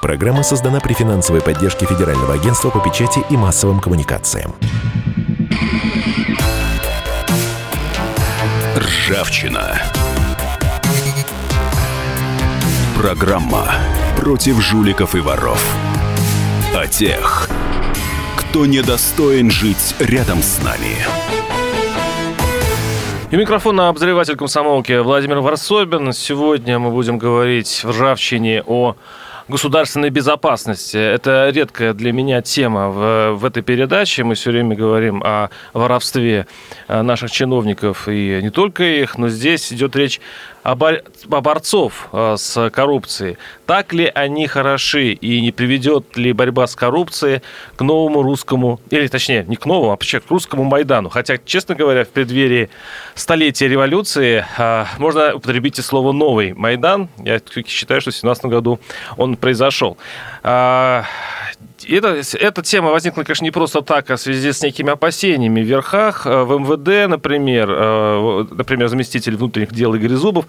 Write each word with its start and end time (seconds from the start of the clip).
Программа 0.00 0.42
создана 0.42 0.80
при 0.80 0.94
финансовой 0.94 1.42
поддержке 1.42 1.84
Федерального 1.84 2.32
агентства 2.32 2.70
по 2.70 2.80
печати 2.80 3.22
и 3.28 3.36
массовым 3.36 3.80
коммуникациям. 3.80 4.54
Ржавчина. 8.76 9.82
Программа 12.96 13.74
против 14.16 14.60
жуликов 14.62 15.14
и 15.14 15.20
воров. 15.20 15.62
О 16.74 16.86
тех, 16.86 17.48
кто 18.36 18.64
недостоин 18.64 19.50
жить 19.50 19.94
рядом 19.98 20.42
с 20.42 20.62
нами. 20.62 20.96
И 23.30 23.36
микрофон 23.36 23.76
на 23.76 23.90
обозреватель 23.90 24.36
комсомолки 24.36 24.98
Владимир 24.98 25.40
Варсобин. 25.40 26.12
Сегодня 26.14 26.78
мы 26.78 26.90
будем 26.90 27.18
говорить 27.18 27.82
в 27.84 27.90
ржавчине 27.90 28.62
о 28.66 28.96
государственной 29.50 30.10
безопасности. 30.10 30.96
Это 30.96 31.50
редкая 31.50 31.92
для 31.92 32.12
меня 32.12 32.40
тема 32.40 32.88
в, 32.88 33.32
в 33.34 33.44
этой 33.44 33.62
передаче. 33.62 34.24
Мы 34.24 34.34
все 34.34 34.50
время 34.50 34.74
говорим 34.74 35.22
о 35.24 35.50
воровстве 35.74 36.46
э, 36.88 37.02
наших 37.02 37.30
чиновников 37.30 38.08
и 38.08 38.40
не 38.42 38.50
только 38.50 38.84
их, 38.84 39.18
но 39.18 39.28
здесь 39.28 39.72
идет 39.72 39.94
речь 39.96 40.20
борцов 40.64 42.08
э, 42.12 42.36
с 42.36 42.70
коррупцией. 42.70 43.38
Так 43.66 43.92
ли 43.92 44.10
они 44.14 44.46
хороши 44.46 45.12
и 45.12 45.40
не 45.40 45.52
приведет 45.52 46.16
ли 46.16 46.32
борьба 46.32 46.66
с 46.66 46.76
коррупцией 46.76 47.42
к 47.76 47.82
новому 47.82 48.22
русскому, 48.22 48.80
или 48.90 49.06
точнее, 49.06 49.44
не 49.46 49.56
к 49.56 49.66
новому, 49.66 49.92
а 49.92 49.96
к 49.96 50.30
русскому 50.30 50.64
Майдану? 50.64 51.08
Хотя, 51.08 51.38
честно 51.38 51.74
говоря, 51.74 52.04
в 52.04 52.08
преддверии 52.08 52.70
столетия 53.14 53.68
революции 53.68 54.44
э, 54.58 54.84
можно 54.98 55.34
употребить 55.34 55.78
и 55.78 55.82
слово 55.82 56.12
«новый 56.12 56.52
Майдан». 56.52 57.08
Я 57.18 57.40
считаю, 57.66 58.00
что 58.00 58.10
в 58.10 58.14
2017 58.14 58.44
году 58.46 58.80
он 59.16 59.36
произошел. 59.36 59.96
Это, 61.88 62.22
эта 62.38 62.62
тема 62.62 62.90
возникла, 62.90 63.22
конечно, 63.22 63.44
не 63.44 63.50
просто 63.50 63.82
так, 63.82 64.10
а 64.10 64.16
в 64.16 64.20
связи 64.20 64.52
с 64.52 64.62
некими 64.62 64.90
опасениями 64.90 65.62
в 65.62 65.66
верхах. 65.66 66.26
Э, 66.26 66.44
в 66.44 66.58
МВД, 66.58 67.08
например, 67.08 67.70
э, 67.70 68.46
например, 68.50 68.88
заместитель 68.88 69.36
внутренних 69.36 69.72
дел 69.72 69.94
Игорь 69.94 70.14
Зубов 70.14 70.46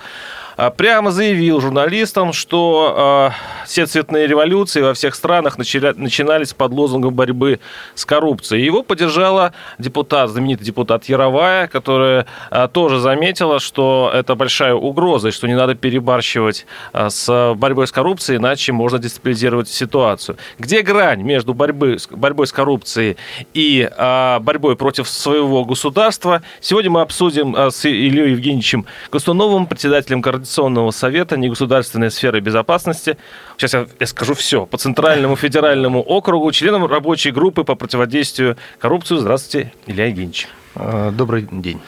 прямо 0.69 1.11
заявил 1.11 1.59
журналистам, 1.59 2.33
что 2.33 3.31
э, 3.31 3.65
все 3.65 3.87
цветные 3.87 4.27
революции 4.27 4.81
во 4.81 4.93
всех 4.93 5.15
странах 5.15 5.57
начинались 5.57 6.53
под 6.53 6.71
лозунгом 6.71 7.15
борьбы 7.15 7.59
с 7.95 8.05
коррупцией. 8.05 8.63
Его 8.63 8.83
поддержала 8.83 9.53
депутат, 9.79 10.29
знаменитый 10.29 10.65
депутат 10.65 11.05
Яровая, 11.05 11.67
которая 11.67 12.27
э, 12.51 12.67
тоже 12.71 12.99
заметила, 12.99 13.59
что 13.59 14.11
это 14.13 14.35
большая 14.35 14.75
угроза, 14.75 15.29
и 15.29 15.31
что 15.31 15.47
не 15.47 15.55
надо 15.55 15.73
перебарщивать 15.73 16.67
с 16.93 17.53
борьбой 17.55 17.87
с 17.87 17.91
коррупцией, 17.91 18.37
иначе 18.37 18.71
можно 18.71 18.99
дестабилизировать 18.99 19.67
ситуацию. 19.67 20.37
Где 20.59 20.83
грань 20.83 21.23
между 21.23 21.53
борьбой, 21.55 21.97
борьбой 22.11 22.45
с 22.45 22.51
коррупцией 22.51 23.17
и 23.53 23.89
борьбой 23.97 24.75
против 24.75 25.09
своего 25.09 25.65
государства? 25.65 26.43
Сегодня 26.59 26.91
мы 26.91 27.01
обсудим 27.01 27.55
с 27.55 27.85
Ильей 27.85 28.31
Евгеньевичем 28.31 28.85
Гостуновым, 29.11 29.65
председателем 29.65 30.21
координации 30.21 30.50
Координационного 30.51 30.91
совета 30.91 31.37
негосударственной 31.37 32.11
сферы 32.11 32.41
безопасности, 32.41 33.17
сейчас 33.57 33.73
я, 33.73 33.87
я 33.99 34.05
скажу 34.05 34.33
все, 34.33 34.65
по 34.65 34.77
Центральному 34.77 35.37
федеральному 35.37 36.01
округу, 36.01 36.51
членом 36.51 36.85
рабочей 36.85 37.31
группы 37.31 37.63
по 37.63 37.75
противодействию 37.75 38.57
коррупции. 38.77 39.15
Здравствуйте, 39.15 39.71
Илья 39.87 40.07
Евгеньевич. 40.07 40.49
А, 40.75 41.11
добрый 41.11 41.47
день. 41.49 41.79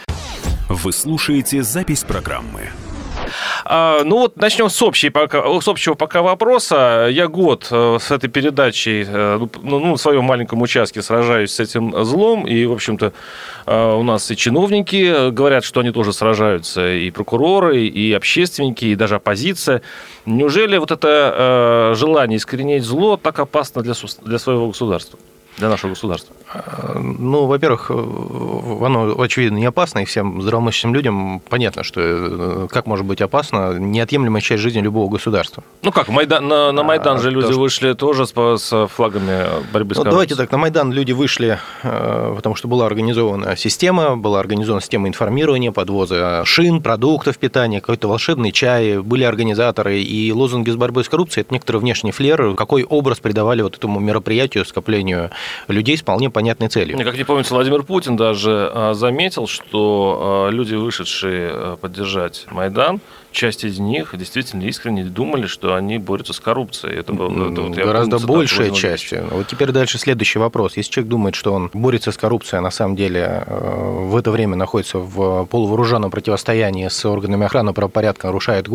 Вы 0.70 0.94
слушаете 0.94 1.62
запись 1.62 2.06
программы. 2.06 2.70
А, 3.66 4.04
ну 4.04 4.18
вот 4.20 4.38
начнем 4.38 4.70
с, 4.70 4.82
общей, 4.82 5.10
с 5.10 5.68
общего 5.68 5.94
пока 5.94 6.22
вопроса. 6.22 7.08
Я 7.12 7.28
год 7.28 7.68
э, 7.72 7.98
с 8.00 8.12
этой 8.12 8.30
передачей 8.30 9.06
э, 9.08 9.38
ну, 9.40 9.50
ну, 9.62 9.80
ну, 9.80 9.94
в 9.96 9.98
своем 9.98 10.24
маленьком 10.24 10.62
участке 10.62 11.02
сражаюсь 11.02 11.52
с 11.52 11.60
этим 11.60 12.04
злом. 12.04 12.48
И, 12.48 12.66
в 12.66 12.72
общем-то, 12.72 13.14
э, 13.66 13.94
у 13.94 14.04
нас 14.04 14.30
и 14.32 14.36
чиновники 14.36 15.30
говорят, 15.32 15.64
что 15.64 15.82
они 15.82 15.92
тоже 15.92 16.14
сражаются, 16.14 16.94
и 16.94 17.12
прокуроры, 17.12 17.86
и 17.86 18.14
общественники, 18.14 18.86
и 18.86 18.96
даже 18.96 19.16
оппозиция. 19.16 19.82
Неужели 20.26 20.78
вот 20.78 20.92
это 20.92 21.94
желание 21.96 22.38
искоренить 22.38 22.84
зло 22.84 23.18
так 23.18 23.40
опасно 23.40 23.82
для, 23.82 23.94
для 24.24 24.40
своего 24.40 24.68
государства? 24.68 25.20
Для 25.58 25.70
нашего 25.70 25.92
государства? 25.92 26.36
Ну, 26.96 27.46
во-первых, 27.46 27.90
оно, 27.90 29.20
очевидно, 29.20 29.58
не 29.58 29.66
опасно, 29.66 30.00
и 30.00 30.06
всем 30.06 30.42
здравомыслящим 30.42 30.94
людям 30.94 31.42
понятно, 31.50 31.84
что 31.84 32.02
э, 32.02 32.68
как 32.70 32.86
может 32.86 33.06
быть 33.06 33.22
опасно 33.22 33.78
неотъемлемая 33.80 34.42
часть 34.42 34.62
жизни 34.62 34.82
любого 34.82 35.10
государства. 35.10 35.64
Ну 35.82 35.92
как, 35.92 36.10
Майдан, 36.10 36.48
на, 36.48 36.72
на 36.72 36.84
Майдан 36.84 37.18
а, 37.18 37.20
же 37.20 37.32
люди 37.32 37.52
что... 37.52 37.60
вышли 37.60 37.94
тоже 37.94 38.28
с, 38.28 38.34
с 38.34 38.88
флагами 38.88 39.46
борьбы 39.72 39.96
с 39.96 39.98
ну, 39.98 40.04
Давайте 40.04 40.36
так, 40.36 40.52
на 40.52 40.58
Майдан 40.58 40.92
люди 40.92 41.12
вышли, 41.12 41.60
э, 41.82 42.34
потому 42.36 42.56
что 42.56 42.68
была 42.68 42.86
организована 42.86 43.56
система, 43.56 44.16
была 44.16 44.40
организована 44.40 44.82
система 44.82 45.08
информирования, 45.08 45.72
подвоза 45.72 46.44
шин, 46.46 46.82
продуктов 46.82 47.38
питания, 47.38 47.82
какой-то 47.82 48.08
волшебный 48.08 48.52
чай, 48.52 49.00
были 49.00 49.24
организаторы, 49.24 50.02
и 50.02 50.32
лозунги 50.32 50.70
с 50.70 50.76
борьбой 50.76 51.04
с 51.04 51.10
коррупцией– 51.10 51.42
это 51.46 51.54
некоторый 51.54 51.78
внешний 51.78 52.12
флер, 52.12 52.56
какой 52.56 52.84
образ 52.84 53.20
придавали 53.20 53.62
вот 53.62 53.78
этому 53.78 54.00
мероприятию, 54.00 54.66
скоплению 54.66 55.32
людей 55.68 55.98
с 55.98 56.02
вполне 56.02 56.30
понятной 56.30 56.70
целью. 56.70 56.98
Как 56.98 57.18
не 57.18 57.24
помнится, 57.24 57.54
Владимир 57.54 57.84
Путин 57.84 58.16
даже 58.16 58.72
а, 58.74 58.94
заметил, 58.94 59.48
что 59.48 60.48
а, 60.48 60.50
люди, 60.50 60.76
вышедшие 60.76 61.50
а, 61.52 61.76
поддержать 61.78 62.46
Майдан, 62.50 63.00
часть 63.34 63.64
из 63.64 63.80
них 63.80 64.16
действительно 64.18 64.64
искренне 64.64 65.04
думали, 65.04 65.48
что 65.48 65.76
они 65.76 65.98
борются 65.98 66.34
с 66.34 66.40
коррупцией. 66.40 66.98
Это, 66.98 67.14
было, 67.14 67.52
это 67.52 67.62
вот 67.62 67.76
Гораздо 67.76 68.20
помню, 68.20 68.38
большая 68.38 68.72
часть. 68.72 69.14
Вот 69.32 69.48
теперь 69.48 69.72
дальше 69.72 69.98
следующий 69.98 70.40
вопрос. 70.40 70.78
Если 70.78 70.92
человек 70.92 71.10
думает, 71.10 71.36
что 71.36 71.54
он 71.54 71.70
борется 71.74 72.12
с 72.12 72.18
коррупцией, 72.18 72.60
а 72.60 72.62
на 72.62 72.72
самом 72.72 72.96
деле 72.96 73.44
э, 73.46 74.06
в 74.08 74.16
это 74.16 74.32
время 74.32 74.56
находится 74.56 75.00
в 75.00 75.46
полувооруженном 75.46 76.12
противостоянии 76.12 76.88
с 76.88 77.04
органами 77.06 77.46
охраны 77.46 77.74
правопорядка, 77.74 78.28
нарушает 78.28 78.68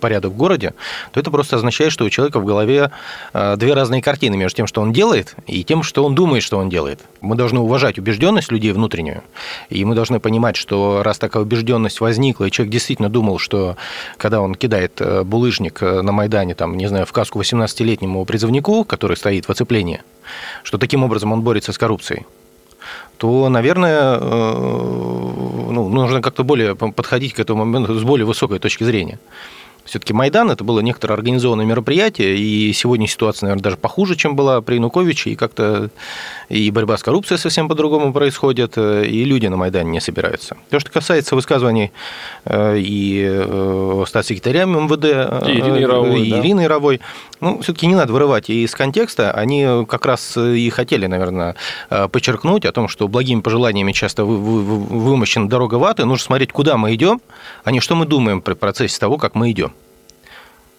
порядок 0.00 0.32
в 0.32 0.36
городе, 0.36 0.74
то 1.12 1.18
это 1.18 1.30
просто 1.30 1.56
означает, 1.56 1.92
что 1.92 2.04
у 2.04 2.10
человека 2.10 2.38
в 2.38 2.44
голове 2.44 2.90
э, 3.32 3.56
две 3.56 3.74
разные 3.74 4.02
картины 4.02 4.36
между 4.36 4.56
тем, 4.56 4.66
что 4.66 4.82
он 4.82 4.92
делает, 4.92 5.34
и 5.46 5.64
тем, 5.64 5.82
что 5.82 6.04
он 6.04 6.14
думает, 6.14 6.42
что 6.42 6.58
он 6.58 6.68
делает. 6.68 7.00
Мы 7.20 7.34
должны 7.34 7.60
уважать 7.60 7.98
убежденность 7.98 8.52
людей 8.52 8.72
внутреннюю, 8.72 9.22
и 9.70 9.84
мы 9.84 9.94
должны 9.94 10.20
понимать, 10.20 10.56
что 10.56 11.02
раз 11.02 11.18
такая 11.18 11.42
убежденность 11.42 12.00
возникла, 12.00 12.44
и 12.44 12.50
человек 12.50 12.72
действительно 12.72 13.08
думал, 13.08 13.38
что 13.38 13.76
когда 14.16 14.40
он 14.40 14.54
кидает 14.54 15.00
э, 15.00 15.22
булыжник 15.22 15.82
э, 15.82 16.02
на 16.02 16.12
Майдане, 16.12 16.54
там, 16.54 16.76
не 16.76 16.86
знаю, 16.86 17.06
в 17.06 17.12
каску 17.12 17.40
18-летнему 17.40 18.24
призывнику, 18.24 18.84
который 18.84 19.16
стоит 19.16 19.46
в 19.46 19.50
оцеплении, 19.50 20.02
что 20.62 20.78
таким 20.78 21.04
образом 21.04 21.32
он 21.32 21.42
борется 21.42 21.72
с 21.72 21.78
коррупцией, 21.78 22.26
то, 23.16 23.48
наверное, 23.48 24.18
э, 24.20 24.52
ну, 25.70 25.88
нужно 25.88 26.20
как-то 26.20 26.44
более 26.44 26.74
подходить 26.74 27.34
к 27.34 27.40
этому 27.40 27.64
моменту 27.64 27.98
с 27.98 28.02
более 28.02 28.26
высокой 28.26 28.58
точки 28.58 28.84
зрения. 28.84 29.18
Все-таки 29.92 30.14
Майдан 30.14 30.50
это 30.50 30.64
было 30.64 30.80
некоторое 30.80 31.12
организованное 31.12 31.66
мероприятие, 31.66 32.38
и 32.38 32.72
сегодня 32.72 33.06
ситуация, 33.06 33.48
наверное, 33.48 33.62
даже 33.62 33.76
похуже, 33.76 34.16
чем 34.16 34.34
была 34.34 34.62
при 34.62 34.76
Януковиче, 34.76 35.28
и 35.28 35.36
как-то 35.36 35.90
и 36.48 36.70
борьба 36.70 36.96
с 36.96 37.02
коррупцией 37.02 37.36
совсем 37.36 37.68
по-другому 37.68 38.10
происходит, 38.14 38.72
э, 38.76 39.04
и 39.04 39.22
люди 39.24 39.48
на 39.48 39.58
Майдане 39.58 39.90
не 39.90 40.00
собираются. 40.00 40.56
То, 40.70 40.80
что 40.80 40.90
касается 40.90 41.34
высказываний 41.34 41.92
э, 42.46 42.78
и 42.78 43.22
э, 43.22 44.04
статс-секретаря 44.08 44.64
МВД, 44.64 45.46
и 45.46 45.60
Ирины 45.60 45.76
Яровой, 45.76 46.26
и 46.26 46.30
да? 46.30 46.40
Ирины 46.40 46.60
Яровой 46.62 47.02
ну, 47.40 47.60
все-таки 47.60 47.86
не 47.86 47.94
надо 47.94 48.14
вырывать 48.14 48.48
из 48.48 48.74
контекста. 48.74 49.30
Они 49.32 49.84
как 49.86 50.06
раз 50.06 50.38
и 50.38 50.70
хотели, 50.70 51.04
наверное, 51.04 51.54
подчеркнуть 51.90 52.64
о 52.64 52.72
том, 52.72 52.88
что 52.88 53.08
благими 53.08 53.42
пожеланиями 53.42 53.92
часто 53.92 54.24
вымощена 54.24 55.50
дорога 55.50 55.74
ваты, 55.74 56.06
нужно 56.06 56.24
смотреть, 56.24 56.50
куда 56.50 56.78
мы 56.78 56.94
идем, 56.94 57.20
а 57.64 57.72
не 57.72 57.80
что 57.80 57.94
мы 57.94 58.06
думаем 58.06 58.40
при 58.40 58.54
процессе 58.54 58.98
того, 58.98 59.18
как 59.18 59.34
мы 59.34 59.50
идем. 59.50 59.74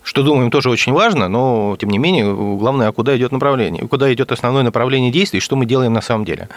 Что 0.04 0.24
думаем, 0.24 0.52
тоже 0.52 0.70
очень 0.70 0.94
важно, 0.94 1.28
но, 1.28 1.78
тем 1.80 1.90
не 1.90 1.98
менее, 1.98 2.34
главное, 2.34 2.90
а 2.90 2.92
куда 2.92 3.16
идет 3.18 3.32
направление, 3.32 3.88
куда 3.88 4.14
идет 4.14 4.32
основное 4.32 4.64
направление 4.64 5.12
действий, 5.12 5.40
что 5.40 5.56
мы 5.56 5.66
делаем 5.66 5.94
на 5.94 6.02
самом 6.02 6.26
деле. 6.26 6.50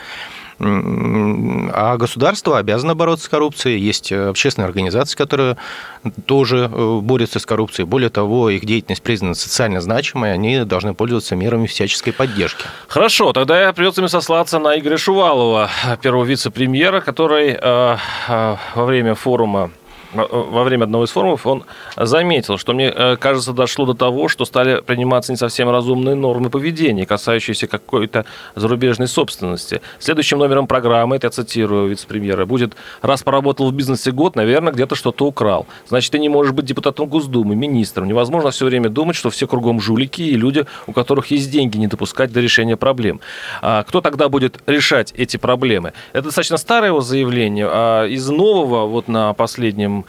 А 0.58 1.96
государство 1.98 2.58
обязано 2.58 2.94
бороться 2.94 3.26
с 3.26 3.28
коррупцией. 3.28 3.78
Есть 3.78 4.10
общественные 4.10 4.66
организации, 4.66 5.14
которые 5.14 5.58
тоже 6.25 6.70
э, 6.72 6.98
борются 7.02 7.38
с 7.38 7.44
коррупцией. 7.44 7.84
Более 7.84 8.08
того, 8.08 8.48
их 8.48 8.64
деятельность 8.64 9.02
признана 9.02 9.34
социально 9.34 9.82
значимой, 9.82 10.32
они 10.32 10.64
должны 10.64 10.94
пользоваться 10.94 11.37
мерами 11.37 11.66
всяческой 11.66 12.14
поддержки. 12.14 12.64
Хорошо, 12.88 13.34
тогда 13.34 13.70
придется 13.75 14.00
мне 14.00 14.08
сослаться 14.08 14.58
на 14.58 14.78
Игоря 14.78 14.96
Шувалова, 14.96 15.69
первого 16.00 16.25
вице-премьера, 16.25 17.02
который 17.02 17.50
э, 17.50 17.96
э, 18.28 18.56
во 18.75 18.84
время 18.87 19.14
форума 19.14 19.70
во 20.16 20.64
время 20.64 20.84
одного 20.84 21.04
из 21.04 21.10
форумов 21.10 21.46
он 21.46 21.64
заметил, 21.96 22.58
что 22.58 22.72
мне 22.72 22.92
э, 22.94 23.16
кажется, 23.16 23.52
дошло 23.52 23.86
до 23.86 23.94
того, 23.94 24.28
что 24.28 24.44
стали 24.44 24.80
приниматься 24.80 25.32
не 25.32 25.36
совсем 25.36 25.70
разумные 25.70 26.14
нормы 26.14 26.50
поведения, 26.50 27.06
касающиеся 27.06 27.66
какой-то 27.66 28.24
зарубежной 28.54 29.08
собственности. 29.08 29.80
Следующим 29.98 30.38
номером 30.38 30.66
программы, 30.66 31.16
это 31.16 31.26
я 31.26 31.30
цитирую 31.30 31.88
вице-премьера, 31.88 32.46
будет 32.46 32.74
«Раз 33.02 33.22
поработал 33.22 33.70
в 33.70 33.74
бизнесе 33.74 34.10
год, 34.12 34.36
наверное, 34.36 34.72
где-то 34.72 34.94
что-то 34.94 35.26
украл. 35.26 35.66
Значит, 35.88 36.12
ты 36.12 36.18
не 36.18 36.28
можешь 36.28 36.52
быть 36.52 36.64
депутатом 36.64 37.06
Госдумы, 37.06 37.54
министром. 37.54 38.08
Невозможно 38.08 38.50
все 38.50 38.66
время 38.66 38.88
думать, 38.88 39.16
что 39.16 39.30
все 39.30 39.46
кругом 39.46 39.80
жулики 39.80 40.22
и 40.22 40.36
люди, 40.36 40.66
у 40.86 40.92
которых 40.92 41.30
есть 41.30 41.50
деньги, 41.50 41.76
не 41.76 41.86
допускать 41.86 42.32
до 42.32 42.40
решения 42.40 42.76
проблем. 42.76 43.20
А 43.62 43.84
кто 43.84 44.00
тогда 44.00 44.28
будет 44.28 44.58
решать 44.66 45.12
эти 45.16 45.36
проблемы? 45.36 45.92
Это 46.12 46.24
достаточно 46.24 46.56
старое 46.56 46.90
его 46.90 47.00
заявление. 47.00 47.68
А 47.70 48.06
из 48.06 48.28
нового, 48.28 48.86
вот 48.86 49.08
на 49.08 49.34
последнем 49.34 50.06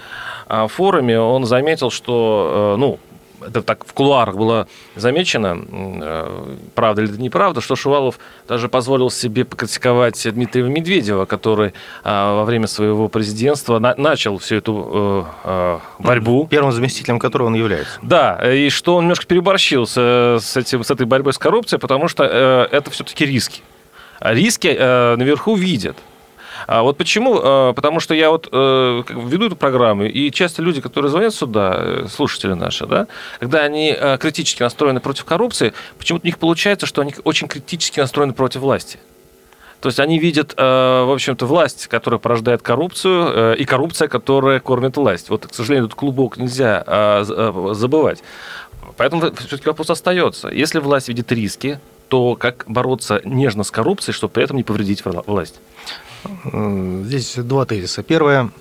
форуме, 0.68 1.20
он 1.20 1.46
заметил, 1.46 1.90
что, 1.92 2.76
э, 2.76 2.80
ну, 2.80 3.00
это 3.46 3.62
так 3.62 3.86
в 3.86 3.94
кулуарах 3.94 4.36
было 4.36 4.68
замечено, 4.96 5.60
э, 5.70 6.56
правда 6.74 7.04
или 7.04 7.12
неправда, 7.18 7.62
что 7.62 7.76
Шувалов 7.76 8.20
даже 8.48 8.68
позволил 8.68 9.12
себе 9.12 9.46
покритиковать 9.46 10.28
Дмитрия 10.34 10.64
Медведева, 10.64 11.26
который 11.26 11.74
а, 12.04 12.36
во 12.36 12.46
время 12.46 12.66
своего 12.68 13.10
президентства 13.10 13.78
начал 13.80 14.40
всю 14.40 14.56
эту 14.56 15.28
э, 15.44 15.80
борьбу. 16.00 16.48
Первым 16.50 16.72
заместителем 16.72 17.20
которого 17.20 17.48
он 17.48 17.56
является. 17.56 18.00
Да, 18.02 18.40
и 18.52 18.70
что 18.70 18.96
он 18.96 19.04
немножко 19.04 19.28
переборщил 19.28 19.86
с, 19.86 20.58
этим, 20.58 20.84
с 20.84 20.90
этой 20.90 21.06
борьбой 21.06 21.34
с 21.34 21.38
коррупцией, 21.38 21.80
потому 21.80 22.08
что 22.08 22.24
это 22.24 22.90
все-таки 22.90 23.26
риски. 23.26 23.62
Риски 24.20 24.68
наверху 24.70 25.56
видят. 25.56 25.98
А 26.66 26.82
вот 26.82 26.98
почему? 26.98 27.40
А, 27.42 27.74
потому 27.74 28.00
что 28.00 28.14
я 28.14 28.32
вот 28.32 28.50
э, 28.52 29.04
веду 29.10 29.46
эту 29.46 29.56
программу, 29.56 30.06
и 30.06 30.32
часто 30.32 30.62
люди, 30.62 30.82
которые 30.82 31.12
звонят 31.12 31.34
сюда, 31.34 31.76
э, 31.78 32.06
слушатели 32.10 32.54
наши, 32.54 32.86
да, 32.86 33.08
когда 33.40 33.60
они 33.60 33.96
э, 33.98 34.18
критически 34.18 34.64
настроены 34.64 35.00
против 35.00 35.26
коррупции, 35.26 35.74
почему-то 35.98 36.24
у 36.24 36.28
них 36.28 36.40
получается, 36.40 36.86
что 36.86 37.02
они 37.02 37.14
очень 37.24 37.48
критически 37.48 38.00
настроены 38.00 38.34
против 38.34 38.62
власти. 38.62 39.00
То 39.80 39.90
есть 39.90 40.00
они 40.00 40.18
видят, 40.18 40.56
в 40.58 41.14
общем-то, 41.14 41.46
власть, 41.46 41.86
которая 41.86 42.20
порождает 42.20 42.64
коррупцию, 42.64 43.56
и 43.56 43.64
коррупция, 43.64 44.08
которая 44.08 44.60
кормит 44.60 44.98
власть. 44.98 45.30
Вот, 45.30 45.46
к 45.46 45.54
сожалению, 45.54 45.86
этот 45.86 45.96
клубок 45.96 46.38
нельзя 46.38 47.24
забывать. 47.24 48.24
Поэтому 48.98 49.22
все-таки 49.36 49.68
вопрос 49.68 49.92
остается. 49.92 50.48
Если 50.48 50.80
власть 50.80 51.10
видит 51.10 51.32
риски, 51.32 51.80
то 52.08 52.36
как 52.36 52.66
бороться 52.68 53.22
нежно 53.24 53.64
с 53.64 53.70
коррупцией, 53.70 54.16
чтобы 54.16 54.34
при 54.34 54.44
этом 54.44 54.58
не 54.58 54.64
повредить 54.64 55.04
власть? 55.06 55.60
Здесь 57.06 57.36
два 57.36 57.66
тезиса. 57.66 58.04
Первое. 58.04 58.52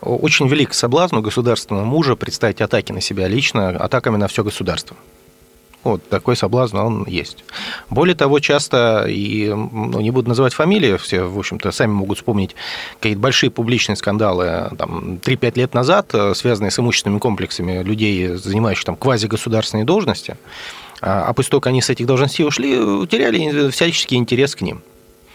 Очень 0.00 0.48
велик 0.48 0.74
соблазн 0.74 1.16
у 1.16 1.22
государственного 1.22 1.84
мужа 1.84 2.16
представить 2.16 2.60
атаки 2.60 2.92
на 2.92 3.00
себя 3.00 3.28
лично 3.28 3.68
атаками 3.68 4.16
на 4.16 4.28
все 4.28 4.42
государство. 4.42 4.96
Вот 5.82 6.06
такой 6.10 6.36
соблазн, 6.36 6.76
он 6.76 7.06
есть. 7.06 7.42
Более 7.88 8.14
того, 8.14 8.38
часто, 8.40 9.06
и 9.08 9.48
ну, 9.48 10.00
не 10.00 10.10
буду 10.10 10.28
называть 10.28 10.52
фамилии, 10.52 10.98
все, 10.98 11.22
в 11.22 11.38
общем-то, 11.38 11.70
сами 11.72 11.90
могут 11.90 12.18
вспомнить 12.18 12.54
какие-то 12.98 13.20
большие 13.20 13.50
публичные 13.50 13.96
скандалы 13.96 14.70
там, 14.76 15.18
3-5 15.22 15.52
лет 15.56 15.72
назад, 15.72 16.10
э, 16.12 16.34
связанные 16.34 16.70
с 16.70 16.78
имущественными 16.78 17.18
комплексами 17.18 17.82
людей, 17.82 18.34
занимающих 18.36 18.84
там 18.84 18.96
квазигосударственные 18.96 19.86
должности, 19.86 20.36
а, 21.00 21.24
а 21.24 21.32
после 21.32 21.52
того, 21.52 21.62
как 21.62 21.68
они 21.68 21.80
с 21.80 21.88
этих 21.88 22.04
должностей 22.04 22.44
ушли, 22.44 22.76
теряли 23.06 23.70
всяческий 23.70 24.16
интерес 24.16 24.54
к 24.54 24.60
ним. 24.60 24.82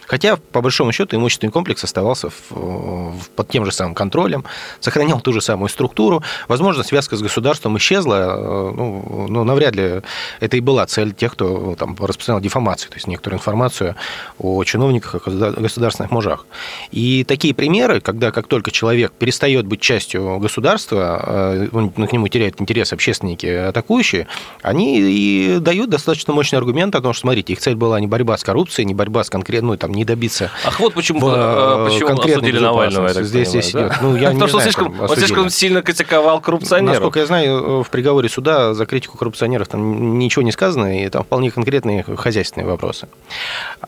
Хотя, 0.08 0.38
по 0.38 0.62
большому 0.62 0.92
счету, 0.92 1.16
имущественный 1.16 1.52
комплекс 1.52 1.84
оставался 1.84 2.30
в, 2.30 2.52
в, 2.52 3.30
под 3.36 3.50
тем 3.50 3.66
же 3.66 3.72
самым 3.72 3.96
контролем, 3.96 4.44
сохранял 4.80 5.20
ту 5.22 5.34
же 5.34 5.42
самую 5.42 5.70
структуру. 5.70 6.24
Возможно, 6.48 6.84
связка 6.84 7.18
с 7.18 7.22
государством 7.22 7.78
исчезла, 7.78 8.38
э, 8.38 8.72
ну, 8.76 9.28
ну 9.30 9.44
навряд 9.44 9.76
ли 9.76 10.02
это 10.40 10.58
и 10.58 10.60
была 10.60 10.86
цель 10.86 11.14
тех, 11.14 11.34
кто 11.34 11.76
там, 11.76 11.96
распространял 12.00 12.42
дефамацию, 12.42 12.90
то 12.90 12.96
есть 12.96 13.08
некоторую 13.08 13.40
информацию 13.40 13.96
о 14.40 14.64
чиновниках, 14.64 15.28
о 15.28 15.52
государственных 15.52 16.12
мужах. 16.12 16.46
И 16.92 17.24
такие 17.24 17.54
примеры, 17.54 18.02
когда 18.02 18.32
как 18.32 18.48
только 18.48 18.72
человек 18.72 19.12
перестает 19.14 19.66
быть 19.66 19.82
частью 19.82 20.40
государства, 20.40 21.24
э, 21.26 21.70
он, 21.72 21.90
к 21.90 22.12
нему 22.12 22.28
теряет 22.28 22.62
интерес 22.62 22.94
общественники 22.94 23.46
атакующие, 23.46 24.28
они 24.62 25.00
и 25.00 25.58
дают 25.60 25.90
достаточно 25.90 26.34
мощный 26.34 26.58
аргумент 26.58 26.96
о 26.96 27.02
том, 27.02 27.14
что, 27.14 27.22
смотрите, 27.22 27.54
их 27.54 27.60
цель 27.60 27.76
была 27.76 28.00
не 28.00 28.08
борьба 28.08 28.38
с 28.38 28.44
коррупцией, 28.44 28.86
не 28.86 28.94
борьба 28.94 29.24
с 29.24 29.30
конкретной, 29.30 29.66
ну, 29.66 29.78
там, 29.78 29.95
не 29.96 30.06
добиться. 30.06 30.52
Ах, 30.66 30.80
вот 30.80 30.94
почему, 30.94 31.20
в, 31.20 31.34
э, 31.34 31.90
почему 31.90 32.20
осудили 32.20 32.60
Навального, 32.60 33.08
я 33.08 33.24
Здесь, 33.24 33.50
понимаю, 33.50 33.72
да? 33.74 33.80
идет. 33.88 34.02
Ну, 34.02 34.16
я 34.16 34.30
Потому 34.32 34.48
что 34.48 34.58
он 34.58 34.64
слишком, 34.64 35.00
он 35.02 35.10
слишком 35.10 35.50
сильно 35.50 35.82
критиковал 35.82 36.42
коррупционеров. 36.42 36.96
Насколько 36.96 37.20
я 37.20 37.26
знаю, 37.26 37.84
в 37.84 37.90
приговоре 37.90 38.30
суда 38.30 38.74
за 38.74 38.86
критику 38.86 39.18
коррупционеров 39.18 39.68
там 39.68 40.20
ничего 40.20 40.44
не 40.44 40.52
сказано, 40.52 41.04
и 41.04 41.10
там 41.10 41.24
вполне 41.24 41.52
конкретные 41.52 42.04
хозяйственные 42.04 42.68
вопросы. 42.68 43.08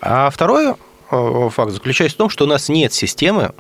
А 0.02 0.30
второй 0.30 0.74
э, 1.12 1.50
факт 1.54 1.72
заключается 1.72 2.16
в 2.16 2.18
том, 2.18 2.30
что 2.30 2.46
у 2.46 2.48
нас 2.48 2.70
нет 2.70 2.94
системы 2.94 3.52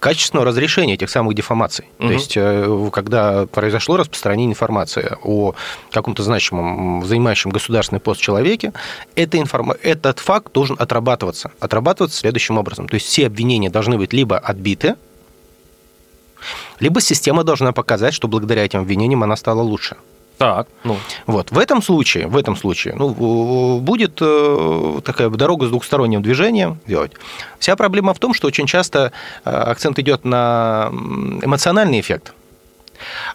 качественного 0.00 0.46
разрешения 0.46 0.94
этих 0.94 1.10
самых 1.10 1.34
дефамаций. 1.34 1.86
Угу. 1.98 2.08
То 2.08 2.12
есть, 2.12 2.32
э, 2.36 2.90
когда 2.92 3.46
произошло 3.46 3.96
распространение 3.96 4.52
информации 4.52 5.16
о 5.22 5.54
каком-то 5.90 6.22
значимом, 6.22 7.04
занимающем 7.04 7.50
государственный 7.50 8.00
пост 8.00 8.20
человеке, 8.20 8.72
эта 9.14 9.38
информа... 9.38 9.76
этот 9.82 10.18
факт 10.18 10.52
должен 10.52 10.76
отрабатываться. 10.78 11.50
Отрабатываться 11.60 12.18
следующим 12.18 12.58
образом. 12.58 12.88
То 12.88 12.94
есть, 12.94 13.06
все 13.06 13.26
обвинения 13.26 13.70
должны 13.70 13.98
быть 13.98 14.12
либо 14.12 14.38
отбиты, 14.38 14.94
либо 16.80 17.00
система 17.00 17.44
должна 17.44 17.72
показать, 17.72 18.14
что 18.14 18.28
благодаря 18.28 18.64
этим 18.64 18.80
обвинениям 18.80 19.22
она 19.22 19.36
стала 19.36 19.62
лучше. 19.62 19.96
Так, 20.38 20.68
ну. 20.84 20.96
Вот, 21.26 21.50
в 21.50 21.58
этом 21.58 21.82
случае, 21.82 22.28
в 22.28 22.36
этом 22.36 22.56
случае, 22.56 22.94
ну, 22.94 23.80
будет 23.80 24.18
э, 24.20 25.00
такая 25.04 25.28
дорога 25.30 25.66
с 25.66 25.70
двухсторонним 25.70 26.22
движением 26.22 26.78
делать. 26.86 27.12
Вся 27.58 27.74
проблема 27.74 28.14
в 28.14 28.20
том, 28.20 28.32
что 28.34 28.46
очень 28.46 28.66
часто 28.66 29.10
э, 29.44 29.50
акцент 29.50 29.98
идет 29.98 30.24
на 30.24 30.90
эмоциональный 31.42 31.98
эффект. 31.98 32.34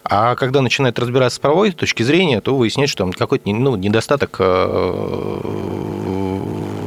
А 0.02 0.34
когда 0.34 0.62
начинает 0.62 0.98
разбираться 0.98 1.36
с 1.36 1.38
правовой 1.38 1.72
точки 1.72 2.02
зрения, 2.02 2.40
то 2.40 2.56
выясняется, 2.56 2.92
что 2.92 3.10
какой-то 3.10 3.48
ну, 3.50 3.76
недостаток 3.76 4.36
э, 4.38 5.40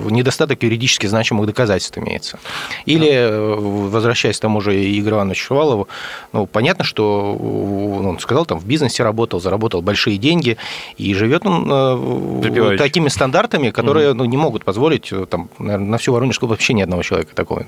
недостаток 0.10 0.64
юридически 0.64 1.08
значимых 1.08 1.48
доказательств 1.48 1.98
имеется. 1.98 2.40
Или, 2.86 3.10
э, 3.12 3.56
возвращаясь 3.56 4.38
к 4.38 4.42
тому 4.42 4.62
же 4.62 4.74
Игорю 5.00 5.18
Ивановичу 5.18 5.46
Шувалову, 5.46 5.88
ну, 6.34 6.46
понятно, 6.46 6.84
что 6.84 7.36
он 7.36 8.20
сказал, 8.20 8.46
там 8.46 8.60
в 8.60 8.66
бизнесе 8.66 9.04
работал, 9.04 9.40
заработал 9.40 9.82
большие 9.82 10.18
деньги, 10.18 10.58
и 10.98 11.14
живет 11.14 11.46
он 11.46 11.68
э, 11.70 12.78
такими 12.78 13.10
стандартами, 13.10 13.72
которые 13.72 14.14
ну, 14.14 14.26
не 14.26 14.38
могут 14.38 14.64
позволить 14.64 15.12
э, 15.12 15.26
там, 15.26 15.50
на 15.60 15.98
всю 15.98 16.14
Воронежскую 16.14 16.50
вообще 16.50 16.74
ни 16.74 16.82
одного 16.82 17.04
человека 17.04 17.36
такого 17.36 17.66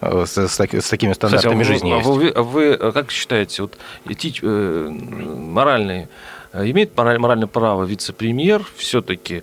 с, 0.00 0.36
с, 0.36 0.60
с 0.60 0.88
такими 0.88 1.12
стандартами 1.12 1.62
Кстати, 1.62 1.72
жизни 1.72 1.92
а 1.92 1.98
вы, 1.98 2.24
есть. 2.24 2.36
Вы, 2.36 2.76
вы 2.76 2.92
как 2.92 3.10
считаете, 3.10 3.62
вот 3.62 3.78
эти, 4.06 4.40
э, 4.42 4.88
моральные, 4.88 6.08
имеет 6.52 6.96
моральное 6.96 7.46
право 7.46 7.84
вице-премьер 7.84 8.64
все-таки 8.76 9.42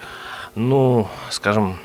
ну, 0.60 1.08
скажем, 1.30 1.78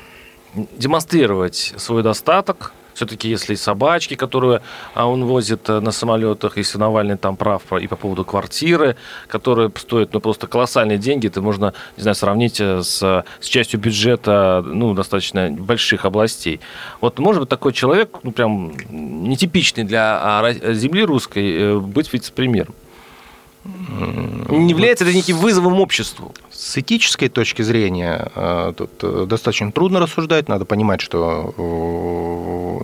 демонстрировать 0.53 1.73
свой 1.77 2.03
достаток. 2.03 2.73
Все-таки, 2.93 3.27
если 3.27 3.55
собачки, 3.55 4.15
которые 4.15 4.61
а, 4.93 5.05
он 5.07 5.25
возит 5.25 5.69
э, 5.69 5.81
на 5.81 5.91
самолетах, 5.91 6.55
если 6.55 6.77
Навальный 6.77 7.17
там 7.17 7.35
прав 7.35 7.61
и 7.73 7.87
по 7.87 7.97
поводу 7.97 8.23
квартиры, 8.23 8.95
которые 9.27 9.69
стоят 9.75 10.13
ну, 10.13 10.21
просто 10.21 10.47
колоссальные 10.47 10.97
деньги, 10.97 11.27
это 11.27 11.41
можно, 11.41 11.73
не 11.97 12.03
знаю, 12.03 12.15
сравнить 12.15 12.61
э, 12.61 12.83
с, 12.83 13.25
с 13.41 13.45
частью 13.47 13.81
бюджета 13.81 14.63
ну, 14.65 14.93
достаточно 14.93 15.49
больших 15.51 16.05
областей. 16.05 16.61
Вот 17.01 17.19
может 17.19 17.41
быть 17.41 17.49
такой 17.49 17.73
человек, 17.73 18.17
ну, 18.23 18.31
прям 18.31 18.71
нетипичный 18.89 19.83
для 19.83 20.17
а, 20.21 20.73
земли 20.73 21.03
русской, 21.03 21.53
э, 21.53 21.77
быть 21.77 22.13
вице-премьером? 22.13 22.75
Не 23.65 24.69
является 24.69 25.05
это 25.05 25.13
неким 25.13 25.37
вызовом 25.37 25.79
обществу? 25.79 26.33
С 26.51 26.77
этической 26.77 27.29
точки 27.29 27.63
зрения 27.63 28.31
э, 28.35 28.73
тут 28.77 28.91
э, 29.01 29.25
достаточно 29.27 29.71
трудно 29.71 29.99
рассуждать. 29.99 30.47
Надо 30.47 30.65
понимать, 30.65 31.01
что 31.01 31.53
э, 31.57 31.61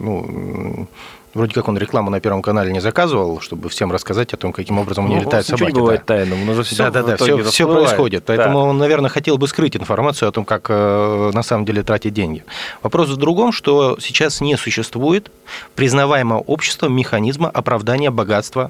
ну, 0.03 0.87
Вроде 1.33 1.53
как 1.53 1.69
он 1.69 1.77
рекламу 1.77 2.09
на 2.09 2.19
Первом 2.19 2.41
канале 2.41 2.73
не 2.73 2.81
заказывал, 2.81 3.39
чтобы 3.39 3.69
всем 3.69 3.89
рассказать 3.89 4.33
о 4.33 4.37
том, 4.37 4.51
каким 4.51 4.79
образом 4.79 5.05
у 5.05 5.07
него 5.07 5.21
ну, 5.21 5.27
летают 5.27 5.47
собаки. 5.47 5.71
не 5.71 5.79
бывает 5.79 6.01
да. 6.05 6.17
тайным, 6.17 6.45
но 6.45 6.61
все, 6.61 6.75
да, 6.75 6.91
да, 6.91 7.03
да, 7.03 7.15
все, 7.15 7.41
все 7.43 7.71
происходит. 7.71 8.25
Поэтому 8.25 8.59
да. 8.59 8.65
он, 8.65 8.77
наверное, 8.77 9.09
хотел 9.09 9.37
бы 9.37 9.47
скрыть 9.47 9.77
информацию 9.77 10.27
о 10.27 10.33
том, 10.33 10.43
как 10.43 10.67
на 10.67 11.41
самом 11.41 11.63
деле 11.63 11.83
тратить 11.83 12.13
деньги. 12.13 12.43
Вопрос 12.81 13.07
в 13.07 13.15
другом, 13.15 13.53
что 13.53 13.97
сейчас 14.01 14.41
не 14.41 14.57
существует 14.57 15.31
признаваемого 15.75 16.39
обществом 16.39 16.93
механизма 16.93 17.49
оправдания 17.49 18.11
богатства 18.11 18.69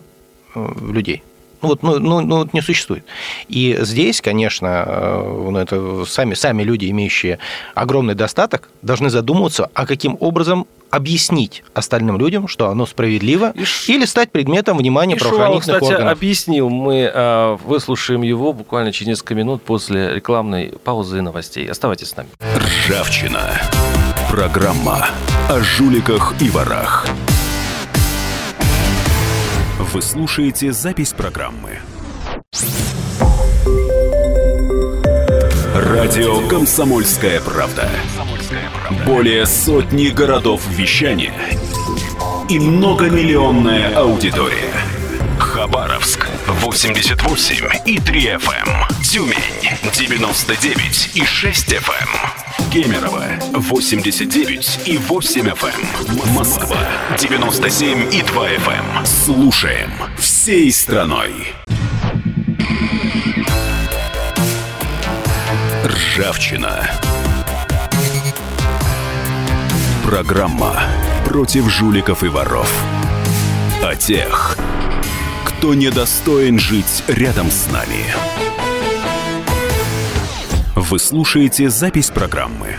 людей. 0.54 1.24
Ну, 1.62 1.70
вот, 1.70 1.84
ну, 1.84 2.00
ну, 2.00 2.22
ну, 2.22 2.50
не 2.54 2.62
существует. 2.62 3.04
И 3.48 3.78
здесь, 3.82 4.22
конечно, 4.22 4.84
э, 4.88 5.48
ну, 5.52 5.58
это 5.58 6.06
сами, 6.06 6.34
сами 6.34 6.64
люди, 6.64 6.90
имеющие 6.90 7.40
огромный 7.76 8.16
достаток, 8.16 8.70
должны 8.82 9.10
задумываться, 9.10 9.70
а 9.74 9.86
каким 9.86 10.18
образом 10.20 10.66
объяснить 10.90 11.64
остальным 11.74 12.18
людям, 12.18 12.48
что 12.48 12.70
оно 12.70 12.86
справедливо, 12.86 13.54
и 13.56 13.92
или 13.92 14.06
стать 14.06 14.32
предметом 14.32 14.78
внимания 14.78 15.16
и 15.16 15.20
правоохранительных 15.20 15.80
Шувалов, 15.80 15.96
кстати, 15.96 16.10
объяснил. 16.10 16.70
Мы 16.70 17.10
э, 17.14 17.58
выслушаем 17.64 18.22
его 18.22 18.54
буквально 18.54 18.92
через 18.92 19.08
несколько 19.08 19.36
минут 19.36 19.64
после 19.64 20.14
рекламной 20.16 20.74
паузы 20.84 21.20
и 21.20 21.22
новостей. 21.22 21.70
Оставайтесь 21.70 22.10
с 22.10 22.18
нами. 22.18 22.30
Ржавчина. 22.58 23.62
Программа 24.30 25.08
о 25.50 25.60
жуликах 25.62 26.34
и 26.42 26.50
ворах. 26.50 27.08
Вы 29.94 30.02
слушаете 30.02 30.72
запись 30.72 31.12
программы. 31.12 31.80
Радио 35.76 36.48
«Комсомольская 36.48 37.42
правда». 37.42 37.90
Более 39.06 39.46
сотни 39.46 40.08
городов 40.08 40.66
вещания 40.70 41.34
и 42.48 42.58
многомиллионная 42.58 43.94
аудитория. 43.98 44.72
Хабаровск 45.38 46.21
88 46.48 47.70
и 47.86 48.00
3 48.00 48.22
FM. 48.36 49.04
Тюмень 49.04 49.36
99 49.94 51.12
и 51.16 51.26
6 51.26 51.74
FM. 51.74 52.72
Кемерово 52.72 53.26
89 53.54 54.80
и 54.88 54.98
8 54.98 55.48
FM. 55.50 56.34
Москва 56.34 56.78
97 57.18 58.14
и 58.14 58.22
2 58.22 58.50
FM. 58.50 59.06
Слушаем 59.06 59.92
всей 60.18 60.72
страной. 60.72 61.54
Ржавчина. 65.86 66.90
Программа 70.06 70.82
против 71.26 71.70
жуликов 71.70 72.24
и 72.24 72.28
воров. 72.28 72.70
О 73.84 73.96
тех, 73.96 74.58
кто 75.62 75.76
недостоин 75.76 76.58
жить 76.58 77.04
рядом 77.06 77.52
с 77.52 77.72
нами. 77.72 78.04
Вы 80.76 80.98
слушаете 80.98 81.70
запись 81.70 82.10
программы. 82.10 82.78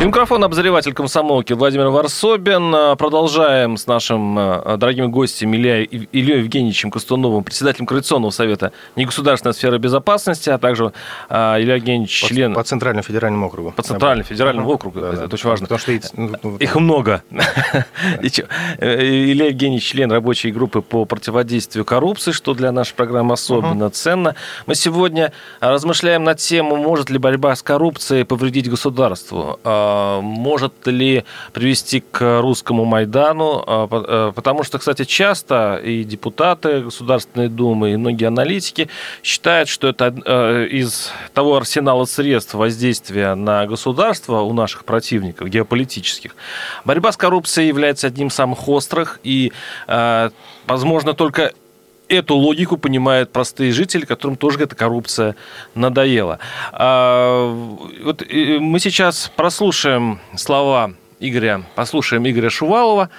И 0.00 0.04
микрофон 0.04 0.42
обозреватель 0.42 0.92
комсомолки 0.92 1.52
Владимир 1.52 1.86
Варсобин. 1.86 2.96
Продолжаем 2.96 3.76
с 3.76 3.86
нашим 3.86 4.36
э, 4.36 4.76
дорогим 4.76 5.12
гостем 5.12 5.54
Ильей 5.54 5.84
Ильей 5.84 6.40
Евгеньевичем 6.40 6.90
Костуновым, 6.90 7.44
председателем 7.44 7.86
Координационного 7.86 8.32
совета 8.32 8.72
негосударственной 8.96 9.54
сферы 9.54 9.78
безопасности, 9.78 10.50
а 10.50 10.58
также 10.58 10.92
э, 11.30 11.34
Илья 11.60 11.76
Евгеньевич, 11.76 12.22
по, 12.22 12.28
член... 12.28 12.54
По 12.54 12.64
Центральному 12.64 13.04
федеральному 13.04 13.46
округу. 13.46 13.70
По 13.70 13.82
Центральному 13.82 14.24
федеральному 14.24 14.68
uh-huh. 14.68 14.74
округу, 14.74 15.00
да, 15.00 15.08
это 15.10 15.28
да, 15.28 15.34
очень 15.34 15.48
важно. 15.48 15.68
Потому 15.68 15.78
что 15.78 15.92
ну, 16.16 16.56
их 16.56 16.74
много. 16.74 17.22
Э, 18.78 19.00
Илья 19.00 19.46
Евгеньевич, 19.46 19.84
член 19.84 20.10
рабочей 20.10 20.50
группы 20.50 20.80
по 20.82 21.04
противодействию 21.04 21.84
коррупции, 21.84 22.32
что 22.32 22.54
для 22.54 22.72
нашей 22.72 22.94
программы 22.94 23.34
особенно 23.34 23.90
ценно. 23.90 24.34
Мы 24.66 24.74
сегодня 24.74 25.32
размышляем 25.60 26.24
на 26.24 26.34
тему, 26.34 26.76
может 26.76 27.10
ли 27.10 27.18
борьба 27.18 27.54
с 27.54 27.62
коррупцией 27.62 28.24
повредить 28.24 28.68
государству 28.68 29.60
а, 29.62 29.83
может 30.22 30.86
ли 30.86 31.24
привести 31.52 32.00
к 32.00 32.40
русскому 32.40 32.84
Майдану, 32.84 33.62
а, 33.66 33.88
э, 33.90 34.32
потому 34.34 34.62
что, 34.64 34.78
кстати, 34.78 35.04
часто 35.04 35.80
и 35.82 36.04
депутаты 36.04 36.80
Государственной 36.80 37.48
Думы, 37.48 37.92
и 37.92 37.96
многие 37.96 38.26
аналитики 38.26 38.88
считают, 39.22 39.68
что 39.68 39.88
это 39.88 40.14
э, 40.24 40.66
из 40.66 41.10
того 41.32 41.56
арсенала 41.56 42.04
средств 42.04 42.54
воздействия 42.54 43.34
на 43.34 43.66
государство 43.66 44.40
у 44.40 44.52
наших 44.52 44.84
противников 44.84 45.48
геополитических. 45.48 46.36
Борьба 46.84 47.12
с 47.12 47.16
коррупцией 47.16 47.68
является 47.68 48.06
одним 48.06 48.28
из 48.28 48.34
самых 48.34 48.68
острых, 48.68 49.20
и, 49.22 49.52
э, 49.86 50.30
возможно, 50.66 51.14
только 51.14 51.52
эту 52.08 52.36
логику 52.36 52.76
понимают 52.76 53.32
простые 53.32 53.72
жители, 53.72 54.04
которым 54.04 54.36
тоже 54.36 54.60
эта 54.60 54.74
коррупция 54.74 55.36
надоела. 55.74 56.38
А, 56.72 57.50
вот 58.02 58.22
мы 58.30 58.78
сейчас 58.78 59.30
прослушаем 59.36 60.20
слова 60.36 60.94
Игоря, 61.20 61.62
послушаем 61.74 62.28
Игоря 62.28 62.50
Шувалова, 62.50 63.10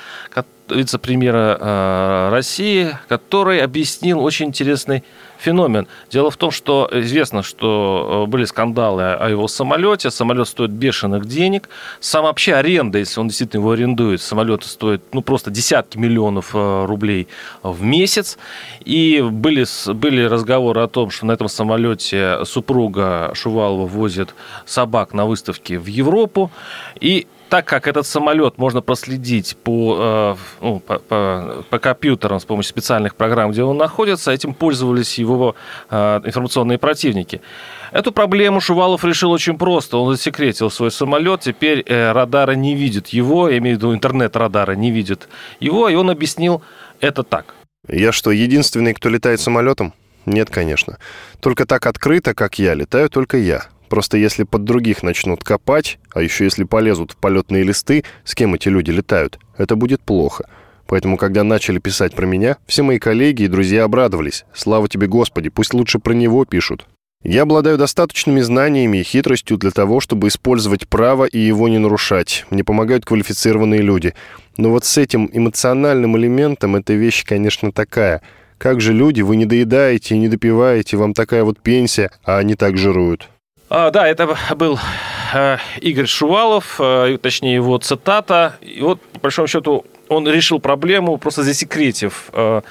вице-премьера 0.70 1.58
э, 1.60 2.30
России, 2.32 2.98
который 3.08 3.62
объяснил 3.62 4.24
очень 4.24 4.48
интересный 4.48 5.04
феномен. 5.38 5.88
Дело 6.10 6.32
в 6.32 6.38
том, 6.38 6.52
что 6.52 6.90
известно, 6.92 7.44
что 7.44 8.26
э, 8.26 8.30
были 8.30 8.46
скандалы 8.46 9.14
о 9.14 9.30
его 9.30 9.48
самолете. 9.48 10.10
Самолет 10.10 10.48
стоит 10.48 10.72
бешеных 10.72 11.26
денег. 11.26 11.70
Сам 12.00 12.24
вообще 12.24 12.56
аренда, 12.56 13.00
если 13.00 13.20
он 13.20 13.28
действительно 13.28 13.62
его 13.62 13.72
арендует, 13.72 14.22
самолет 14.22 14.64
стоит 14.64 15.02
ну, 15.14 15.22
просто 15.22 15.52
десятки 15.52 15.98
миллионов 15.98 16.52
э, 16.56 16.86
рублей 16.86 17.28
в 17.64 17.84
месяц. 17.84 18.38
И 18.84 19.22
были, 19.22 19.66
были 19.94 20.24
разговоры 20.24 20.82
о 20.82 20.88
том, 20.88 21.12
что 21.12 21.26
на 21.26 21.34
этом 21.34 21.48
самолете 21.48 22.46
супруга 22.46 23.32
Шувалова 23.34 23.88
возит 23.88 24.34
собак 24.66 25.14
на 25.14 25.26
выставке 25.26 25.78
в 25.78 25.88
Европу. 25.88 26.52
И 27.00 27.28
так 27.50 27.66
как 27.66 27.88
этот 27.88 28.08
самолет 28.08 28.58
можно 28.58 28.82
проследить 28.82 29.56
по, 29.64 29.98
э, 30.00 30.36
ну, 30.62 30.80
по, 30.80 31.00
по, 31.00 31.64
по 31.70 31.80
компьютерам 31.80 32.40
с 32.40 32.46
помощью 32.46 32.70
специальных 32.70 33.16
программ, 33.16 33.52
где 33.52 33.64
он 33.64 33.78
находится, 33.78 34.32
этим 34.32 34.54
пользовались 34.54 35.18
его 35.18 35.56
э, 35.90 36.22
информационные 36.24 36.78
противники. 36.78 37.42
Эту 37.92 38.12
проблему 38.12 38.62
Шувалов 38.62 39.06
решил 39.06 39.32
очень 39.32 39.58
просто. 39.58 39.98
Он 39.98 40.16
засекретил 40.16 40.70
свой 40.72 40.92
самолет, 40.92 41.42
теперь 41.42 41.84
э, 41.86 42.12
радары 42.12 42.56
не 42.56 42.76
видят 42.76 43.08
его, 43.10 43.50
я 43.50 43.58
имею 43.60 43.76
в 43.76 43.80
виду 43.80 43.94
интернет-радара 43.94 44.74
не 44.74 44.92
видят 44.92 45.30
его, 45.60 45.88
и 45.90 45.96
он 45.96 46.10
объяснил 46.10 46.62
это 47.00 47.24
так. 47.24 47.56
Я 47.88 48.12
что, 48.12 48.32
единственный, 48.32 48.94
кто 48.94 49.10
летает 49.10 49.40
самолетом? 49.40 49.94
Нет, 50.26 50.50
конечно. 50.50 50.98
Только 51.40 51.66
так 51.66 51.86
открыто, 51.86 52.34
как 52.34 52.58
я, 52.58 52.74
летаю 52.74 53.10
только 53.10 53.38
я. 53.38 53.68
Просто 53.90 54.18
если 54.18 54.44
под 54.44 54.64
других 54.64 55.04
начнут 55.04 55.44
копать, 55.44 56.00
а 56.14 56.22
еще 56.22 56.44
если 56.44 56.64
полезут 56.64 57.12
в 57.12 57.18
полетные 57.18 57.64
листы, 57.64 58.04
с 58.24 58.36
кем 58.36 58.56
эти 58.56 58.70
люди 58.70 58.92
летают, 58.92 59.40
это 59.58 59.76
будет 59.76 60.02
плохо. 60.02 60.50
Поэтому, 60.88 61.18
когда 61.18 61.44
начали 61.44 61.80
писать 61.80 62.14
про 62.14 62.26
меня, 62.26 62.58
все 62.68 62.84
мои 62.84 63.00
коллеги 63.00 63.44
и 63.44 63.48
друзья 63.48 63.84
обрадовались. 63.86 64.46
Слава 64.54 64.88
тебе, 64.88 65.08
Господи, 65.08 65.50
пусть 65.50 65.74
лучше 65.74 66.00
про 66.00 66.14
него 66.14 66.46
пишут. 66.46 66.86
Я 67.24 67.42
обладаю 67.42 67.80
достаточными 67.80 68.42
знаниями 68.42 69.00
и 69.00 69.04
хитростью 69.04 69.58
для 69.58 69.72
того, 69.72 70.00
чтобы 70.00 70.28
использовать 70.28 70.88
право 70.88 71.26
и 71.26 71.40
его 71.40 71.68
не 71.68 71.80
нарушать. 71.80 72.46
Мне 72.52 72.64
помогают 72.64 73.04
квалифицированные 73.04 73.82
люди. 73.82 74.14
Но 74.58 74.70
вот 74.70 74.86
с 74.86 74.96
этим 75.00 75.28
эмоциональным 75.34 76.16
элементом 76.18 76.76
эта 76.76 76.94
вещь, 76.94 77.26
конечно, 77.26 77.72
такая. 77.72 78.22
Как 78.60 78.80
же 78.80 78.94
люди, 78.94 79.22
вы 79.22 79.38
не 79.38 79.46
доедаете 79.46 80.14
и 80.14 80.20
не 80.20 80.30
допиваете, 80.30 80.98
вам 80.98 81.16
такая 81.16 81.44
вот 81.44 81.60
пенсия, 81.60 82.12
а 82.24 82.38
они 82.38 82.54
так 82.54 82.78
жируют. 82.78 83.28
А, 83.78 83.92
да, 83.92 84.08
это 84.08 84.38
был 84.56 84.80
э, 85.34 85.58
Игорь 85.82 86.06
Шувалов, 86.06 86.80
э, 86.80 87.18
точнее 87.22 87.56
его 87.56 87.78
цитата. 87.78 88.56
И 88.62 88.80
вот, 88.80 89.02
по 89.02 89.20
большому 89.20 89.50
счету, 89.50 89.84
он 90.10 90.28
решил 90.28 90.60
проблему, 90.60 91.18
просто 91.18 91.44
засекретив 91.44 92.30
э, 92.34 92.62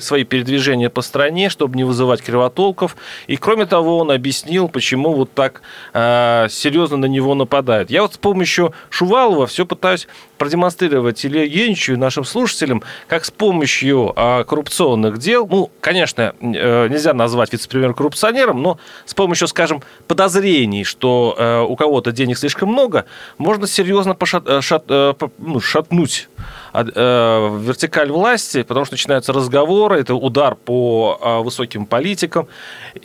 свои 0.00 0.24
передвижения 0.24 0.90
по 0.90 1.02
стране, 1.02 1.48
чтобы 1.48 1.76
не 1.76 1.84
вызывать 1.84 2.22
кривотолков. 2.22 2.96
И, 3.26 3.36
кроме 3.36 3.66
того, 3.66 3.98
он 3.98 4.10
объяснил, 4.10 4.68
почему 4.68 5.12
вот 5.14 5.32
так 5.32 5.62
э, 5.94 6.46
серьезно 6.50 6.96
на 6.96 7.06
него 7.06 7.34
нападают. 7.34 7.90
Я 7.90 8.02
вот 8.02 8.14
с 8.14 8.18
помощью 8.18 8.72
Шувалова 8.90 9.46
все 9.46 9.66
пытаюсь 9.66 10.08
продемонстрировать 10.38 11.24
Илье 11.24 11.44
Евгеньевичу 11.44 11.92
и 11.92 11.96
нашим 11.96 12.24
слушателям, 12.24 12.82
как 13.06 13.24
с 13.24 13.30
помощью 13.30 14.12
э, 14.16 14.44
коррупционных 14.44 15.18
дел, 15.18 15.46
ну, 15.48 15.70
конечно, 15.80 16.34
э, 16.40 16.88
нельзя 16.88 17.14
назвать 17.14 17.52
вице-премьер 17.52 17.94
коррупционером, 17.94 18.60
но 18.60 18.78
с 19.06 19.14
помощью, 19.14 19.46
скажем, 19.46 19.82
подозрений, 20.08 20.82
что 20.82 21.36
э, 21.38 21.60
у 21.60 21.76
кого-то 21.76 22.10
денег 22.10 22.38
слишком 22.38 22.70
много, 22.70 23.04
можно 23.38 23.68
серьезно 23.68 24.14
пошат, 24.14 24.42
э, 24.48 24.60
шат, 24.60 24.84
э, 24.88 25.14
ну, 25.38 25.60
шатнуть 25.60 26.28
вертикаль 26.72 28.10
власти, 28.10 28.62
потому 28.62 28.86
что 28.86 28.94
начинаются 28.94 29.32
разговоры, 29.32 30.00
это 30.00 30.14
удар 30.14 30.54
по 30.54 31.18
а, 31.20 31.40
высоким 31.40 31.86
политикам, 31.86 32.48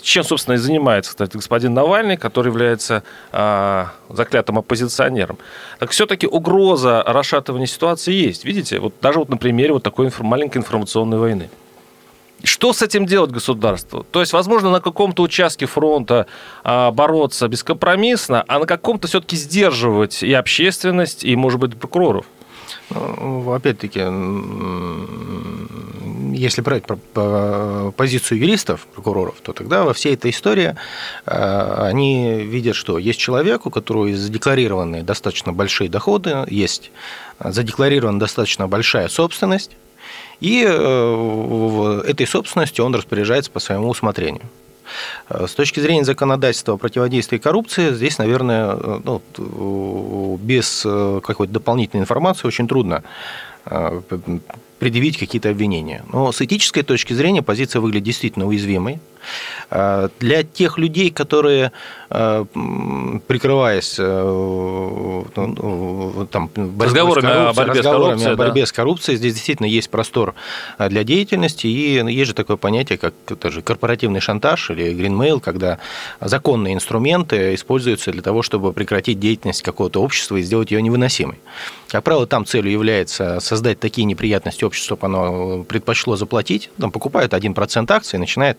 чем, 0.01 0.23
собственно, 0.23 0.55
и 0.55 0.57
занимается, 0.57 1.11
кстати, 1.11 1.35
господин 1.35 1.73
Навальный, 1.73 2.17
который 2.17 2.47
является 2.47 3.03
а, 3.31 3.91
заклятым 4.09 4.59
оппозиционером. 4.59 5.37
Так 5.79 5.91
все-таки 5.91 6.27
угроза 6.27 7.03
расшатывания 7.05 7.67
ситуации 7.67 8.13
есть. 8.13 8.45
Видите, 8.45 8.79
вот 8.79 8.93
даже 9.01 9.19
вот 9.19 9.29
на 9.29 9.37
примере 9.37 9.73
вот 9.73 9.83
такой 9.83 10.11
маленькой 10.19 10.59
информационной 10.59 11.17
войны. 11.17 11.49
Что 12.43 12.71
с 12.71 12.83
этим 12.83 13.05
делать 13.05 13.31
государству? 13.31 14.05
То 14.11 14.19
есть, 14.19 14.31
возможно, 14.31 14.69
на 14.69 14.79
каком-то 14.79 15.23
участке 15.23 15.65
фронта 15.65 16.27
а, 16.63 16.91
бороться 16.91 17.47
бескомпромиссно, 17.47 18.45
а 18.47 18.59
на 18.59 18.65
каком-то 18.65 19.07
все-таки 19.07 19.35
сдерживать 19.35 20.21
и 20.21 20.33
общественность, 20.33 21.23
и, 21.23 21.35
может 21.35 21.59
быть, 21.59 21.75
прокуроров? 21.77 22.25
Ну, 22.89 23.51
опять-таки, 23.51 23.99
если 26.37 26.61
брать 26.61 26.83
позицию 27.95 28.39
юристов, 28.39 28.87
прокуроров, 28.93 29.35
то 29.41 29.51
тогда 29.53 29.83
во 29.83 29.93
всей 29.93 30.13
этой 30.13 30.31
истории 30.31 30.75
они 31.25 32.43
видят, 32.43 32.75
что 32.75 32.97
есть 32.97 33.19
человек, 33.19 33.65
у 33.65 33.71
которого 33.71 34.13
задекларированы 34.15 35.03
достаточно 35.03 35.51
большие 35.51 35.89
доходы, 35.89 36.45
есть 36.47 36.91
задекларирована 37.39 38.19
достаточно 38.19 38.67
большая 38.67 39.09
собственность, 39.09 39.71
и 40.39 40.61
этой 40.61 42.25
собственностью 42.25 42.85
он 42.85 42.95
распоряжается 42.95 43.51
по 43.51 43.59
своему 43.59 43.89
усмотрению. 43.89 44.43
С 45.29 45.53
точки 45.53 45.79
зрения 45.79 46.03
законодательства 46.03 46.77
противодействия 46.77 47.39
коррупции, 47.39 47.93
здесь, 47.93 48.17
наверное, 48.17 48.75
ну, 49.03 50.37
без 50.41 50.81
какой-то 50.81 51.53
дополнительной 51.53 52.03
информации 52.03 52.47
очень 52.47 52.67
трудно 52.67 53.03
предъявить 54.79 55.17
какие-то 55.17 55.49
обвинения. 55.49 56.03
Но 56.11 56.31
с 56.31 56.41
этической 56.41 56.83
точки 56.83 57.13
зрения 57.13 57.41
позиция 57.41 57.81
выглядит 57.81 58.05
действительно 58.05 58.47
уязвимой. 58.47 58.99
А, 59.69 60.09
для 60.19 60.43
тех 60.43 60.77
людей, 60.77 61.09
которые, 61.09 61.71
а, 62.09 62.45
прикрываясь 63.27 63.95
э, 63.99 64.23
ну, 65.35 66.27
там, 66.31 66.49
разговорами, 66.79 67.49
о 67.49 67.53
борьбе, 67.53 67.79
разговорами 67.79 68.17
с 68.17 68.23
коррупцией, 68.23 68.33
о 68.33 68.35
борьбе 68.35 68.61
да. 68.61 68.65
с 68.65 68.71
коррупцией, 68.71 69.17
здесь 69.17 69.33
действительно 69.33 69.67
есть 69.67 69.89
простор 69.89 70.35
а, 70.77 70.89
для 70.89 71.03
деятельности, 71.03 71.67
и 71.67 72.01
есть 72.11 72.29
же 72.29 72.33
такое 72.33 72.57
понятие, 72.57 72.97
как 72.97 73.13
тоже 73.39 73.61
корпоративный 73.61 74.21
шантаж 74.21 74.69
или 74.71 74.93
гринмейл, 74.93 75.39
когда 75.39 75.79
законные 76.21 76.73
инструменты 76.73 77.55
используются 77.55 78.11
для 78.11 78.21
того, 78.21 78.41
чтобы 78.41 78.71
прекратить 78.73 79.19
деятельность 79.19 79.63
какого-то 79.63 80.01
общества 80.01 80.37
и 80.37 80.41
сделать 80.41 80.71
ее 80.71 80.81
невыносимой. 80.81 81.37
Как 81.89 82.03
правило, 82.03 82.27
там 82.27 82.45
целью 82.45 82.71
является 82.71 83.39
создать 83.39 83.79
такие 83.79 84.05
неприятности 84.05 84.65
обществу, 84.67 84.95
чтобы 84.95 85.07
оно 85.07 85.63
предпочло 85.63 86.15
заплатить, 86.15 86.69
там 86.79 86.91
покупают 86.91 87.33
1% 87.33 87.91
акций 87.91 88.17
и 88.17 88.19
начинает 88.19 88.57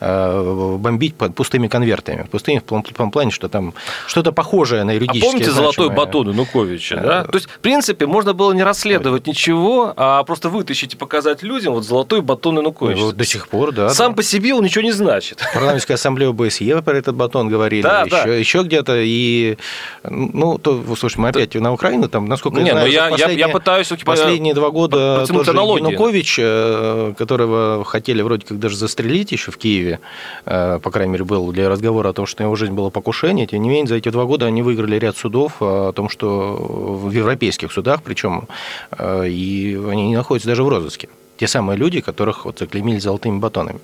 Э, 0.00 0.76
бомбить 0.78 1.14
пустыми 1.14 1.66
конвертами. 1.68 2.26
Пустыми 2.30 2.62
в 2.64 2.92
том 2.92 3.10
плане, 3.10 3.30
что 3.30 3.48
там 3.48 3.74
что-то 4.06 4.32
похожее 4.32 4.84
на 4.84 4.92
юридическое. 4.92 5.28
А 5.28 5.32
помните 5.32 5.50
значимое... 5.50 5.72
золотой 5.72 5.96
батон 5.96 6.28
Януковича? 6.28 6.96
Да? 6.96 7.24
То 7.24 7.34
есть, 7.34 7.48
в 7.48 7.58
принципе, 7.58 8.06
можно 8.06 8.32
было 8.32 8.52
не 8.52 8.62
расследовать 8.62 9.26
ничего, 9.26 9.92
а 9.96 10.22
просто 10.24 10.50
вытащить 10.50 10.94
и 10.94 10.96
показать 10.96 11.42
людям 11.42 11.74
вот 11.74 11.84
золотой 11.84 12.20
батон 12.20 12.58
Януковича. 12.58 13.00
Ну, 13.00 13.12
до 13.12 13.24
сих 13.24 13.48
пор, 13.48 13.72
да. 13.72 13.88
Сам 13.90 14.12
да. 14.12 14.16
по 14.16 14.22
себе 14.22 14.54
он 14.54 14.64
ничего 14.64 14.84
не 14.84 14.92
значит. 14.92 15.42
Парламентская 15.52 15.96
ассамблея 15.96 16.30
ОБСЕ 16.30 16.80
про 16.82 16.96
этот 16.96 17.16
батон 17.16 17.48
говорили, 17.48 17.82
да, 17.82 18.02
еще, 18.02 18.10
да. 18.10 18.34
еще 18.34 18.62
где-то. 18.62 19.00
И, 19.00 19.58
ну, 20.04 20.58
то, 20.58 20.84
слушай, 20.96 21.18
мы 21.18 21.28
опять 21.28 21.54
на 21.54 21.72
Украину, 21.72 22.08
там, 22.08 22.26
насколько 22.26 22.60
я 22.60 22.72
знаю, 22.72 22.90
я, 22.90 23.08
я, 23.08 23.30
я 23.30 23.48
пытаюсь... 23.48 23.88
Последние 24.04 24.54
два 24.54 24.70
года 24.70 25.26
тоже 25.26 25.47
Янукович, 25.78 26.38
э, 26.40 27.14
которого 27.16 27.84
хотели 27.84 28.22
вроде 28.22 28.46
как 28.46 28.58
даже 28.58 28.76
застрелить 28.76 29.32
еще 29.32 29.50
в 29.50 29.58
Киеве, 29.58 30.00
Э, 30.44 30.78
по 30.82 30.90
крайней 30.90 31.12
мере, 31.12 31.24
был 31.24 31.52
для 31.52 31.68
разговора 31.68 32.10
о 32.10 32.12
том, 32.12 32.26
что 32.26 32.42
его 32.42 32.56
жизнь 32.56 32.72
была 32.72 32.90
покушение. 32.90 33.46
Тем 33.46 33.62
не 33.62 33.68
менее, 33.68 33.86
за 33.86 33.96
эти 33.96 34.08
два 34.08 34.24
года 34.24 34.46
они 34.46 34.62
выиграли 34.62 34.98
ряд 34.98 35.16
судов 35.16 35.52
о 35.60 35.92
том, 35.92 36.08
что 36.08 36.56
в 37.04 37.10
европейских 37.10 37.72
судах, 37.72 38.02
причем, 38.02 38.48
э, 38.90 39.28
и 39.28 39.76
они 39.90 40.08
не 40.08 40.16
находятся 40.16 40.48
даже 40.48 40.62
в 40.62 40.68
розыске 40.68 41.08
те 41.36 41.46
самые 41.46 41.76
люди, 41.76 42.00
которых 42.00 42.46
вот 42.46 42.58
заклеймили 42.58 42.98
золотыми 42.98 43.38
батонами. 43.38 43.78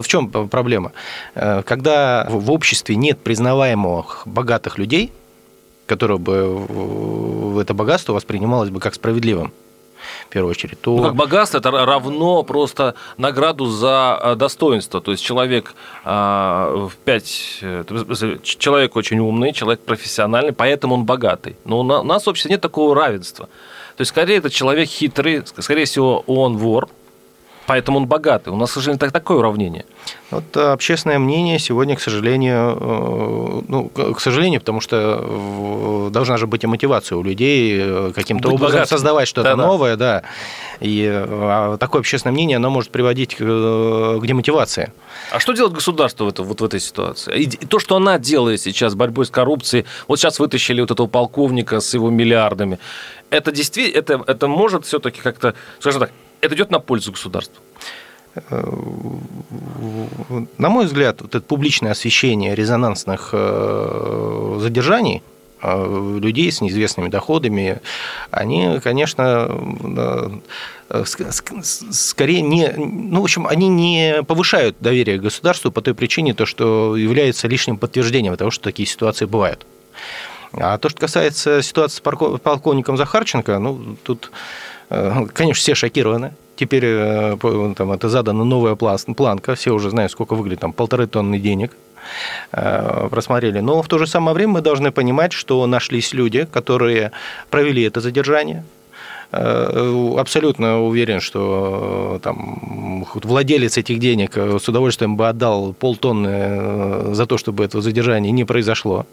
В 0.00 0.08
чем 0.08 0.30
проблема? 0.30 0.92
Э, 1.34 1.62
когда 1.62 2.26
в 2.30 2.50
обществе 2.50 2.96
нет 2.96 3.18
признаваемых 3.18 4.22
богатых 4.24 4.78
людей, 4.78 5.12
которые 5.86 6.18
бы 6.18 7.60
это 7.60 7.74
богатство 7.74 8.14
воспринималось 8.14 8.70
бы 8.70 8.80
как 8.80 8.94
справедливым, 8.94 9.52
в 10.26 10.32
первую 10.32 10.50
очередь, 10.50 10.80
то... 10.80 10.96
Ну, 10.96 11.02
как 11.02 11.14
богатство, 11.14 11.58
это 11.58 11.70
равно 11.70 12.42
просто 12.42 12.94
награду 13.18 13.66
за 13.66 14.18
э, 14.22 14.34
достоинство. 14.34 15.00
То 15.00 15.12
есть 15.12 15.22
человек 15.24 15.74
а, 16.04 16.88
в 16.88 16.96
пять... 17.04 17.58
Э, 17.62 17.84
человек 18.42 18.96
очень 18.96 19.18
умный, 19.18 19.52
человек 19.52 19.80
профессиональный, 19.80 20.52
поэтому 20.52 20.94
он 20.94 21.04
богатый. 21.04 21.56
Но 21.64 21.80
у 21.80 21.82
нас 21.82 22.24
в 22.24 22.28
обществе 22.28 22.50
нет 22.50 22.60
такого 22.60 22.94
равенства. 22.94 23.48
То 23.96 24.00
есть, 24.00 24.10
скорее, 24.10 24.38
этот 24.38 24.52
человек 24.52 24.88
хитрый, 24.88 25.42
скорее 25.46 25.84
всего, 25.84 26.24
он 26.26 26.56
вор, 26.56 26.88
Поэтому 27.66 27.98
он 27.98 28.06
богатый. 28.06 28.50
У 28.50 28.56
нас, 28.56 28.70
к 28.70 28.74
сожалению, 28.74 29.00
так, 29.00 29.12
такое 29.12 29.38
уравнение. 29.38 29.86
Вот 30.30 30.44
э, 30.56 30.72
общественное 30.72 31.18
мнение 31.18 31.58
сегодня, 31.58 31.96
к 31.96 32.00
сожалению, 32.00 32.76
э, 32.78 33.62
ну, 33.68 33.88
к 33.88 34.20
сожалению, 34.20 34.60
потому 34.60 34.80
что 34.80 36.10
должна 36.12 36.36
же 36.36 36.46
быть 36.46 36.64
и 36.64 36.66
мотивация 36.66 37.16
у 37.16 37.22
людей 37.22 37.78
э, 37.80 38.12
каким-то 38.14 38.48
образом 38.48 38.66
богатым. 38.66 38.88
создавать 38.88 39.28
что-то 39.28 39.56
да, 39.56 39.56
новое, 39.56 39.96
да. 39.96 40.24
И 40.80 41.08
а 41.08 41.76
такое 41.78 42.00
общественное 42.00 42.32
мнение, 42.32 42.56
оно 42.56 42.68
может 42.68 42.90
приводить 42.90 43.36
к, 43.36 43.38
к 43.38 44.26
демотивации. 44.26 44.92
А 45.30 45.40
что 45.40 45.52
делать 45.52 45.72
государство 45.72 46.24
в, 46.24 46.28
это, 46.28 46.42
вот 46.42 46.60
в 46.60 46.64
этой 46.64 46.80
ситуации? 46.80 47.34
И 47.38 47.66
то, 47.66 47.78
что 47.78 47.96
она 47.96 48.18
делает 48.18 48.60
сейчас 48.60 48.94
борьбой 48.94 49.24
с 49.24 49.30
коррупцией, 49.30 49.86
вот 50.06 50.18
сейчас 50.18 50.38
вытащили 50.38 50.80
вот 50.80 50.90
этого 50.90 51.06
полковника 51.06 51.80
с 51.80 51.94
его 51.94 52.10
миллиардами, 52.10 52.78
это 53.30 53.52
действительно, 53.52 53.98
это, 53.98 54.24
это 54.26 54.48
может 54.48 54.84
все-таки 54.84 55.20
как-то, 55.20 55.54
скажем 55.80 56.02
так, 56.02 56.10
это 56.44 56.54
идет 56.54 56.70
на 56.70 56.78
пользу 56.78 57.12
государству? 57.12 57.60
На 60.58 60.68
мой 60.68 60.86
взгляд, 60.86 61.20
вот 61.20 61.34
это 61.34 61.44
публичное 61.44 61.92
освещение 61.92 62.54
резонансных 62.56 63.30
э, 63.32 64.58
задержаний 64.60 65.22
э, 65.62 66.18
людей 66.20 66.50
с 66.50 66.60
неизвестными 66.60 67.08
доходами, 67.08 67.80
они, 68.32 68.80
конечно, 68.82 69.48
э, 70.90 71.04
скорее 71.04 72.42
не, 72.42 72.72
ну, 72.76 73.20
в 73.20 73.24
общем, 73.24 73.46
они 73.46 73.68
не 73.68 74.24
повышают 74.24 74.76
доверие 74.80 75.18
к 75.18 75.22
государству 75.22 75.70
по 75.70 75.80
той 75.80 75.94
причине, 75.94 76.34
то, 76.34 76.44
что 76.44 76.96
является 76.96 77.46
лишним 77.46 77.78
подтверждением 77.78 78.36
того, 78.36 78.50
что 78.50 78.64
такие 78.64 78.86
ситуации 78.88 79.26
бывают. 79.26 79.64
А 80.52 80.76
то, 80.78 80.88
что 80.88 80.98
касается 80.98 81.62
ситуации 81.62 81.98
с 81.98 82.38
полковником 82.38 82.96
Захарченко, 82.96 83.58
ну, 83.60 83.96
тут 84.02 84.32
конечно, 85.32 85.60
все 85.60 85.74
шокированы. 85.74 86.32
Теперь 86.56 86.84
э, 86.86 87.36
там, 87.76 87.92
это 87.92 88.08
задана 88.08 88.44
новая 88.44 88.76
планка, 88.76 89.54
все 89.54 89.72
уже 89.72 89.90
знают, 89.90 90.12
сколько 90.12 90.34
выглядит, 90.34 90.60
там, 90.60 90.72
полторы 90.72 91.06
тонны 91.06 91.38
денег 91.38 91.76
э, 92.52 93.08
просмотрели. 93.10 93.58
Но 93.60 93.82
в 93.82 93.88
то 93.88 93.98
же 93.98 94.06
самое 94.06 94.34
время 94.34 94.52
мы 94.52 94.60
должны 94.60 94.92
понимать, 94.92 95.32
что 95.32 95.66
нашлись 95.66 96.12
люди, 96.12 96.46
которые 96.50 97.10
провели 97.50 97.82
это 97.82 98.00
задержание, 98.00 98.64
абсолютно 99.32 100.82
уверен, 100.82 101.20
что 101.20 102.20
там, 102.22 103.04
владелец 103.14 103.76
этих 103.78 103.98
денег 103.98 104.36
с 104.36 104.68
удовольствием 104.68 105.16
бы 105.16 105.28
отдал 105.28 105.72
полтонны 105.72 107.12
за 107.14 107.26
то, 107.26 107.36
чтобы 107.36 107.64
это 107.64 107.80
задержание 107.80 108.30
не 108.30 108.44
произошло. 108.44 109.06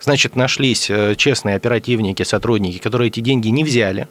Значит, 0.00 0.34
нашлись 0.34 0.90
честные 1.16 1.54
оперативники, 1.54 2.24
сотрудники, 2.24 2.78
которые 2.78 3.08
эти 3.08 3.20
деньги 3.20 3.48
не 3.48 3.62
взяли, 3.62 4.08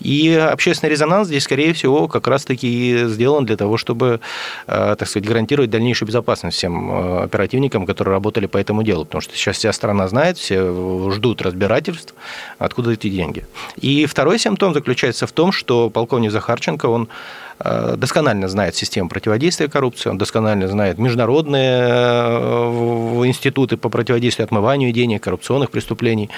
и 0.00 0.34
общественный 0.34 0.90
резонанс 0.90 1.28
здесь, 1.28 1.44
скорее 1.44 1.72
всего, 1.72 2.08
как 2.08 2.26
раз-таки 2.26 3.04
сделан 3.06 3.44
для 3.44 3.56
того, 3.56 3.76
чтобы, 3.76 4.20
э, 4.66 4.96
так 4.98 5.08
сказать, 5.08 5.28
гарантировать 5.28 5.70
дальнейшую 5.70 6.08
безопасность 6.08 6.56
всем 6.56 6.90
э, 6.90 7.22
оперативникам, 7.24 7.86
которые 7.86 8.12
работали 8.12 8.46
по 8.46 8.58
этому 8.58 8.82
делу. 8.82 9.04
Потому 9.04 9.22
что 9.22 9.36
сейчас 9.36 9.58
вся 9.58 9.72
страна 9.72 10.08
знает, 10.08 10.38
все 10.38 11.10
ждут 11.10 11.42
разбирательств, 11.42 12.14
откуда 12.58 12.92
эти 12.92 13.08
деньги. 13.08 13.46
И 13.80 14.06
второй 14.06 14.38
симптом 14.38 14.74
заключается 14.74 15.26
в 15.26 15.32
том, 15.32 15.52
что 15.52 15.90
полковник 15.90 16.30
Захарченко, 16.30 16.86
он 16.86 17.08
э, 17.60 17.94
досконально 17.96 18.48
знает 18.48 18.74
систему 18.74 19.08
противодействия 19.08 19.68
коррупции, 19.68 20.10
он 20.10 20.18
досконально 20.18 20.68
знает 20.68 20.98
международные 20.98 21.62
институты 23.26 23.76
по 23.76 23.88
противодействию 23.88 24.44
отмыванию 24.44 24.92
денег, 24.92 25.22
коррупционных 25.22 25.70
преступлений. 25.70 26.30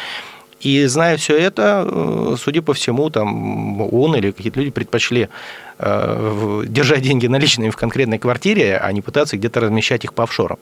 И 0.64 0.86
зная 0.86 1.16
все 1.16 1.36
это, 1.36 1.86
э, 1.86 2.36
судя 2.38 2.62
по 2.62 2.72
всему, 2.72 3.10
там 3.10 3.82
он 3.82 4.16
или 4.16 4.30
какие-то 4.30 4.60
люди 4.60 4.70
предпочли 4.70 5.28
э, 5.78 6.64
держать 6.66 7.02
деньги 7.02 7.26
наличными 7.26 7.70
в 7.70 7.76
конкретной 7.76 8.18
квартире, 8.18 8.78
а 8.78 8.90
не 8.92 9.02
пытаться 9.02 9.36
где-то 9.36 9.60
размещать 9.60 10.04
их 10.04 10.14
по 10.14 10.22
офшорам. 10.22 10.58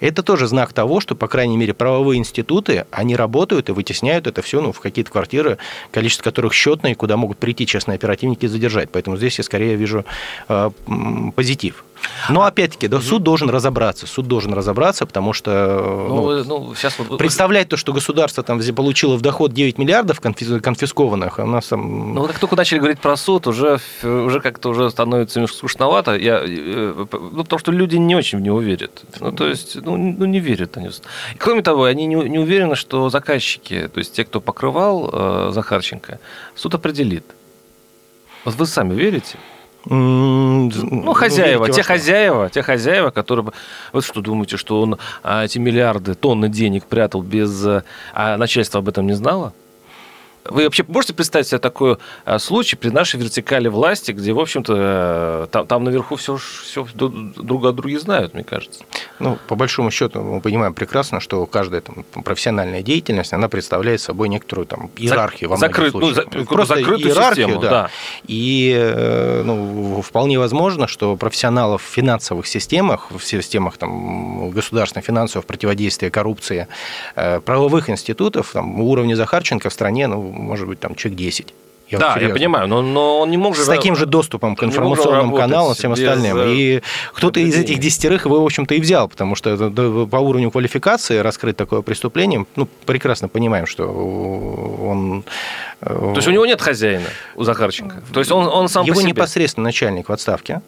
Это 0.00 0.22
тоже 0.22 0.46
знак 0.46 0.72
того, 0.72 1.00
что, 1.00 1.14
по 1.14 1.28
крайней 1.28 1.56
мере, 1.56 1.74
правовые 1.74 2.18
институты, 2.18 2.86
они 2.90 3.16
работают 3.16 3.68
и 3.68 3.72
вытесняют 3.72 4.26
это 4.26 4.42
все 4.42 4.60
ну, 4.60 4.72
в 4.72 4.80
какие-то 4.80 5.10
квартиры, 5.10 5.58
количество 5.90 6.24
которых 6.24 6.52
счетное, 6.52 6.94
куда 6.94 7.16
могут 7.16 7.38
прийти 7.38 7.66
частные 7.66 7.96
оперативники 7.96 8.44
и 8.46 8.48
задержать. 8.48 8.90
Поэтому 8.90 9.16
здесь 9.16 9.38
я 9.38 9.44
скорее 9.44 9.76
вижу 9.76 10.04
э, 10.48 10.70
позитив. 11.34 11.84
Но 12.28 12.42
опять-таки, 12.42 12.88
да, 12.88 13.00
суд 13.00 13.22
должен 13.22 13.50
разобраться. 13.50 14.06
Суд 14.06 14.26
должен 14.26 14.52
разобраться, 14.54 15.06
потому 15.06 15.32
что 15.32 16.06
ну, 16.08 16.44
ну, 16.44 16.44
ну, 16.44 16.74
сейчас 16.74 16.96
представлять 17.18 17.68
то, 17.68 17.76
что 17.76 17.92
государство 17.92 18.42
там 18.42 18.60
получило 18.74 19.16
в 19.16 19.20
доход 19.20 19.52
9 19.52 19.78
миллиардов 19.78 20.20
конфискованных, 20.20 21.38
а 21.38 21.44
у 21.44 21.46
нас 21.46 21.66
там... 21.66 22.14
Ну, 22.14 22.26
как 22.26 22.38
только 22.38 22.56
начали 22.56 22.78
говорить 22.78 23.00
про 23.00 23.16
суд, 23.16 23.46
уже, 23.46 23.80
уже 24.02 24.40
как-то 24.40 24.70
уже 24.70 24.90
становится 24.90 25.38
немножко 25.38 25.58
скучновато. 25.58 26.16
Я, 26.16 26.42
э, 26.44 26.94
ну, 27.12 27.44
потому 27.44 27.58
что 27.58 27.72
люди 27.72 27.96
не 27.96 28.14
очень 28.14 28.38
в 28.38 28.42
него 28.42 28.60
верят. 28.60 29.02
Ну, 29.20 29.32
то 29.32 29.46
есть, 29.52 29.76
ну, 29.76 29.96
ну 29.96 30.24
не 30.26 30.40
верят 30.40 30.76
они. 30.76 30.88
И, 30.88 31.38
кроме 31.38 31.62
того, 31.62 31.84
они 31.84 32.06
не, 32.06 32.14
не 32.14 32.38
уверены, 32.38 32.74
что 32.74 33.08
заказчики, 33.08 33.88
то 33.92 33.98
есть 33.98 34.14
те, 34.14 34.24
кто 34.24 34.40
покрывал 34.40 35.10
э, 35.12 35.50
Захарченко, 35.52 36.18
суд 36.54 36.74
определит. 36.74 37.24
Вот 38.44 38.54
вы 38.54 38.66
сами 38.66 38.94
верите? 38.94 39.38
Ну, 39.84 41.12
хозяева, 41.12 41.68
те 41.70 41.82
хозяева, 41.82 42.50
те 42.50 42.62
хозяева, 42.62 43.10
которые... 43.10 43.46
Вы 43.92 44.02
что 44.02 44.20
думаете, 44.20 44.56
что 44.56 44.80
он 44.80 44.98
а, 45.22 45.44
эти 45.44 45.58
миллиарды, 45.58 46.14
тонны 46.14 46.48
денег 46.48 46.86
прятал 46.86 47.22
без... 47.22 47.66
А 48.12 48.36
начальство 48.36 48.78
об 48.78 48.88
этом 48.88 49.06
не 49.06 49.14
знало? 49.14 49.52
Вы 50.44 50.64
вообще 50.64 50.84
можете 50.88 51.14
представить 51.14 51.46
себе 51.46 51.58
такой 51.58 51.98
а, 52.24 52.38
случай 52.38 52.74
при 52.76 52.88
нашей 52.88 53.20
вертикали 53.20 53.68
власти, 53.68 54.10
где, 54.12 54.32
в 54.32 54.40
общем-то, 54.40 54.74
э, 54.76 55.46
там, 55.52 55.66
там 55.66 55.84
наверху 55.84 56.16
все, 56.16 56.36
все 56.36 56.86
друг 56.94 57.64
о 57.64 57.72
друге 57.72 58.00
знают, 58.00 58.34
мне 58.34 58.42
кажется? 58.42 58.84
Ну, 59.20 59.38
по 59.46 59.54
большому 59.54 59.90
счету, 59.92 60.20
мы 60.20 60.40
понимаем 60.40 60.74
прекрасно, 60.74 61.20
что 61.20 61.46
каждая 61.46 61.80
там, 61.80 62.04
профессиональная 62.24 62.82
деятельность, 62.82 63.32
она 63.32 63.48
представляет 63.48 64.00
собой 64.00 64.28
некоторую 64.28 64.66
там, 64.66 64.90
иерархию 64.96 65.48
во 65.48 65.56
многих 65.56 65.76
Закрыт, 65.76 65.92
случаях. 65.92 66.26
Ну, 66.32 66.44
Просто 66.44 66.76
закрытую 66.76 67.08
иерархию, 67.12 67.46
систему, 67.46 67.62
да. 67.62 67.70
да. 67.70 67.90
И 68.26 68.74
э, 68.76 69.42
ну, 69.44 70.02
вполне 70.02 70.38
возможно, 70.40 70.88
что 70.88 71.16
профессионалов 71.16 71.82
в 71.82 71.86
финансовых 71.86 72.48
системах, 72.48 73.12
в 73.12 73.20
системах 73.20 73.76
там, 73.76 74.50
государственных 74.50 75.04
финансовых 75.04 75.46
противодействия 75.46 76.10
коррупции, 76.10 76.66
э, 77.14 77.40
правовых 77.40 77.90
институтов, 77.90 78.50
там, 78.52 78.80
уровня 78.80 79.14
Захарченко 79.14 79.70
в 79.70 79.72
стране, 79.72 80.08
ну, 80.08 80.31
может 80.32 80.66
быть, 80.66 80.80
там 80.80 80.94
человек 80.94 81.18
10. 81.18 81.54
Я 81.92 81.98
да, 81.98 82.16
я 82.18 82.30
понимаю, 82.30 82.68
но, 82.68 82.80
но 82.80 83.20
он 83.20 83.30
не 83.30 83.36
мог 83.36 83.54
же... 83.54 83.64
С 83.64 83.66
таким 83.66 83.96
же 83.96 84.06
доступом 84.06 84.56
к 84.56 84.64
информационным 84.64 85.34
каналам, 85.34 85.74
всем 85.74 85.92
остальным. 85.92 86.38
Без... 86.38 86.44
И 86.46 86.82
кто-то 87.12 87.38
из 87.38 87.54
этих 87.54 87.78
десятерых 87.78 88.24
его, 88.24 88.40
в 88.40 88.44
общем-то, 88.46 88.74
и 88.74 88.80
взял, 88.80 89.08
потому 89.08 89.34
что 89.34 89.70
по 90.06 90.16
уровню 90.16 90.50
квалификации 90.50 91.18
раскрыть 91.18 91.56
такое 91.56 91.82
преступление, 91.82 92.46
ну, 92.56 92.66
прекрасно 92.86 93.28
понимаем, 93.28 93.66
что 93.66 93.84
он... 93.84 95.24
Э, 95.82 95.86
То 95.86 96.16
есть 96.16 96.28
у 96.28 96.30
него 96.30 96.46
нет 96.46 96.62
хозяина, 96.62 97.08
у 97.34 97.44
Захарченко? 97.44 98.02
То 98.12 98.20
есть 98.20 98.32
он, 98.32 98.46
он 98.46 98.68
сам 98.68 98.86
Его 98.86 99.02
непосредственно 99.02 99.64
начальник 99.64 100.08
в 100.08 100.12
отставке, 100.12 100.62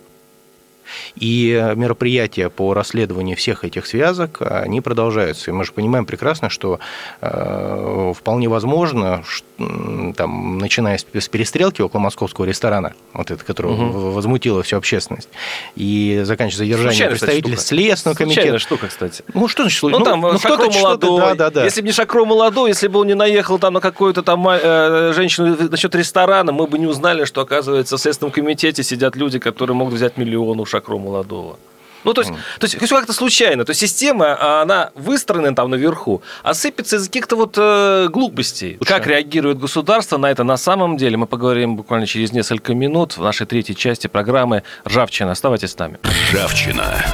и 1.17 1.73
мероприятия 1.77 2.51
по 2.51 2.75
расследованию 2.75 3.37
всех 3.37 3.65
этих 3.65 3.87
связок, 3.87 4.39
они 4.41 4.81
продолжаются. 4.81 5.51
И 5.51 5.55
мы 5.55 5.65
же 5.65 5.73
понимаем 5.73 6.07
прекрасно, 6.07 6.49
что 6.49 6.81
э, 7.21 8.13
вполне 8.17 8.49
возможно, 8.49 9.23
что, 9.27 9.47
там, 9.57 10.59
начиная 10.59 10.99
с 10.99 11.05
перестрелки 11.29 11.81
около 11.81 12.01
московского 12.01 12.45
ресторана, 12.45 12.95
вот 13.13 13.31
это, 13.31 13.45
которое 13.45 13.75
угу. 13.75 14.11
возмутило 14.11 14.63
всю 14.63 14.77
общественность, 14.77 15.29
и 15.77 16.23
заканчивая 16.25 16.67
задержанием 16.67 17.11
представителей 17.11 17.57
Следственного 17.57 18.17
комитета. 18.17 18.41
Случайная 18.41 18.59
штука, 18.59 18.87
кстати. 18.89 19.25
Ну, 19.33 19.47
что 19.49 19.63
значит? 19.63 19.83
Ну, 19.83 19.91
ну 19.91 20.05
там, 20.05 20.21
ну, 20.21 20.39
Шакро 20.39 20.71
молодой. 20.71 21.21
Да, 21.21 21.35
да, 21.35 21.51
да. 21.51 21.65
Если 21.65 21.81
бы 21.81 21.87
не 21.87 21.93
Шакро 21.93 22.25
молодой, 22.25 22.71
если 22.71 22.89
бы 22.89 23.01
он 23.01 23.07
не 23.07 23.15
наехал 23.15 23.59
там 23.59 23.75
на 23.75 23.81
какую-то 23.81 24.23
там 24.23 24.47
э, 24.49 25.13
женщину 25.15 25.57
насчет 25.71 25.95
ресторана, 25.95 26.53
мы 26.53 26.67
бы 26.67 26.79
не 26.79 26.87
узнали, 26.87 27.25
что, 27.25 27.41
оказывается, 27.41 27.97
в 27.97 28.01
Следственном 28.01 28.33
комитете 28.33 28.83
сидят 28.83 29.17
люди, 29.17 29.39
которые 29.39 29.77
могут 29.77 29.95
взять 29.95 30.17
миллион 30.17 30.61
у 30.61 30.67
Шакро 30.67 30.99
молодого. 30.99 31.59
Ну, 32.05 32.13
то 32.13 32.21
есть, 32.21 32.31
mm. 32.31 32.37
то 32.59 32.65
есть 32.65 32.83
все 32.83 32.97
как-то 32.97 33.13
случайно. 33.13 33.65
То 33.65 33.71
есть 33.71 33.81
система, 33.81 34.37
а, 34.39 34.63
она 34.63 34.91
выстроена 34.95 35.55
там 35.55 35.71
наверху, 35.71 36.23
а 36.43 36.55
сыпется 36.55 36.97
из 36.97 37.07
каких-то 37.07 37.37
вот 37.37 37.57
э, 37.57 38.09
глупостей. 38.09 38.77
Лучше. 38.81 38.93
Как 38.93 39.07
реагирует 39.07 39.59
государство 39.59 40.19
на 40.19 40.31
это 40.31 40.45
на 40.45 40.57
самом 40.57 40.97
деле, 40.97 41.17
мы 41.17 41.27
поговорим 41.27 41.77
буквально 41.77 42.07
через 42.07 42.33
несколько 42.33 42.75
минут 42.75 43.17
в 43.17 43.23
нашей 43.23 43.47
третьей 43.47 43.77
части 43.77 44.07
программы 44.07 44.63
«Ржавчина». 44.87 45.33
Оставайтесь 45.33 45.73
с 45.73 45.79
нами. 45.79 45.99
«Ржавчина». 46.05 47.05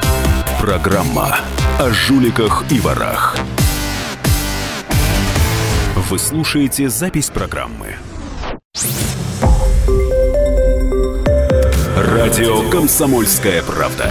Программа 0.60 1.38
о 1.78 1.90
жуликах 1.90 2.64
и 2.70 2.80
ворах. 2.80 3.36
Вы 5.96 6.18
слушаете 6.18 6.88
запись 6.88 7.30
программы. 7.30 7.96
Радио 11.96 12.68
«Комсомольская 12.70 13.62
правда». 13.62 14.10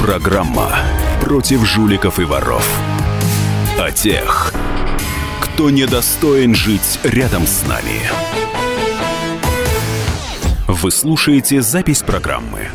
Программа 0.00 0.76
против 1.22 1.64
жуликов 1.64 2.20
и 2.20 2.24
воров. 2.24 2.64
О 3.78 3.90
тех, 3.90 4.52
кто 5.40 5.70
недостоин 5.70 6.54
жить 6.54 7.00
рядом 7.02 7.46
с 7.46 7.66
нами. 7.66 8.02
Вы 10.68 10.90
слушаете 10.90 11.62
запись 11.62 12.02
программы. 12.02 12.68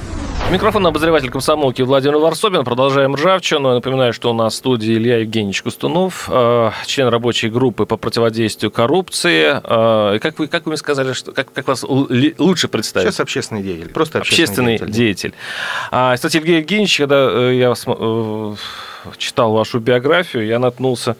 Микрофон 0.51 0.85
обозреватель 0.85 1.29
комсомолки 1.29 1.81
Владимир 1.81 2.17
Варсобин. 2.17 2.65
Продолжаем 2.65 3.15
ржавчину. 3.15 3.73
Напоминаю, 3.73 4.11
что 4.11 4.31
у 4.31 4.33
нас 4.33 4.53
в 4.53 4.57
студии 4.57 4.95
Илья 4.95 5.19
Евгеньевич 5.19 5.61
Кустунов, 5.61 6.27
э, 6.29 6.71
член 6.87 7.07
рабочей 7.07 7.47
группы 7.47 7.85
по 7.85 7.95
противодействию 7.95 8.69
коррупции. 8.69 9.45
Э, 9.63 10.19
как 10.19 10.39
вы, 10.39 10.47
как 10.47 10.65
вы 10.65 10.71
мне 10.71 10.77
сказали, 10.77 11.13
что, 11.13 11.31
как, 11.31 11.53
как 11.53 11.69
вас 11.69 11.85
лучше 11.87 12.67
представить? 12.67 13.07
Сейчас 13.07 13.21
общественный 13.21 13.63
деятель. 13.63 13.93
Просто 13.93 14.19
общественный, 14.19 14.75
общественный 14.75 14.91
деятель. 14.91 15.31
деятель. 15.31 15.33
А, 15.89 16.15
кстати, 16.15 16.35
Евгений 16.35 16.57
Евгеньевич, 16.57 16.97
когда 16.97 17.29
э, 17.31 17.53
я 17.55 17.73
читал 19.17 19.53
вашу 19.53 19.79
биографию, 19.79 20.45
я 20.45 20.59
наткнулся 20.59 21.15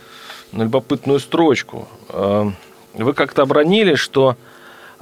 на 0.51 0.63
любопытную 0.63 1.21
строчку. 1.21 1.87
Вы 2.09 3.13
как-то 3.13 3.43
обронили, 3.43 3.95
что... 3.95 4.35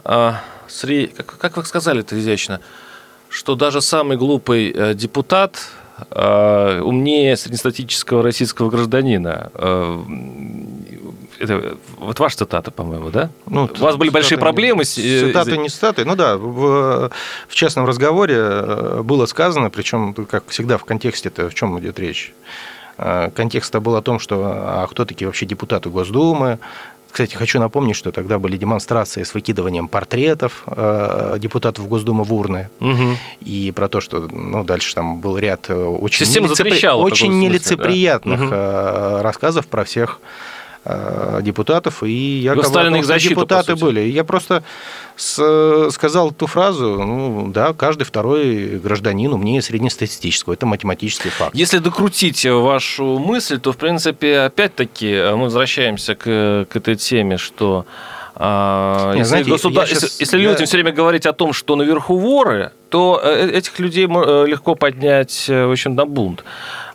Как 0.03 1.57
вы 1.57 1.65
сказали 1.65 2.01
это 2.01 2.19
изящно? 2.19 2.61
Что 3.29 3.55
даже 3.55 3.81
самый 3.81 4.17
глупый 4.17 4.71
э, 4.71 4.93
депутат 4.93 5.69
э, 6.11 6.81
умнее 6.81 7.37
среднестатического 7.37 8.23
российского 8.23 8.69
гражданина. 8.69 9.51
Э, 9.53 9.99
это 11.39 11.77
вот 11.97 12.19
ваша 12.19 12.39
цитата, 12.39 12.69
по-моему, 12.69 13.11
да? 13.11 13.29
Ну, 13.45 13.69
У 13.73 13.81
вас 13.81 13.95
были 13.95 14.09
большие 14.09 14.37
проблемы 14.37 14.83
с... 14.83 14.95
Цитаты 14.95 15.57
не 15.57 15.69
цитаты. 15.69 16.03
Ну 16.03 16.15
да, 16.15 16.35
в, 16.35 17.11
в 17.47 17.55
частном 17.55 17.85
разговоре 17.85 19.01
было 19.03 19.25
сказано, 19.25 19.69
причем, 19.69 20.13
как 20.13 20.49
всегда, 20.49 20.77
в 20.77 20.83
контексте-то 20.83 21.49
в 21.49 21.53
чем 21.53 21.79
идет 21.79 21.97
речь? 21.97 22.33
Контекст 22.97 23.73
был 23.77 23.95
о 23.95 24.01
том, 24.01 24.19
что 24.19 24.43
а 24.43 24.85
кто 24.91 25.05
такие 25.05 25.27
вообще 25.27 25.45
депутаты 25.45 25.89
Госдумы, 25.89 26.59
кстати, 27.11 27.35
хочу 27.35 27.59
напомнить, 27.59 27.95
что 27.95 28.11
тогда 28.11 28.39
были 28.39 28.57
демонстрации 28.57 29.23
с 29.23 29.33
выкидыванием 29.33 29.87
портретов 29.87 30.63
э, 30.67 31.37
депутатов 31.39 31.87
Госдумы 31.87 32.23
в 32.23 32.33
урны. 32.33 32.69
Угу. 32.79 33.17
И 33.41 33.71
про 33.75 33.87
то, 33.87 34.01
что 34.01 34.27
ну, 34.31 34.63
дальше 34.63 34.95
там 34.95 35.19
был 35.19 35.37
ряд 35.37 35.69
э, 35.69 35.73
очень, 35.73 36.25
нелицепри... 36.25 36.87
очень 36.87 37.39
нелицеприятных 37.39 38.49
да? 38.49 39.15
угу. 39.15 39.23
рассказов 39.23 39.67
про 39.67 39.83
всех 39.83 40.19
Э, 40.19 40.58
депутатов, 41.41 42.03
и 42.03 42.39
я 42.39 42.55
говорю, 42.55 43.03
защиту, 43.03 43.35
депутаты 43.35 43.75
были. 43.75 44.01
Я 44.01 44.23
просто 44.23 44.63
с, 45.15 45.89
сказал 45.91 46.31
ту 46.31 46.47
фразу, 46.47 47.03
ну 47.03 47.51
да, 47.51 47.73
каждый 47.73 48.03
второй 48.03 48.79
гражданин 48.79 49.33
умнее 49.33 49.61
среднестатистического. 49.61 50.53
Это 50.53 50.65
математический 50.65 51.29
факт. 51.29 51.55
Если 51.55 51.79
докрутить 51.79 52.45
вашу 52.45 53.19
мысль, 53.19 53.59
то, 53.59 53.71
в 53.71 53.77
принципе, 53.77 54.39
опять-таки 54.39 55.33
мы 55.33 55.43
возвращаемся 55.43 56.15
к, 56.15 56.67
к 56.69 56.75
этой 56.75 56.95
теме, 56.95 57.37
что 57.37 57.85
а, 58.41 59.09
Нет, 59.09 59.17
если, 59.17 59.29
знаете, 59.29 59.49
государ... 59.49 59.85
сейчас... 59.85 60.03
если, 60.03 60.23
если 60.23 60.37
людям 60.37 60.61
я... 60.61 60.65
все 60.65 60.77
время 60.77 60.93
говорить 60.93 61.25
о 61.25 61.33
том, 61.33 61.51
что 61.51 61.75
наверху 61.75 62.17
воры, 62.17 62.71
то 62.89 63.19
э, 63.21 63.49
этих 63.51 63.77
людей 63.79 64.07
э, 64.07 64.45
легко 64.47 64.75
поднять, 64.75 65.49
в 65.49 65.71
общем, 65.71 65.93
на 65.93 66.05
бунт. 66.05 66.45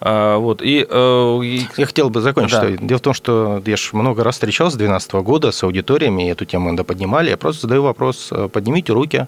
А, 0.06 0.36
вот, 0.36 0.60
и, 0.60 0.86
э, 0.88 1.40
и... 1.42 1.66
Я 1.78 1.86
хотел 1.86 2.10
бы 2.10 2.20
закончить. 2.20 2.60
Да. 2.60 2.86
Дело 2.86 2.98
в 2.98 3.00
том, 3.00 3.14
что 3.14 3.62
я 3.64 3.76
же 3.78 3.88
много 3.94 4.22
раз 4.22 4.34
встречался 4.34 4.74
с 4.74 4.76
2012 4.76 5.12
года 5.24 5.50
с 5.50 5.62
аудиториями, 5.62 6.30
эту 6.30 6.44
тему 6.44 6.68
иногда 6.68 6.84
поднимали. 6.84 7.30
Я 7.30 7.38
просто 7.38 7.62
задаю 7.62 7.84
вопрос, 7.84 8.28
э, 8.30 8.50
поднимите 8.52 8.92
руки 8.92 9.26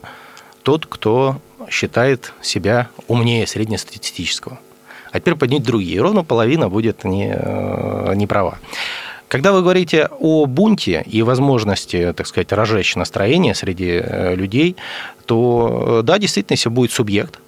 тот, 0.63 0.85
кто 0.85 1.37
считает 1.71 2.35
себя 2.43 2.89
умнее 3.09 3.47
среднестатистического. 3.47 4.59
А 5.13 5.19
теперь 5.19 5.37
поднять 5.37 5.63
другие. 5.63 5.99
Ровно 6.03 6.25
половина 6.25 6.69
будет 6.69 7.05
не, 7.05 7.35
э, 7.35 8.13
не 8.15 8.27
права. 8.27 8.59
Когда 9.29 9.53
вы 9.53 9.63
говорите 9.63 10.11
о 10.21 10.45
бунте 10.45 11.03
и 11.07 11.23
возможности, 11.23 12.13
так 12.15 12.27
сказать, 12.27 12.53
разжечь 12.53 12.97
настроение 12.97 13.55
среди 13.55 14.01
людей, 14.37 14.77
то 15.25 16.03
да, 16.05 16.19
действительно, 16.19 16.53
если 16.55 16.69
будет 16.69 16.93
субъект, 16.93 17.41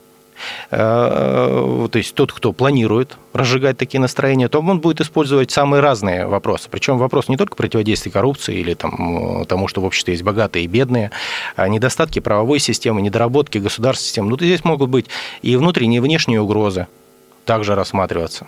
то 0.71 1.91
есть 1.95 2.15
тот, 2.15 2.33
кто 2.33 2.53
планирует 2.53 3.17
разжигать 3.33 3.77
такие 3.79 4.01
настроения, 4.01 4.49
то 4.49 4.61
он 4.61 4.81
будет 4.81 5.01
использовать 5.01 5.51
самые 5.51 5.81
разные 5.81 6.27
вопросы. 6.27 6.69
Причем 6.71 6.99
вопрос 6.99 7.29
не 7.29 7.37
только 7.37 7.57
противодействия 7.57 8.13
коррупции 8.13 8.57
или 8.59 8.75
там, 8.75 9.45
тому, 9.47 9.69
что 9.69 9.81
в 9.81 9.85
обществе 9.85 10.15
есть 10.15 10.25
богатые 10.25 10.65
и 10.65 10.69
бедные, 10.69 11.11
а 11.57 11.69
недостатки 11.69 12.19
правовой 12.21 12.59
системы, 12.59 13.03
недоработки 13.03 13.59
государственной 13.59 14.07
системы. 14.07 14.31
Ну, 14.31 14.37
здесь 14.37 14.65
могут 14.65 14.91
быть 14.91 15.07
и 15.43 15.57
внутренние, 15.57 15.99
и 15.99 16.01
внешние 16.01 16.41
угрозы 16.41 16.87
также 17.45 17.75
рассматриваться 17.75 18.47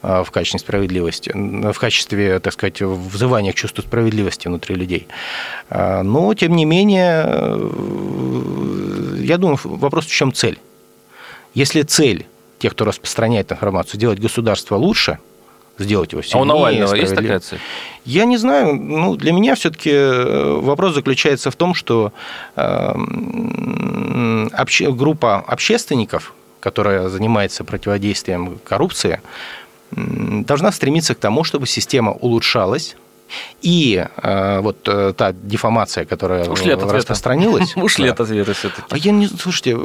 в 0.00 0.26
качестве 0.30 0.60
справедливости, 0.60 1.32
в 1.34 1.76
качестве, 1.76 2.38
так 2.38 2.52
сказать, 2.52 2.80
взывания 2.80 3.52
к 3.52 3.56
чувству 3.56 3.82
справедливости 3.82 4.46
внутри 4.46 4.76
людей. 4.76 5.08
Но, 5.70 6.32
тем 6.34 6.54
не 6.54 6.64
менее, 6.64 7.24
я 9.24 9.38
думаю, 9.38 9.58
вопрос 9.64 10.06
в 10.06 10.12
чем 10.12 10.32
цель. 10.32 10.60
Если 11.54 11.82
цель 11.82 12.26
тех, 12.58 12.72
кто 12.72 12.84
распространяет 12.84 13.52
информацию, 13.52 13.96
сделать 13.96 14.18
государство 14.18 14.76
лучше, 14.76 15.18
сделать 15.78 16.12
его 16.12 16.22
сильнее. 16.22 16.40
А 16.40 16.42
у 16.42 16.44
Навального 16.44 16.94
есть 16.94 17.14
такая 17.14 17.40
цель? 17.40 17.60
Я 18.04 18.24
не 18.24 18.36
знаю. 18.36 18.74
Ну, 18.74 19.16
для 19.16 19.32
меня 19.32 19.54
все-таки 19.54 19.90
э, 19.90 20.58
вопрос 20.60 20.94
заключается 20.94 21.50
в 21.50 21.56
том, 21.56 21.74
что 21.74 22.12
эм, 22.56 24.50
обще, 24.52 24.92
группа 24.92 25.36
общественников, 25.36 26.34
которая 26.60 27.08
занимается 27.08 27.64
противодействием 27.64 28.58
коррупции, 28.64 29.20
должна 29.92 30.72
стремиться 30.72 31.14
к 31.14 31.18
тому, 31.18 31.44
чтобы 31.44 31.66
система 31.66 32.12
улучшалась, 32.12 32.96
и 33.62 34.06
э, 34.22 34.60
вот 34.60 34.88
э, 34.88 35.12
та 35.16 35.32
дефамация, 35.32 36.04
которая 36.04 36.48
Ушли 36.48 36.72
от 36.72 36.82
распространилась... 36.82 37.76
Ушли 37.76 38.06
да. 38.06 38.12
от 38.12 38.20
ответа 38.20 38.54
все-таки. 38.54 38.82
А 38.90 38.96
я 38.96 39.12
не... 39.12 39.28
Слушайте, 39.28 39.76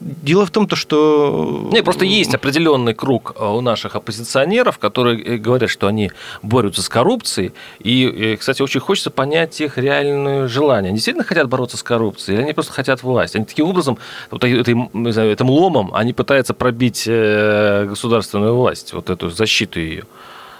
дело 0.00 0.46
в 0.46 0.50
том, 0.50 0.66
то, 0.66 0.76
что... 0.76 1.68
Не, 1.72 1.82
просто 1.82 2.04
есть 2.04 2.34
определенный 2.34 2.94
круг 2.94 3.34
э, 3.38 3.46
у 3.46 3.60
наших 3.60 3.96
оппозиционеров, 3.96 4.78
которые 4.78 5.22
э, 5.22 5.36
говорят, 5.36 5.70
что 5.70 5.86
они 5.86 6.10
борются 6.42 6.82
с 6.82 6.88
коррупцией. 6.88 7.52
И, 7.78 8.04
э, 8.06 8.36
кстати, 8.36 8.62
очень 8.62 8.80
хочется 8.80 9.10
понять 9.10 9.60
их 9.60 9.78
реальное 9.78 10.48
желание. 10.48 10.88
Они 10.88 10.96
действительно 10.96 11.24
хотят 11.24 11.48
бороться 11.48 11.76
с 11.76 11.82
коррупцией, 11.82 12.36
или 12.36 12.44
они 12.44 12.52
просто 12.52 12.72
хотят 12.72 13.02
власть? 13.02 13.36
Они 13.36 13.44
таким 13.44 13.66
образом, 13.66 13.98
вот 14.30 14.44
этим, 14.44 14.90
не 14.92 15.12
знаю, 15.12 15.32
этим 15.32 15.50
ломом, 15.50 15.94
они 15.94 16.12
пытаются 16.12 16.54
пробить 16.54 17.04
государственную 17.06 18.54
власть, 18.54 18.92
вот 18.92 19.10
эту 19.10 19.30
защиту 19.30 19.80
ее. 19.80 20.04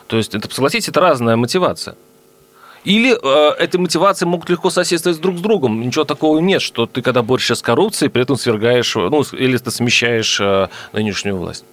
То 0.07 0.17
есть, 0.17 0.35
это, 0.35 0.53
согласитесь, 0.53 0.88
это 0.88 1.01
разная 1.01 1.37
мотивация. 1.37 1.97
Или 2.85 3.17
э, 3.21 3.55
эти 3.59 3.79
мотивации 3.79 4.27
могут 4.27 4.51
легко 4.51 4.71
соседствовать 4.71 5.21
друг 5.21 5.38
с 5.38 5.40
другом. 5.40 5.81
Ничего 5.81 6.05
такого 6.05 6.38
нет, 6.38 6.61
что 6.61 6.87
ты, 6.87 7.01
когда 7.01 7.23
борешься 7.23 7.55
с 7.55 7.62
коррупцией, 7.62 8.11
при 8.11 8.23
этом 8.23 8.37
свергаешь, 8.37 8.95
ну, 8.95 9.23
или 9.33 9.57
ты 9.57 9.71
смещаешь 9.71 10.38
э, 10.38 10.69
нынешнюю 10.93 11.38
власть. 11.38 11.64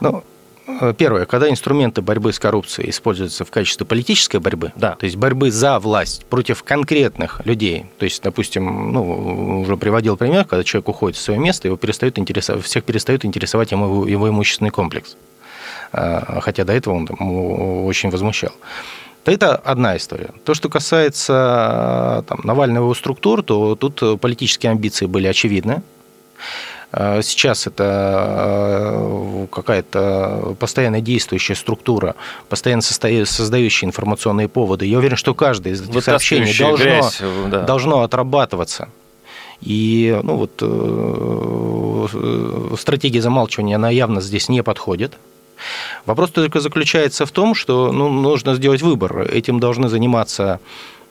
Ну, 0.00 0.22
э, 0.66 0.92
Первое, 0.98 1.24
когда 1.24 1.48
инструменты 1.48 2.02
борьбы 2.02 2.34
с 2.34 2.38
коррупцией 2.38 2.90
используются 2.90 3.46
в 3.46 3.50
качестве 3.50 3.86
политической 3.86 4.40
борьбы, 4.40 4.72
да. 4.76 4.94
то 4.94 5.06
есть 5.06 5.16
борьбы 5.16 5.50
за 5.50 5.78
власть 5.78 6.26
против 6.26 6.62
конкретных 6.64 7.40
людей, 7.46 7.86
то 7.98 8.04
есть, 8.04 8.22
допустим, 8.22 8.92
ну, 8.92 9.62
уже 9.62 9.78
приводил 9.78 10.18
пример, 10.18 10.44
когда 10.44 10.64
человек 10.64 10.88
уходит 10.90 11.16
в 11.16 11.22
свое 11.22 11.40
место, 11.40 11.68
его 11.68 11.78
перестают 11.78 12.18
интересовать, 12.18 12.62
всех 12.62 12.84
перестают 12.84 13.24
интересовать 13.24 13.72
ему 13.72 14.04
его 14.04 14.28
имущественный 14.28 14.70
комплекс. 14.70 15.16
А, 15.92 16.40
хотя 16.40 16.64
до 16.64 16.72
этого 16.72 16.94
он 16.94 17.06
там, 17.06 17.86
очень 17.86 18.10
возмущал. 18.10 18.52
Это 19.24 19.54
одна 19.54 19.96
история. 19.96 20.30
То, 20.44 20.54
что 20.54 20.68
касается 20.68 22.24
там, 22.28 22.40
Навального 22.42 22.92
структур, 22.94 23.42
то 23.42 23.76
тут 23.76 24.20
политические 24.20 24.72
амбиции 24.72 25.06
были 25.06 25.28
очевидны. 25.28 25.82
А, 26.92 27.22
сейчас 27.22 27.66
это 27.66 27.84
а, 27.86 29.46
какая-то 29.50 30.56
постоянно 30.58 31.00
действующая 31.00 31.54
структура, 31.54 32.14
постоянно 32.48 32.82
создающая 32.82 33.88
информационные 33.88 34.48
поводы. 34.48 34.86
Я 34.86 34.98
уверен, 34.98 35.16
что 35.16 35.34
каждое 35.34 35.74
из 35.74 35.88
этих 35.88 36.04
сообщений 36.04 36.56
должно, 36.58 36.84
грязь, 36.84 37.22
да. 37.48 37.62
должно 37.62 38.02
отрабатываться. 38.02 38.88
И 39.60 40.18
ну, 40.24 40.36
вот, 40.36 40.58
э, 40.60 42.76
стратегия 42.76 43.22
замалчивания, 43.22 43.76
она 43.76 43.90
явно 43.90 44.20
здесь 44.20 44.48
не 44.48 44.62
подходит. 44.62 45.16
Вопрос 46.06 46.30
только 46.30 46.60
заключается 46.60 47.26
в 47.26 47.30
том, 47.30 47.54
что 47.54 47.92
ну, 47.92 48.08
нужно 48.08 48.54
сделать 48.54 48.82
выбор. 48.82 49.22
Этим 49.22 49.60
должны 49.60 49.88
заниматься 49.88 50.60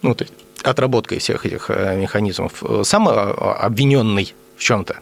ну, 0.02 0.16
отработкой 0.64 1.20
всех 1.20 1.46
этих 1.46 1.70
э, 1.70 1.98
механизмов. 1.98 2.64
Сам 2.84 3.10
э, 3.10 3.12
обвиненный 3.12 4.34
в 4.58 4.64
чем-то. 4.64 4.98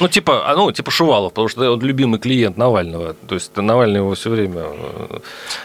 Ну, 0.00 0.08
типа, 0.08 0.50
а, 0.50 0.56
ну, 0.56 0.72
типа 0.72 0.90
Шувалов, 0.90 1.32
потому 1.32 1.48
что 1.48 1.70
он 1.70 1.80
любимый 1.80 2.18
клиент 2.18 2.56
Навального. 2.56 3.14
То 3.28 3.34
есть 3.34 3.54
Навальный 3.56 3.98
его 3.98 4.14
все 4.14 4.30
время. 4.30 4.62
Э, 4.62 5.18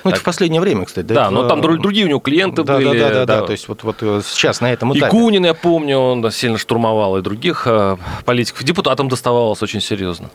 ну, 0.04 0.12
это 0.12 0.20
в 0.20 0.24
последнее 0.24 0.62
время, 0.62 0.86
кстати. 0.86 1.06
Да, 1.06 1.32
но 1.32 1.48
там 1.48 1.62
другие 1.62 2.06
у 2.06 2.10
него 2.10 2.20
клиенты 2.20 2.64
да, 2.64 2.76
были. 2.76 3.00
Да, 3.00 3.10
да, 3.10 3.26
да, 3.26 3.26
да. 3.26 3.42
То 3.46 3.52
есть 3.54 3.68
вот, 3.68 3.84
вот 3.84 3.98
сейчас 4.26 4.62
на 4.62 4.72
этом 4.72 4.94
этапе. 4.94 5.08
И 5.08 5.10
Кунин, 5.10 5.46
я 5.46 5.54
помню, 5.54 5.98
он 5.98 6.32
сильно 6.32 6.58
штурмовал, 6.58 7.18
и 7.18 7.22
других 7.22 7.68
политиков. 8.26 8.64
Депутатам 8.64 9.08
доставалось 9.08 9.62
очень 9.64 9.82
серьезно. 9.82 10.30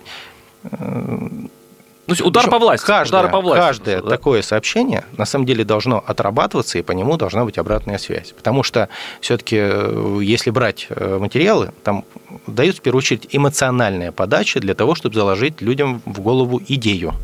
Ну, 2.07 2.15
удар 2.25 2.51
по 2.51 2.59
власти. 2.59 2.85
Каждое, 2.85 3.21
удар 3.21 3.31
по 3.31 3.41
власти 3.41 3.61
каждое 3.61 4.03
да? 4.03 4.11
такое 4.11 4.43
сообщение 4.43 5.05
на 5.17 5.25
самом 5.25 5.47
деле 5.47 5.65
должно 5.65 6.03
отрабатываться, 6.05 6.79
и 6.79 6.83
по 6.83 6.93
нему 6.93 7.17
должна 7.17 7.45
быть 7.45 7.59
обратная 7.59 7.99
связь. 7.99 8.33
Потому 8.33 8.63
что 8.63 8.89
все-таки, 9.21 9.57
э, 9.59 10.19
если 10.23 10.51
брать 10.51 10.89
э, 10.91 11.19
материалы, 11.19 11.73
там 11.85 12.05
дают 12.47 12.79
в 12.79 12.81
первую 12.81 12.99
очередь 12.99 13.29
эмоциональная 13.31 14.11
подача 14.11 14.59
для 14.61 14.75
того, 14.75 14.95
чтобы 14.95 15.15
заложить 15.15 15.61
людям 15.61 16.03
в 16.05 16.21
голову 16.21 16.61
идею. 16.67 17.15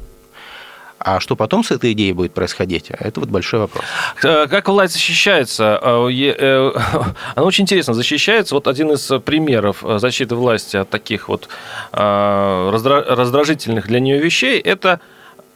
А 0.98 1.20
что 1.20 1.36
потом 1.36 1.62
с 1.62 1.70
этой 1.70 1.92
идеей 1.92 2.12
будет 2.12 2.34
происходить, 2.34 2.90
это 2.90 3.20
вот 3.20 3.28
большой 3.28 3.60
вопрос. 3.60 3.84
Э, 4.24 4.48
как 4.48 4.68
власть 4.68 4.94
защищается? 4.94 5.78
Э, 5.80 6.08
э, 6.10 6.72
она 7.36 7.46
очень 7.46 7.62
интересно 7.62 7.94
защищается. 7.94 8.54
Вот 8.54 8.66
один 8.66 8.90
из 8.90 9.06
примеров 9.24 9.84
защиты 9.98 10.34
власти 10.34 10.76
от 10.76 10.90
таких 10.90 11.28
вот 11.28 11.48
раздражительных 11.92 13.86
для 13.86 14.00
нее 14.00 14.18
вещей– 14.18 14.58
это 14.64 15.00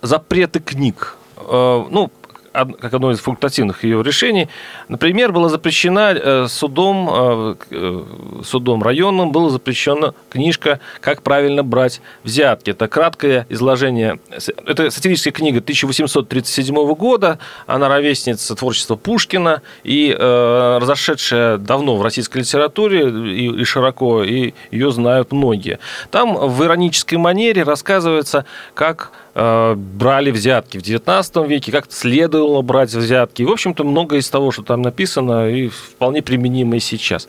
запреты 0.00 0.60
книг. 0.60 1.16
Ну, 1.36 2.10
как 2.52 2.94
одно 2.94 3.10
из 3.10 3.18
факультативных 3.18 3.84
ее 3.84 4.02
решений, 4.02 4.48
например, 4.88 5.32
была 5.32 5.48
запрещена 5.48 6.12
э, 6.14 6.46
судом, 6.48 7.08
э, 7.10 7.54
э, 7.70 8.04
судом 8.44 8.82
районным, 8.82 9.32
была 9.32 9.50
запрещена 9.50 10.14
книжка 10.30 10.80
«Как 11.00 11.22
правильно 11.22 11.62
брать 11.62 12.00
взятки». 12.24 12.70
Это 12.70 12.88
краткое 12.88 13.46
изложение. 13.48 14.20
Это 14.66 14.90
сатирическая 14.90 15.32
книга 15.32 15.58
1837 15.58 16.94
года, 16.94 17.38
она 17.66 17.88
ровесница 17.88 18.54
творчества 18.54 18.96
Пушкина 18.96 19.62
и 19.84 20.14
разошедшая 20.18 21.56
давно 21.58 21.96
в 21.96 22.02
российской 22.02 22.38
литературе 22.38 23.08
и 23.34 23.64
широко, 23.64 24.22
и 24.22 24.54
ее 24.70 24.92
знают 24.92 25.32
многие. 25.32 25.78
Там 26.10 26.34
в 26.34 26.64
иронической 26.64 27.18
манере 27.18 27.62
рассказывается, 27.62 28.44
как 28.74 29.12
брали 29.34 30.30
взятки 30.30 30.78
в 30.78 30.82
19 30.82 31.36
веке, 31.48 31.72
как 31.72 31.90
следовало 31.90 32.62
брать 32.62 32.92
взятки. 32.92 33.42
В 33.42 33.50
общем-то, 33.50 33.84
многое 33.84 34.20
из 34.20 34.28
того, 34.28 34.50
что 34.50 34.62
там 34.62 34.82
написано, 34.82 35.48
и 35.48 35.68
вполне 35.68 36.22
применимо 36.22 36.76
и 36.76 36.80
сейчас. 36.80 37.28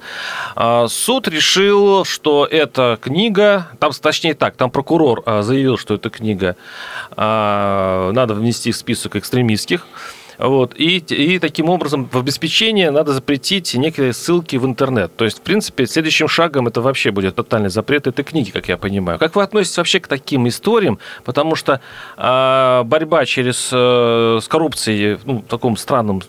А, 0.56 0.88
суд 0.88 1.28
решил, 1.28 2.04
что 2.06 2.46
эта 2.50 2.98
книга, 3.02 3.68
там, 3.80 3.92
точнее 3.92 4.34
так, 4.34 4.56
там 4.56 4.72
прокурор 4.72 5.24
э, 5.26 5.42
заявил, 5.44 5.78
что 5.78 5.96
эта 5.96 6.10
книга 6.10 6.56
э, 7.16 8.12
надо 8.14 8.34
внести 8.34 8.72
в 8.72 8.76
список 8.76 9.16
экстремистских. 9.16 9.86
Вот. 10.44 10.74
И, 10.78 10.98
и 10.98 11.40
таким 11.40 11.70
образом 11.70 12.10
в 12.12 12.18
обеспечение 12.18 12.92
надо 12.92 13.14
запретить 13.14 13.74
некие 13.76 14.12
ссылки 14.12 14.58
в 14.58 14.66
интернет. 14.66 15.16
То 15.16 15.24
есть, 15.24 15.38
в 15.38 15.42
принципе, 15.42 15.86
следующим 15.86 16.28
шагом 16.28 16.68
это 16.68 16.82
вообще 16.82 17.12
будет 17.12 17.36
тотальный 17.36 17.70
запрет 17.70 18.08
этой 18.08 18.26
книги, 18.26 18.52
как 18.52 18.68
я 18.68 18.76
понимаю. 18.76 19.20
Как 19.20 19.38
вы 19.38 19.44
относитесь 19.44 19.78
вообще 19.78 20.02
к 20.02 20.08
таким 20.10 20.46
историям? 20.50 21.00
Потому 21.24 21.56
что 21.56 21.80
э, 22.18 22.84
борьба 22.84 23.26
через 23.26 23.70
э, 23.72 24.40
с 24.42 24.48
коррупцией 24.50 25.18
ну, 25.24 25.40
в 25.40 25.44
таком 25.44 25.78
странном, 25.78 26.22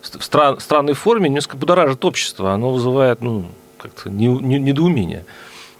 в 0.00 0.22
стран, 0.22 0.60
странной 0.60 0.94
форме 0.94 1.28
несколько 1.28 1.56
будоражит 1.56 2.04
общество. 2.04 2.52
Оно 2.52 2.70
вызывает 2.70 3.20
ну, 3.20 3.46
как-то 3.76 4.08
недоумение. 4.08 5.24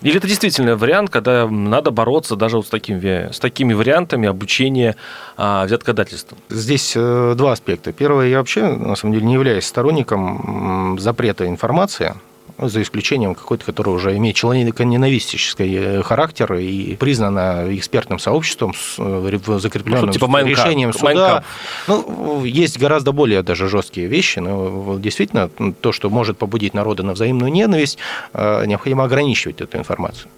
Или 0.02 0.16
это 0.16 0.28
действительно 0.28 0.76
вариант, 0.76 1.10
когда 1.10 1.48
надо 1.48 1.90
бороться 1.90 2.36
даже 2.36 2.56
вот 2.56 2.66
с, 2.66 2.70
таким, 2.70 3.02
с 3.02 3.38
такими 3.40 3.72
вариантами 3.72 4.28
обучения 4.28 4.96
а, 5.36 5.64
взяткодательством? 5.64 6.38
Здесь 6.48 6.92
э, 6.94 7.34
два 7.36 7.52
аспекта. 7.52 7.92
Первое, 7.92 8.28
я 8.28 8.38
вообще, 8.38 8.66
на 8.66 8.94
самом 8.94 9.14
деле, 9.14 9.26
не 9.26 9.34
являюсь 9.34 9.66
сторонником 9.66 10.98
запрета 11.00 11.46
информации 11.46 12.14
за 12.58 12.82
исключением 12.82 13.34
какой-то, 13.34 13.64
который 13.64 13.90
уже 13.90 14.16
имеет 14.16 14.36
человеконенавистический 14.36 15.76
э, 15.76 16.02
характер 16.02 16.54
и 16.54 16.96
признана 16.96 17.66
экспертным 17.70 18.18
сообществом, 18.18 18.74
э, 18.98 19.38
закрепленным 19.58 20.06
ну, 20.06 20.12
типа 20.12 20.42
решением 20.42 20.92
суда. 20.92 21.04
Майнкап. 21.04 21.44
Ну, 21.86 22.44
есть 22.44 22.78
гораздо 22.78 23.12
более 23.12 23.42
даже 23.42 23.68
жесткие 23.68 24.08
вещи, 24.08 24.40
но 24.40 24.98
действительно 24.98 25.48
то, 25.80 25.92
что 25.92 26.10
может 26.10 26.38
побудить 26.38 26.74
народа 26.74 27.02
на 27.02 27.12
взаимную 27.12 27.52
ненависть, 27.52 27.98
э, 28.34 28.64
необходимо 28.66 29.04
ограничивать 29.04 29.60
эту 29.60 29.78
информацию. 29.78 30.30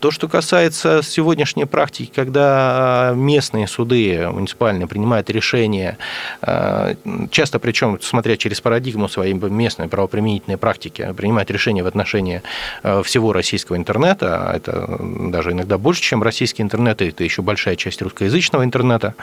То, 0.00 0.12
что 0.12 0.28
касается 0.28 1.00
сегодняшней 1.02 1.64
практики, 1.64 2.12
когда 2.14 3.12
местные 3.16 3.66
суды 3.66 4.28
муниципальные 4.30 4.86
принимают 4.86 5.28
решения, 5.28 5.98
э, 6.42 6.94
часто 7.32 7.58
причем, 7.58 7.98
смотря 8.00 8.36
через 8.36 8.60
парадигму 8.60 9.08
своей 9.08 9.34
местной 9.34 9.88
правоприменительной 9.88 10.56
практики, 10.56 11.12
принимают 11.16 11.50
решения 11.50 11.82
в 11.82 11.88
отношении 11.88 12.42
э, 12.84 13.02
всего 13.02 13.32
российского 13.32 13.76
интернета, 13.76 14.50
а 14.50 14.56
это 14.56 14.98
даже 15.00 15.50
иногда 15.50 15.78
больше, 15.78 16.00
чем 16.02 16.22
российский 16.22 16.62
интернет, 16.62 17.02
это 17.02 17.24
еще 17.24 17.42
большая 17.42 17.74
часть 17.74 18.00
русскоязычного 18.00 18.62
интернета, 18.62 19.14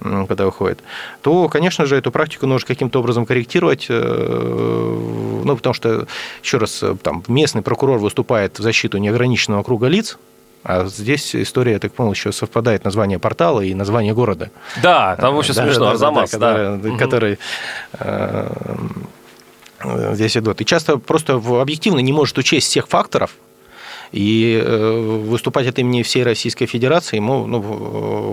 когда 0.00 0.44
выходит, 0.44 0.80
то, 1.22 1.48
конечно 1.48 1.86
же, 1.86 1.96
эту 1.96 2.10
практику 2.10 2.46
нужно 2.46 2.66
каким-то 2.66 3.00
образом 3.00 3.24
корректировать, 3.24 3.86
э, 3.88 5.42
ну, 5.44 5.56
потому 5.56 5.72
что, 5.72 6.06
еще 6.42 6.58
раз, 6.58 6.84
там, 7.02 7.22
местный 7.26 7.62
прокурор 7.62 7.98
выступает 7.98 8.58
в 8.58 8.62
защиту 8.62 8.98
неограниченного 8.98 9.62
круга 9.62 9.86
лиц, 9.86 10.09
а 10.62 10.84
здесь 10.86 11.34
история, 11.34 11.72
я 11.72 11.78
так 11.78 11.92
понял, 11.92 12.12
еще 12.12 12.32
совпадает 12.32 12.84
название 12.84 13.18
портала 13.18 13.60
и 13.60 13.74
название 13.74 14.12
города. 14.12 14.50
Да, 14.82 15.16
там 15.16 15.34
очень 15.36 15.54
да, 15.54 15.64
смешно, 15.64 15.84
да, 15.86 15.90
Арзамас, 15.92 16.30
да. 16.32 16.76
да. 16.76 16.96
Который, 16.98 17.38
э, 17.92 18.50
здесь 20.12 20.36
идут. 20.36 20.60
И 20.60 20.64
часто 20.66 20.98
просто 20.98 21.34
объективно 21.34 22.00
не 22.00 22.12
может 22.12 22.36
учесть 22.36 22.66
всех 22.66 22.88
факторов, 22.88 23.32
и 24.12 24.60
э, 24.62 25.20
выступать 25.26 25.66
от 25.66 25.78
имени 25.78 26.02
всей 26.02 26.22
Российской 26.22 26.66
Федерации 26.66 27.16
ему 27.16 27.46
ну, 27.46 27.60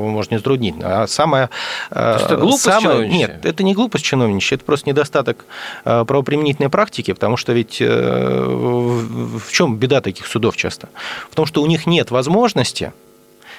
может 0.10 0.32
не 0.32 0.38
затруднить. 0.38 0.76
А 0.82 1.08
самое... 1.08 1.50
Э, 1.92 2.18
То 2.20 2.26
это 2.26 2.38
глупость 2.38 2.64
самое, 2.64 3.08
Нет, 3.10 3.46
это 3.46 3.64
не 3.64 3.74
глупость 3.74 4.06
чиновничья, 4.06 4.56
это 4.56 4.66
просто 4.66 4.90
недостаток 4.90 5.46
э, 5.86 6.06
правоприменительной 6.06 6.70
практики, 6.70 7.14
потому 7.14 7.38
что 7.38 7.54
ведь 7.54 7.80
в 7.80 9.52
чем 9.52 9.78
беда 9.78 10.02
таких 10.02 10.28
судов 10.28 10.56
часто? 10.56 10.90
В 11.30 11.36
том, 11.36 11.46
что 11.46 11.62
у 11.62 11.68
них 11.68 11.86
нет 11.86 12.12
возможности 12.12 12.94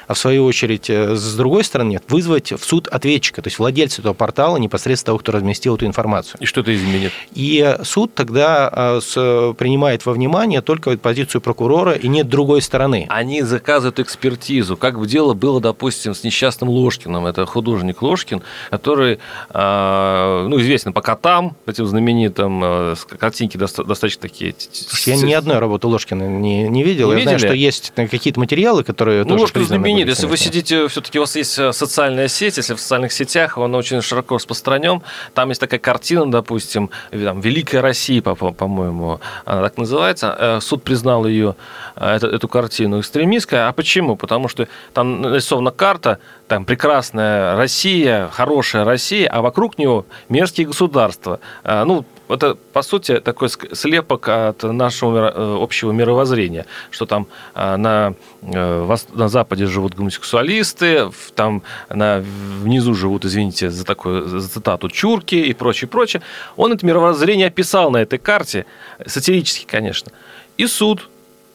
а 0.08 0.14
в 0.14 0.18
свою 0.18 0.46
очередь, 0.46 0.88
э, 0.88 1.14
с 1.14 1.34
другой 1.34 1.62
стороны, 1.64 1.90
нет, 1.90 2.04
вызвать 2.08 2.50
в 2.52 2.64
суд 2.64 2.88
ответчика, 2.88 3.42
то 3.42 3.48
есть 3.48 3.58
владельца 3.58 4.00
этого 4.00 4.14
портала, 4.14 4.56
непосредственно 4.56 5.08
того, 5.08 5.18
кто 5.18 5.32
разместил 5.32 5.76
эту 5.76 5.84
информацию. 5.84 6.40
И 6.40 6.46
что 6.46 6.62
это 6.62 6.74
изменит? 6.74 7.12
И 7.34 7.76
суд 7.82 8.14
тогда 8.14 8.70
э, 8.72 9.54
принимает 9.58 10.06
во 10.06 10.14
внимание 10.14 10.62
только 10.62 10.96
позицию 10.96 11.42
прокурора, 11.42 11.92
и 11.92 12.08
нет 12.08 12.28
другой 12.28 12.62
стороны. 12.62 13.06
Они 13.10 13.42
заказывают 13.42 14.00
экспертизу, 14.00 14.78
как 14.78 14.94
в 14.94 15.06
дело 15.06 15.34
было, 15.34 15.60
допустим, 15.60 16.14
с 16.14 16.24
несчастным 16.24 16.70
Ложкиным. 16.70 17.26
Это 17.26 17.44
художник 17.44 18.00
Ложкин, 18.00 18.42
который 18.70 19.18
э, 19.50 20.46
ну, 20.48 20.58
известен 20.60 20.94
по 20.94 21.02
котам, 21.02 21.54
этим 21.66 21.86
знаменитым, 21.86 22.96
картинки 23.18 23.58
достаточно 23.58 24.22
такие... 24.22 24.54
Я 25.04 25.16
ни 25.16 25.32
одной 25.34 25.58
работы 25.58 25.86
Ложкина 25.86 26.22
не, 26.22 26.66
не 26.66 26.82
видел. 26.82 27.08
Не 27.08 27.12
Я 27.12 27.18
видели? 27.18 27.36
знаю, 27.36 27.38
что 27.40 27.52
есть 27.52 27.92
какие-то 27.94 28.40
материалы, 28.40 28.84
которые 28.84 29.24
ну, 29.24 29.36
тоже 29.36 29.52
признаны 29.52 29.97
нет, 29.98 30.08
если 30.08 30.26
вы 30.26 30.36
сидите, 30.36 30.86
все-таки 30.88 31.18
у 31.18 31.22
вас 31.22 31.36
есть 31.36 31.58
э, 31.58 31.72
социальная 31.72 32.28
сеть, 32.28 32.56
если 32.56 32.74
в 32.74 32.80
социальных 32.80 33.12
сетях 33.12 33.58
он 33.58 33.74
очень 33.74 34.00
широко 34.00 34.36
распространен, 34.36 35.02
там 35.34 35.48
есть 35.48 35.60
такая 35.60 35.80
картина, 35.80 36.30
допустим, 36.30 36.90
там, 37.10 37.40
Великая 37.40 37.80
Россия, 37.80 38.22
по-моему, 38.22 39.20
она 39.44 39.62
так 39.62 39.76
называется, 39.76 40.36
э, 40.38 40.60
суд 40.60 40.84
признал 40.84 41.26
ее, 41.26 41.56
э, 41.96 42.16
эту, 42.16 42.28
эту 42.28 42.48
картину 42.48 43.00
экстремистской, 43.00 43.66
а 43.66 43.72
почему? 43.72 44.16
Потому 44.16 44.48
что 44.48 44.68
там 44.94 45.20
нарисована 45.22 45.72
карта, 45.72 46.18
там 46.46 46.64
прекрасная 46.64 47.56
Россия, 47.56 48.28
хорошая 48.28 48.84
Россия, 48.84 49.28
а 49.28 49.42
вокруг 49.42 49.78
него 49.78 50.06
мерзкие 50.28 50.66
государства. 50.66 51.40
Ну, 51.64 52.04
это, 52.28 52.54
по 52.54 52.82
сути, 52.82 53.20
такой 53.20 53.48
слепок 53.48 54.28
от 54.28 54.62
нашего 54.62 55.32
э, 55.34 55.62
общего 55.62 55.92
мировоззрения, 55.92 56.66
что 56.90 57.06
там 57.06 57.26
э, 57.54 57.76
на, 57.76 58.14
э, 58.42 58.96
на 59.14 59.28
Западе 59.28 59.66
живут 59.66 59.94
гомосексуалисты, 59.94 61.10
там 61.34 61.62
на, 61.88 62.22
внизу 62.62 62.94
живут, 62.94 63.24
извините 63.24 63.70
за 63.70 63.84
такую 63.84 64.28
за 64.28 64.48
цитату, 64.48 64.88
чурки 64.88 65.36
и 65.36 65.52
прочее, 65.54 65.88
прочее. 65.88 66.22
Он 66.56 66.72
это 66.72 66.84
мировоззрение 66.84 67.46
описал 67.46 67.90
на 67.90 67.98
этой 67.98 68.18
карте, 68.18 68.66
сатирически, 69.06 69.64
конечно. 69.64 70.12
И 70.58 70.66
суд, 70.66 71.08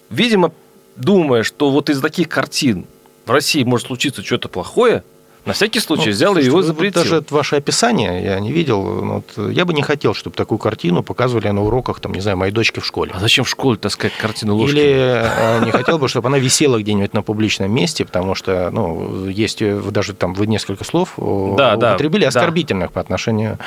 видимо, 0.09 0.51
думая, 0.95 1.43
что 1.43 1.69
вот 1.69 1.89
из 1.89 2.01
таких 2.01 2.29
картин 2.29 2.85
в 3.25 3.31
России 3.31 3.63
может 3.63 3.87
случиться 3.87 4.23
что-то 4.23 4.49
плохое, 4.49 5.03
на 5.45 5.53
всякий 5.53 5.79
случай 5.79 6.07
ну, 6.07 6.11
взял 6.11 6.37
и 6.37 6.43
его 6.43 6.61
запретил. 6.61 7.03
Даже 7.03 7.17
это 7.17 7.33
ваше 7.33 7.57
описание 7.57 8.23
я 8.23 8.39
не 8.39 8.51
видел. 8.51 8.81
Вот, 8.81 9.51
я 9.51 9.65
бы 9.65 9.73
не 9.73 9.81
хотел, 9.81 10.13
чтобы 10.13 10.35
такую 10.35 10.57
картину 10.57 11.03
показывали 11.03 11.49
на 11.49 11.63
уроках, 11.63 11.99
там, 11.99 12.13
не 12.13 12.21
знаю, 12.21 12.37
моей 12.37 12.51
дочки 12.51 12.79
в 12.79 12.85
школе. 12.85 13.11
А 13.13 13.19
зачем 13.19 13.43
в 13.43 13.49
школе 13.49 13.77
таскать 13.77 14.13
картину 14.13 14.55
ложки? 14.55 14.75
Или 14.75 15.21
э, 15.25 15.65
не 15.65 15.71
хотел 15.71 15.99
бы, 15.99 16.07
чтобы 16.07 16.29
она 16.29 16.39
висела 16.39 16.79
где-нибудь 16.79 17.13
на 17.13 17.21
публичном 17.21 17.71
месте, 17.71 18.05
потому 18.05 18.35
что, 18.35 18.69
ну, 18.71 19.27
есть 19.27 19.61
даже 19.91 20.13
там 20.13 20.33
вы 20.33 20.47
несколько 20.47 20.83
слов 20.83 21.13
да, 21.17 21.75
употребили 21.75 22.21
да, 22.21 22.29
оскорбительных 22.29 22.89
да. 22.89 22.93
по 22.93 23.01
отношению 23.01 23.57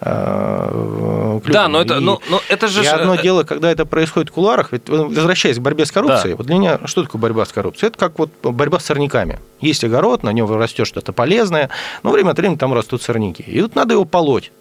э, 0.00 1.40
к 1.42 1.46
людям. 1.46 1.52
Да, 1.52 1.68
но 1.68 1.82
это, 1.82 1.98
и, 1.98 2.00
но, 2.00 2.20
но 2.28 2.40
это 2.48 2.68
же... 2.68 2.82
И 2.82 2.86
одно 2.86 3.14
э, 3.14 3.22
дело, 3.22 3.44
когда 3.44 3.70
это 3.70 3.84
происходит 3.86 4.30
в 4.30 4.32
кулуарах, 4.32 4.72
ведь, 4.72 4.88
возвращаясь 4.88 5.58
к 5.58 5.60
борьбе 5.60 5.86
с 5.86 5.92
коррупцией, 5.92 6.32
да. 6.32 6.36
вот 6.38 6.46
для 6.46 6.56
меня 6.56 6.80
что 6.86 7.04
такое 7.04 7.20
борьба 7.20 7.44
с 7.44 7.52
коррупцией? 7.52 7.88
Это 7.90 7.98
как 7.98 8.18
вот 8.18 8.30
борьба 8.42 8.80
с 8.80 8.84
сорняками. 8.84 9.38
Есть 9.60 9.84
огород, 9.84 10.22
на 10.22 10.30
нем 10.30 10.50
растет 10.50 10.86
что-то 10.86 11.12
полезное, 11.20 11.68
но 12.02 12.12
время 12.12 12.30
от 12.30 12.38
времени 12.38 12.56
там 12.56 12.72
растут 12.72 13.02
сорняки. 13.02 13.42
И 13.42 13.60
вот 13.60 13.74
надо 13.74 13.92
его 13.92 14.06
полоть. 14.06 14.52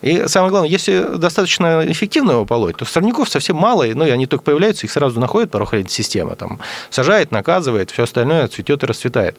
И 0.00 0.26
самое 0.26 0.50
главное, 0.50 0.70
если 0.70 1.18
достаточно 1.18 1.84
эффективно 1.86 2.32
его 2.32 2.46
полоть, 2.46 2.76
то 2.78 2.86
сорняков 2.86 3.28
совсем 3.28 3.56
мало, 3.56 3.84
ну, 3.94 4.06
и 4.06 4.10
они 4.10 4.26
только 4.26 4.42
появляются, 4.42 4.86
их 4.86 4.92
сразу 4.92 5.20
находит 5.20 5.50
правоохранительная 5.50 5.94
система, 5.94 6.34
там, 6.34 6.60
сажает, 6.88 7.30
наказывает, 7.30 7.90
все 7.90 8.04
остальное 8.04 8.48
цветет 8.48 8.82
и 8.82 8.86
расцветает. 8.86 9.36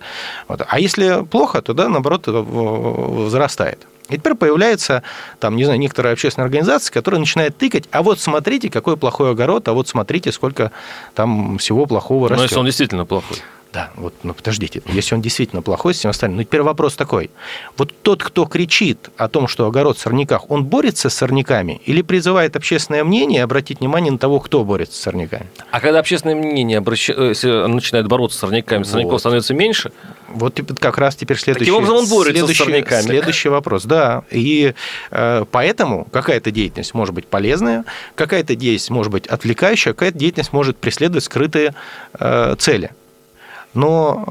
Вот. 0.48 0.62
А 0.68 0.80
если 0.80 1.26
плохо, 1.26 1.64
то, 1.64 1.74
да, 1.74 1.90
наоборот, 1.90 2.28
возрастает. 2.28 3.88
И 4.10 4.18
теперь 4.18 4.36
появляется, 4.36 5.02
там, 5.40 5.56
не 5.56 5.64
знаю, 5.64 5.80
некоторая 5.80 6.14
общественная 6.14 6.46
организация, 6.46 6.94
которая 6.94 7.20
начинает 7.20 7.58
тыкать, 7.58 7.86
а 7.92 8.04
вот 8.04 8.20
смотрите, 8.20 8.70
какой 8.70 8.96
плохой 8.96 9.32
огород, 9.32 9.68
а 9.68 9.74
вот 9.74 9.88
смотрите, 9.88 10.32
сколько 10.32 10.72
там 11.16 11.58
всего 11.58 11.88
плохого 11.88 12.30
растет. 12.30 12.38
Но 12.38 12.44
если 12.44 12.60
он 12.60 12.66
действительно 12.68 13.06
плохой. 13.06 13.38
Да, 13.74 13.90
вот, 13.96 14.14
ну 14.22 14.36
подождите, 14.36 14.84
если 14.86 15.16
он 15.16 15.22
действительно 15.22 15.64
плохой 15.64 15.96
с 15.96 15.98
всем 15.98 16.12
остальным, 16.12 16.38
ну 16.38 16.44
теперь 16.44 16.62
вопрос 16.62 16.94
такой. 16.94 17.32
Вот 17.76 17.92
тот, 18.04 18.24
кто 18.24 18.46
кричит 18.46 19.10
о 19.18 19.28
том, 19.28 19.48
что 19.48 19.66
огород 19.66 19.98
в 19.98 20.00
сорняках, 20.00 20.52
он 20.52 20.64
борется 20.64 21.10
с 21.10 21.16
сорняками 21.16 21.82
или 21.86 22.04
призывает 22.04 22.56
общественное 22.56 23.04
мнение 23.04 23.44
обратить 23.44 23.80
внимание 23.80 24.12
на 24.12 24.20
того, 24.20 24.40
кто 24.40 24.64
борется 24.64 24.96
с 24.96 25.02
сорняками? 25.02 25.48
А 25.72 25.80
когда 25.80 25.98
общественное 25.98 26.36
мнение 26.36 26.78
обращ... 26.78 27.10
Э, 27.10 27.30
если 27.30 27.66
начинает 27.68 28.08
бороться 28.08 28.38
с 28.38 28.42
сорняками, 28.42 28.84
сорняков 28.84 29.14
вот. 29.14 29.20
становится 29.22 29.56
меньше? 29.56 29.92
Вот 30.28 30.60
как 30.80 31.00
раз 31.00 31.16
теперь 31.16 31.38
следующий... 31.38 31.72
Таким 31.72 31.76
образом 31.76 31.98
он 31.98 32.08
борется 32.08 32.38
следующий, 32.38 32.62
с 32.62 32.66
сорняками. 32.66 33.02
Следующий 33.02 33.50
вопрос, 33.50 33.86
да. 33.86 34.24
И 34.30 34.76
э, 35.10 35.46
поэтому 35.52 36.06
какая-то 36.12 36.52
деятельность 36.52 36.94
может 36.94 37.16
быть 37.16 37.26
полезная, 37.26 37.86
какая-то 38.14 38.56
деятельность 38.56 38.92
может 38.92 39.12
быть 39.12 39.26
отвлекающая, 39.26 39.94
какая-то 39.94 40.20
деятельность 40.20 40.54
может 40.54 40.78
преследовать 40.78 41.24
скрытые 41.24 41.74
э, 42.20 42.56
цели. 42.60 42.92
Но 43.74 44.24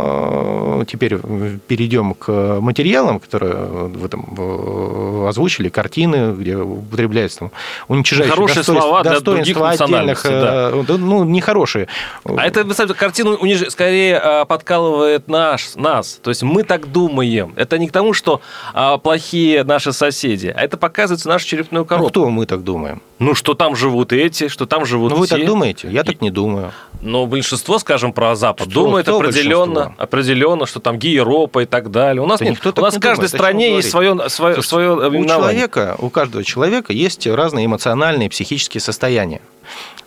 э, 0.83 0.85
теперь 0.87 1.19
перейдем 1.67 2.15
к 2.15 2.61
материалам, 2.61 3.21
которые 3.21 3.55
вы 3.55 4.09
там 4.09 5.27
озвучили, 5.27 5.69
картины, 5.69 6.35
где 6.35 6.57
употребляется 6.57 7.41
там 7.41 7.51
уничижающие 7.89 8.33
Хорошие 8.33 8.57
достоинства, 8.57 8.83
слова 8.83 9.03
для 9.03 9.13
достоинства 9.13 9.71
отдельных, 9.71 10.23
да. 10.25 10.71
Э, 10.73 10.85
ну, 10.89 11.25
нехорошие. 11.25 11.89
А 12.25 12.47
это, 12.47 12.65
кстати, 12.65 12.93
картину 12.93 13.35
униж... 13.35 13.71
скорее 13.71 14.21
э, 14.23 14.45
подкалывает 14.47 15.29
наш, 15.29 15.75
нас. 15.75 16.21
То 16.23 16.31
есть 16.31 16.43
мы 16.43 16.63
так 16.63 16.91
думаем. 16.91 17.53
Это 17.57 17.79
не 17.79 17.89
к 17.89 17.93
тому, 17.93 18.13
что 18.13 18.41
а, 18.75 18.99
плохие 18.99 19.65
наши 19.65 19.93
соседи, 19.93 20.53
а 20.55 20.63
это 20.63 20.77
показывается 20.77 21.29
нашу 21.29 21.47
черепную 21.47 21.85
коробку. 21.85 22.07
Ну, 22.07 22.11
кто 22.11 22.31
мы 22.31 22.47
так 22.47 22.63
думаем? 22.63 23.03
Ну, 23.23 23.35
что 23.37 23.55
там 23.55 23.77
живут 23.77 24.13
эти, 24.13 24.49
что 24.49 24.67
там 24.67 24.85
живут 24.85 25.13
Ну, 25.13 25.19
вы 25.19 25.27
так 25.29 25.45
думаете? 25.47 25.89
Я 25.91 26.03
так 26.03 26.21
не 26.21 26.31
думаю. 26.31 26.73
Но 27.01 27.27
большинство, 27.27 27.79
скажем, 27.79 28.13
про 28.13 28.35
Запад 28.35 28.71
что, 28.71 28.75
думает 28.75 29.09
определенно 29.09 29.63
определенно, 29.63 29.95
определенно, 29.97 30.67
что 30.67 30.81
там 30.81 30.99
Европа 30.99 31.61
и 31.61 31.67
так 31.67 31.91
далее. 31.91 32.23
У 32.23 32.27
нас, 32.27 32.41
да 32.41 32.47
нет, 32.47 32.59
у 32.65 32.81
нас 32.81 32.97
в 32.97 33.01
каждой 33.01 33.29
думает, 33.29 33.31
стране 33.31 33.77
есть 33.77 33.91
свое, 33.91 34.29
свое, 34.29 34.63
свое 34.63 35.09
у 35.09 35.25
человека, 35.25 35.97
у 35.99 36.11
каждого 36.11 36.45
человека 36.45 36.93
есть 36.93 37.27
разные 37.27 37.67
эмоциональные, 37.67 38.29
психические 38.29 38.81
состояния. 38.81 39.41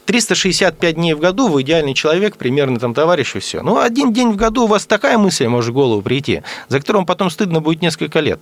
365 0.06 0.96
дней 0.96 1.14
в 1.14 1.20
году 1.20 1.48
вы 1.48 1.62
идеальный 1.64 1.94
человек, 1.94 2.38
примерно 2.38 2.80
там 2.80 2.94
товарищ 2.94 3.36
и 3.36 3.40
все. 3.40 3.62
Ну, 3.62 3.80
один 3.80 4.14
день 4.14 4.32
в 4.32 4.36
году 4.36 4.66
у 4.66 4.68
вас 4.68 4.86
такая 4.86 5.18
мысль 5.18 5.48
может 5.48 5.72
в 5.72 5.74
голову 5.74 6.02
прийти, 6.02 6.44
за 6.68 6.80
которым 6.80 7.06
потом 7.06 7.30
стыдно 7.30 7.62
будет 7.62 7.82
несколько 7.82 8.20
лет. 8.20 8.42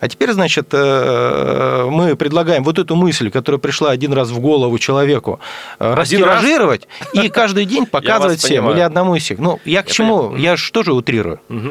А 0.00 0.08
теперь, 0.08 0.32
значит, 0.32 0.68
э, 0.72 1.86
мы 1.90 2.16
предлагаем 2.16 2.64
вот 2.64 2.78
эту 2.78 2.96
мысль, 2.96 3.30
которая 3.30 3.58
пришла 3.58 3.90
один 3.90 4.14
раз 4.14 4.30
в 4.30 4.40
голову 4.40 4.78
человеку, 4.78 5.40
э, 5.78 5.94
растиражировать 5.94 6.88
и 7.12 7.28
каждый 7.28 7.66
день 7.66 7.84
показывать 7.90 8.40
всем 8.40 8.70
или 8.70 8.80
одному 8.80 9.14
из 9.14 9.24
всех. 9.24 9.38
Ну, 9.38 9.60
я 9.66 9.82
к 9.82 9.88
я 9.88 9.94
чему? 9.94 10.18
Понимаю. 10.18 10.42
Я 10.42 10.56
же 10.56 10.72
тоже 10.72 10.94
утрирую. 10.94 11.40
Угу. 11.50 11.68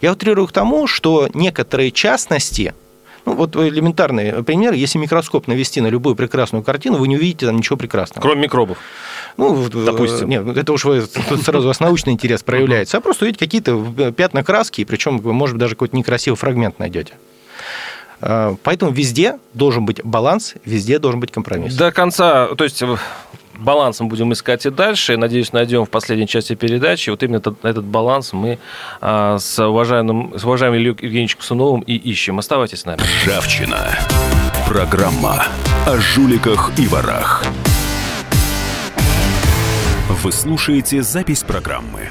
Я 0.00 0.12
утрирую 0.12 0.48
к 0.48 0.52
тому, 0.52 0.88
что 0.88 1.28
некоторые 1.34 1.92
частности 1.92 2.74
Ну, 3.26 3.34
вот 3.34 3.54
элементарный 3.56 4.42
пример. 4.42 4.72
Если 4.72 4.98
микроскоп 4.98 5.46
навести 5.46 5.80
на 5.80 5.88
любую 5.88 6.16
прекрасную 6.16 6.64
картину, 6.64 6.98
вы 6.98 7.06
не 7.08 7.16
увидите 7.16 7.46
там 7.46 7.56
ничего 7.58 7.76
прекрасного. 7.76 8.22
Кроме 8.22 8.42
микробов. 8.42 8.78
Ну, 9.36 9.68
допустим. 9.68 10.28
Нет, 10.28 10.56
это 10.56 10.72
уж 10.72 10.84
вы, 10.84 11.02
тут 11.28 11.42
сразу 11.42 11.66
у 11.66 11.68
вас 11.68 11.78
научный 11.78 12.14
интерес 12.14 12.42
проявляется. 12.42 12.96
А 12.96 13.00
просто 13.00 13.24
увидите 13.24 13.44
какие-то 13.44 14.12
пятна 14.12 14.42
краски, 14.42 14.84
причем, 14.84 15.20
может 15.22 15.54
быть, 15.54 15.60
даже 15.60 15.74
какой-то 15.74 15.96
некрасивый 15.96 16.36
фрагмент 16.36 16.80
найдете. 16.80 17.14
А, 18.20 18.56
поэтому 18.62 18.92
везде 18.92 19.38
должен 19.54 19.84
быть 19.84 20.02
баланс, 20.04 20.54
везде 20.64 20.98
должен 20.98 21.20
быть 21.20 21.30
компромисс. 21.32 21.74
До 21.74 21.92
конца, 21.92 22.54
то 22.54 22.64
есть 22.64 22.82
баланс 23.58 24.00
мы 24.00 24.06
будем 24.06 24.32
искать 24.32 24.64
и 24.66 24.70
дальше. 24.70 25.16
Надеюсь, 25.16 25.52
найдем 25.52 25.84
в 25.84 25.90
последней 25.90 26.26
части 26.26 26.54
передачи. 26.54 27.10
Вот 27.10 27.22
именно 27.22 27.36
этот, 27.38 27.64
этот 27.64 27.84
баланс 27.84 28.32
мы 28.32 28.58
а, 29.00 29.38
с, 29.38 29.58
уважаемым, 29.58 30.38
с 30.38 30.44
уважаемым 30.44 30.80
Ильей 30.80 30.96
Евгеньевичем 31.00 31.38
Кусуновым 31.38 31.80
и 31.82 31.94
ищем. 31.94 32.38
Оставайтесь 32.38 32.80
с 32.80 32.84
нами. 32.84 33.00
Ржавчина. 33.00 33.98
Программа 34.68 35.46
о 35.86 35.96
жуликах 35.98 36.72
и 36.78 36.86
ворах. 36.86 37.44
Вы 40.22 40.32
слушаете 40.32 41.02
запись 41.02 41.42
программы. 41.42 42.10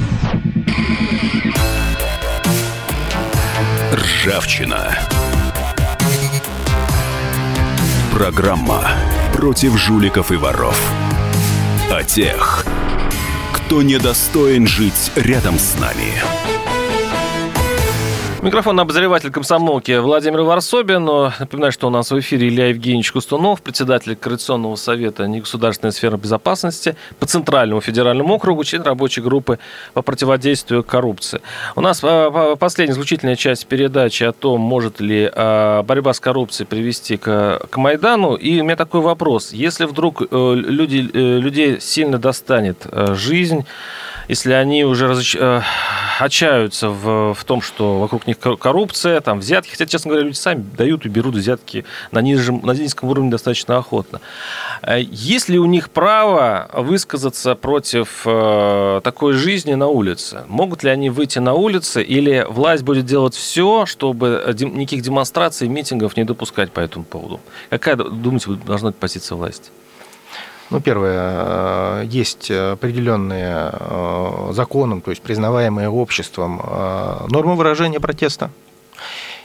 Ржавчина. 4.01 4.97
Программа 8.11 8.89
против 9.31 9.77
жуликов 9.77 10.31
и 10.31 10.37
воров. 10.37 10.79
О 11.91 12.03
тех, 12.03 12.65
кто 13.53 13.83
недостоин 13.83 14.65
жить 14.65 15.11
рядом 15.15 15.59
с 15.59 15.79
нами. 15.79 16.60
Микрофон 18.41 18.79
обозреватель 18.79 19.29
комсомолки 19.29 19.99
Владимир 19.99 20.41
Варсобин. 20.41 21.05
Напоминаю, 21.05 21.71
что 21.71 21.85
у 21.85 21.89
нас 21.91 22.09
в 22.09 22.19
эфире 22.19 22.47
Илья 22.47 22.69
Евгеньевич 22.69 23.11
Кустунов, 23.11 23.61
председатель 23.61 24.15
Координационного 24.15 24.75
совета 24.77 25.27
негосударственной 25.27 25.91
сферы 25.91 26.17
безопасности 26.17 26.95
по 27.19 27.27
Центральному 27.27 27.81
федеральному 27.81 28.33
округу, 28.33 28.63
член 28.63 28.81
рабочей 28.81 29.21
группы 29.21 29.59
по 29.93 30.01
противодействию 30.01 30.83
коррупции. 30.83 31.39
У 31.75 31.81
нас 31.81 31.99
а, 32.01 32.55
последняя 32.55 32.95
заключительная 32.95 33.35
часть 33.35 33.67
передачи 33.67 34.23
о 34.23 34.31
том, 34.31 34.59
может 34.59 34.99
ли 34.99 35.31
а, 35.31 35.83
борьба 35.83 36.11
с 36.11 36.19
коррупцией 36.19 36.65
привести 36.65 37.17
к, 37.17 37.61
к 37.69 37.77
Майдану. 37.77 38.33
И 38.33 38.59
у 38.59 38.63
меня 38.63 38.75
такой 38.75 39.01
вопрос. 39.01 39.53
Если 39.53 39.85
вдруг 39.85 40.23
э, 40.23 40.53
люди, 40.55 41.07
э, 41.13 41.37
людей 41.37 41.79
сильно 41.79 42.17
достанет 42.17 42.87
э, 42.91 43.13
жизнь, 43.13 43.67
если 44.27 44.53
они 44.53 44.83
уже 44.85 45.07
разоч... 45.07 45.35
Э, 45.39 45.61
отчаются 46.19 46.89
в, 46.89 47.33
в 47.33 47.43
том, 47.45 47.61
что 47.61 47.99
вокруг 47.99 48.27
них 48.27 48.37
коррупция, 48.39 49.21
там 49.21 49.39
взятки, 49.39 49.71
хотя, 49.71 49.85
честно 49.85 50.09
говоря, 50.09 50.25
люди 50.25 50.37
сами 50.37 50.63
дают 50.77 51.05
и 51.05 51.09
берут 51.09 51.35
взятки 51.35 51.83
на, 52.11 52.19
нижнем, 52.19 52.61
на 52.63 52.71
низком 52.71 53.09
уровне 53.09 53.31
достаточно 53.31 53.77
охотно. 53.77 54.21
Э, 54.81 55.01
есть 55.01 55.49
ли 55.49 55.59
у 55.59 55.65
них 55.65 55.89
право 55.89 56.69
высказаться 56.73 57.55
против 57.55 58.21
э, 58.25 59.01
такой 59.03 59.33
жизни 59.33 59.73
на 59.73 59.87
улице? 59.87 60.43
Могут 60.47 60.83
ли 60.83 60.89
они 60.89 61.09
выйти 61.09 61.39
на 61.39 61.53
улицы 61.53 62.03
или 62.03 62.45
власть 62.47 62.83
будет 62.83 63.05
делать 63.05 63.35
все, 63.35 63.85
чтобы 63.85 64.43
никаких 64.59 65.01
демонстраций, 65.01 65.67
митингов 65.67 66.17
не 66.17 66.23
допускать 66.23 66.71
по 66.71 66.79
этому 66.79 67.05
поводу? 67.05 67.39
Какая, 67.69 67.95
думаете, 67.95 68.51
должна 68.65 68.89
быть 68.89 68.97
позиция 68.97 69.35
власти? 69.35 69.71
Ну, 70.71 70.79
первое, 70.79 71.19
э, 71.19 72.05
есть 72.05 72.49
определенные 72.49 73.71
э, 73.73 74.51
законом, 74.53 75.01
то 75.01 75.11
есть 75.11 75.21
признаваемые 75.21 75.89
обществом 75.89 76.61
э, 76.63 77.27
нормы 77.27 77.57
выражения 77.57 77.99
протеста. 77.99 78.49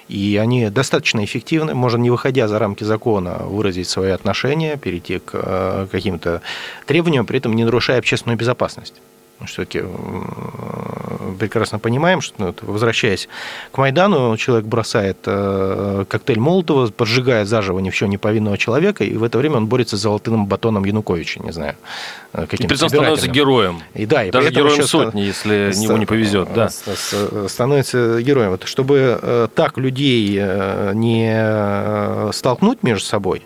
И 0.06 0.38
они 0.40 0.70
достаточно 0.70 1.24
эффективны. 1.24 1.74
Можно, 1.74 1.98
не 1.98 2.10
выходя 2.10 2.46
за 2.46 2.60
рамки 2.60 2.84
закона, 2.84 3.38
выразить 3.40 3.88
свои 3.88 4.10
отношения, 4.10 4.76
перейти 4.76 5.18
к 5.18 5.88
каким-то 5.90 6.42
требованиям, 6.86 7.26
при 7.26 7.38
этом 7.38 7.56
не 7.56 7.64
нарушая 7.64 7.98
общественную 7.98 8.38
безопасность 8.38 8.94
все-таки 9.44 9.82
э, 9.82 11.34
прекрасно 11.38 11.78
понимаем, 11.78 12.20
что, 12.22 12.34
ну, 12.38 12.54
возвращаясь 12.62 13.28
к 13.70 13.76
Майдану, 13.78 14.34
человек 14.38 14.66
бросает 14.66 15.18
э, 15.26 16.04
коктейль 16.08 16.40
Молотова, 16.40 16.86
поджигает 16.88 17.46
заживо 17.46 17.78
ни 17.80 17.90
в 17.90 17.94
чем 17.94 18.08
не 18.08 18.16
повинного 18.16 18.56
человека, 18.56 19.04
и 19.04 19.14
в 19.16 19.22
это 19.22 19.36
время 19.36 19.56
он 19.56 19.66
борется 19.66 19.96
с 19.98 20.00
золотым 20.00 20.46
батоном 20.46 20.84
Януковича, 20.84 21.40
не 21.40 21.52
знаю. 21.52 21.76
Э, 22.32 22.46
каким 22.48 22.66
и 22.66 22.68
при 22.68 22.76
этом 22.76 22.88
становится 22.88 23.28
героем. 23.28 23.82
И, 23.94 24.06
да, 24.06 24.24
и 24.24 24.30
Даже 24.30 24.50
героем 24.50 24.82
сотни, 24.84 25.20
если 25.20 25.70
ст- 25.72 25.82
ему 25.84 25.98
не 25.98 26.06
повезет. 26.06 26.48
Да. 26.54 26.70
Становится 27.48 28.22
героем. 28.22 28.50
Вот, 28.52 28.66
чтобы 28.66 29.50
так 29.54 29.76
людей 29.76 30.40
не 30.94 32.32
столкнуть 32.32 32.82
между 32.82 33.04
собой, 33.04 33.42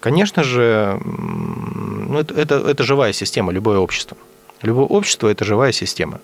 конечно 0.00 0.42
же, 0.42 0.98
ну, 1.04 2.18
это, 2.18 2.34
это, 2.34 2.54
это 2.66 2.82
живая 2.82 3.12
система, 3.12 3.52
любое 3.52 3.78
общество. 3.78 4.16
Любое 4.62 4.86
общество– 4.86 5.28
это 5.28 5.44
живая 5.44 5.72
система. 5.72 6.20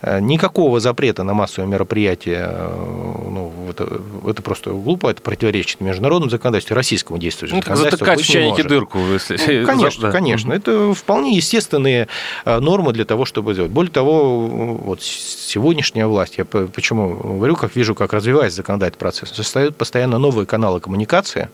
Э, 0.00 0.20
никакого 0.20 0.78
запрета 0.78 1.24
на 1.24 1.34
массовые 1.34 1.68
мероприятия, 1.68 2.48
э, 2.50 3.30
ну, 3.30 3.52
это, 3.68 4.00
это 4.28 4.42
просто 4.42 4.70
глупо, 4.70 5.10
это 5.10 5.20
противоречит 5.22 5.80
международному 5.80 6.30
законодательству, 6.30 6.76
российскому 6.76 7.18
действующему 7.18 7.56
ну, 7.58 7.62
законодательству. 7.62 8.06
Затыкать 8.06 8.24
в 8.24 8.30
чайнике 8.30 8.62
дырку, 8.62 8.98
если... 8.98 9.60
Ну, 9.60 9.66
конечно, 9.66 10.02
да. 10.02 10.12
конечно. 10.12 10.52
Это 10.52 10.94
вполне 10.94 11.34
естественные 11.36 12.06
э, 12.44 12.60
нормы 12.60 12.92
для 12.92 13.04
того, 13.04 13.24
чтобы 13.24 13.54
сделать. 13.54 13.72
Более 13.72 13.90
того, 13.90 14.46
вот 14.46 15.02
сегодняшняя 15.02 16.06
власть, 16.06 16.38
я 16.38 16.44
почему 16.44 17.16
говорю, 17.16 17.56
как 17.56 17.74
вижу, 17.74 17.96
как 17.96 18.12
развивается 18.12 18.58
законодательный 18.58 19.00
процесс, 19.00 19.30
создают 19.30 19.76
постоянно 19.76 20.18
новые 20.18 20.46
каналы 20.46 20.78
коммуникации, 20.78 21.48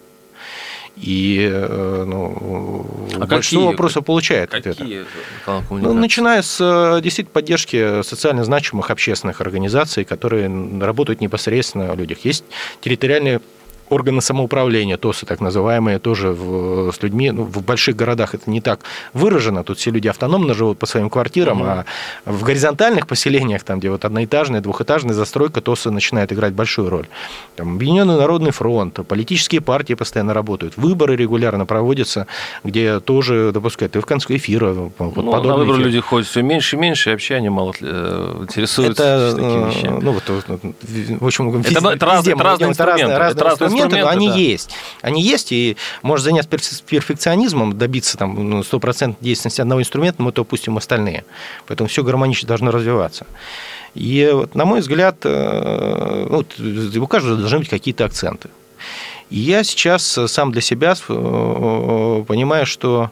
и 0.96 1.48
э, 1.52 2.04
ну, 2.06 3.08
а 3.14 3.26
большинство 3.26 3.66
вопросов 3.66 4.04
получает 4.04 4.50
какие 4.50 4.72
ответ. 4.72 5.06
Ну, 5.70 5.92
начиная 5.92 6.42
с 6.42 6.58
э, 6.60 7.00
действительно 7.02 7.32
поддержки 7.32 8.02
социально 8.02 8.44
значимых 8.44 8.90
общественных 8.90 9.40
организаций, 9.40 10.04
которые 10.04 10.48
работают 10.80 11.20
непосредственно 11.20 11.90
о 11.90 11.96
людях. 11.96 12.24
Есть 12.24 12.44
территориальные 12.80 13.40
органы 13.94 14.20
самоуправления, 14.20 14.96
ТОСы 14.96 15.26
так 15.26 15.40
называемые, 15.40 15.98
тоже 15.98 16.32
в, 16.32 16.92
с 16.92 17.02
людьми. 17.02 17.30
Ну, 17.30 17.44
в 17.44 17.62
больших 17.62 17.96
городах 17.96 18.34
это 18.34 18.50
не 18.50 18.60
так 18.60 18.80
выражено. 19.12 19.64
Тут 19.64 19.78
все 19.78 19.90
люди 19.90 20.08
автономно 20.08 20.54
живут 20.54 20.78
по 20.78 20.86
своим 20.86 21.10
квартирам, 21.10 21.60
угу. 21.60 21.70
а 21.70 21.84
в 22.24 22.42
горизонтальных 22.42 23.06
поселениях, 23.06 23.62
там, 23.62 23.78
где 23.78 23.90
вот 23.90 24.04
одноэтажная, 24.04 24.60
двухэтажная 24.60 25.14
застройка, 25.14 25.60
ТОСы 25.60 25.90
начинает 25.90 26.32
играть 26.32 26.52
большую 26.52 26.90
роль. 26.90 27.06
Там, 27.56 27.74
Объединенный 27.76 28.16
народный 28.16 28.50
фронт, 28.50 28.98
политические 29.06 29.60
партии 29.60 29.94
постоянно 29.94 30.34
работают, 30.34 30.76
выборы 30.76 31.16
регулярно 31.16 31.66
проводятся, 31.66 32.26
где 32.64 33.00
тоже 33.00 33.50
допускают. 33.52 33.96
И 33.96 34.00
в 34.00 34.06
конце 34.06 34.36
эфира 34.36 34.74
ну, 34.98 35.42
на 35.42 35.56
выборы 35.56 35.82
люди 35.82 36.00
ходят 36.00 36.28
все 36.28 36.42
меньше 36.42 36.76
и 36.76 36.78
меньше, 36.78 37.10
и 37.10 37.12
вообще 37.12 37.36
они 37.36 37.48
мало 37.48 37.72
э, 37.80 38.38
интересуются 38.42 39.04
это, 39.04 39.36
такими 39.36 39.70
вещами. 39.70 40.00
Ну, 40.00 40.12
вот, 40.12 40.22
в 40.28 41.26
общем, 41.26 41.48
это, 41.50 41.58
везде, 41.58 41.88
это, 41.94 42.06
разные, 42.06 42.34
это 42.34 42.44
разные 42.44 42.70
инструменты. 42.70 43.02
Разные, 43.02 43.18
разные 43.18 43.34
это 43.34 43.44
разные 43.44 43.66
инструменты, 43.66 43.83
но 43.88 44.08
они 44.08 44.28
да. 44.28 44.34
есть. 44.34 44.70
Они 45.02 45.22
есть, 45.22 45.52
и 45.52 45.76
может 46.02 46.24
заняться 46.24 46.48
перфекционизмом, 46.48 47.76
добиться 47.78 48.16
там 48.16 48.50
ну, 48.50 48.62
стопроцентной 48.62 49.24
действенности 49.24 49.60
одного 49.60 49.80
инструмента, 49.80 50.22
мы 50.22 50.32
то 50.32 50.42
опустим 50.42 50.76
остальные. 50.76 51.24
Поэтому 51.66 51.88
все 51.88 52.02
гармонично 52.02 52.48
должно 52.48 52.70
развиваться. 52.70 53.26
И, 53.94 54.28
вот, 54.32 54.54
на 54.54 54.64
мой 54.64 54.80
взгляд, 54.80 55.18
э, 55.24 56.26
вот, 56.28 56.58
у 56.58 57.06
каждого 57.06 57.36
должны 57.36 57.60
быть 57.60 57.68
какие-то 57.68 58.04
акценты. 58.04 58.48
И 59.30 59.38
я 59.38 59.64
сейчас 59.64 60.18
сам 60.26 60.52
для 60.52 60.60
себя 60.60 60.94
э, 61.08 62.24
понимаю, 62.26 62.66
что 62.66 63.10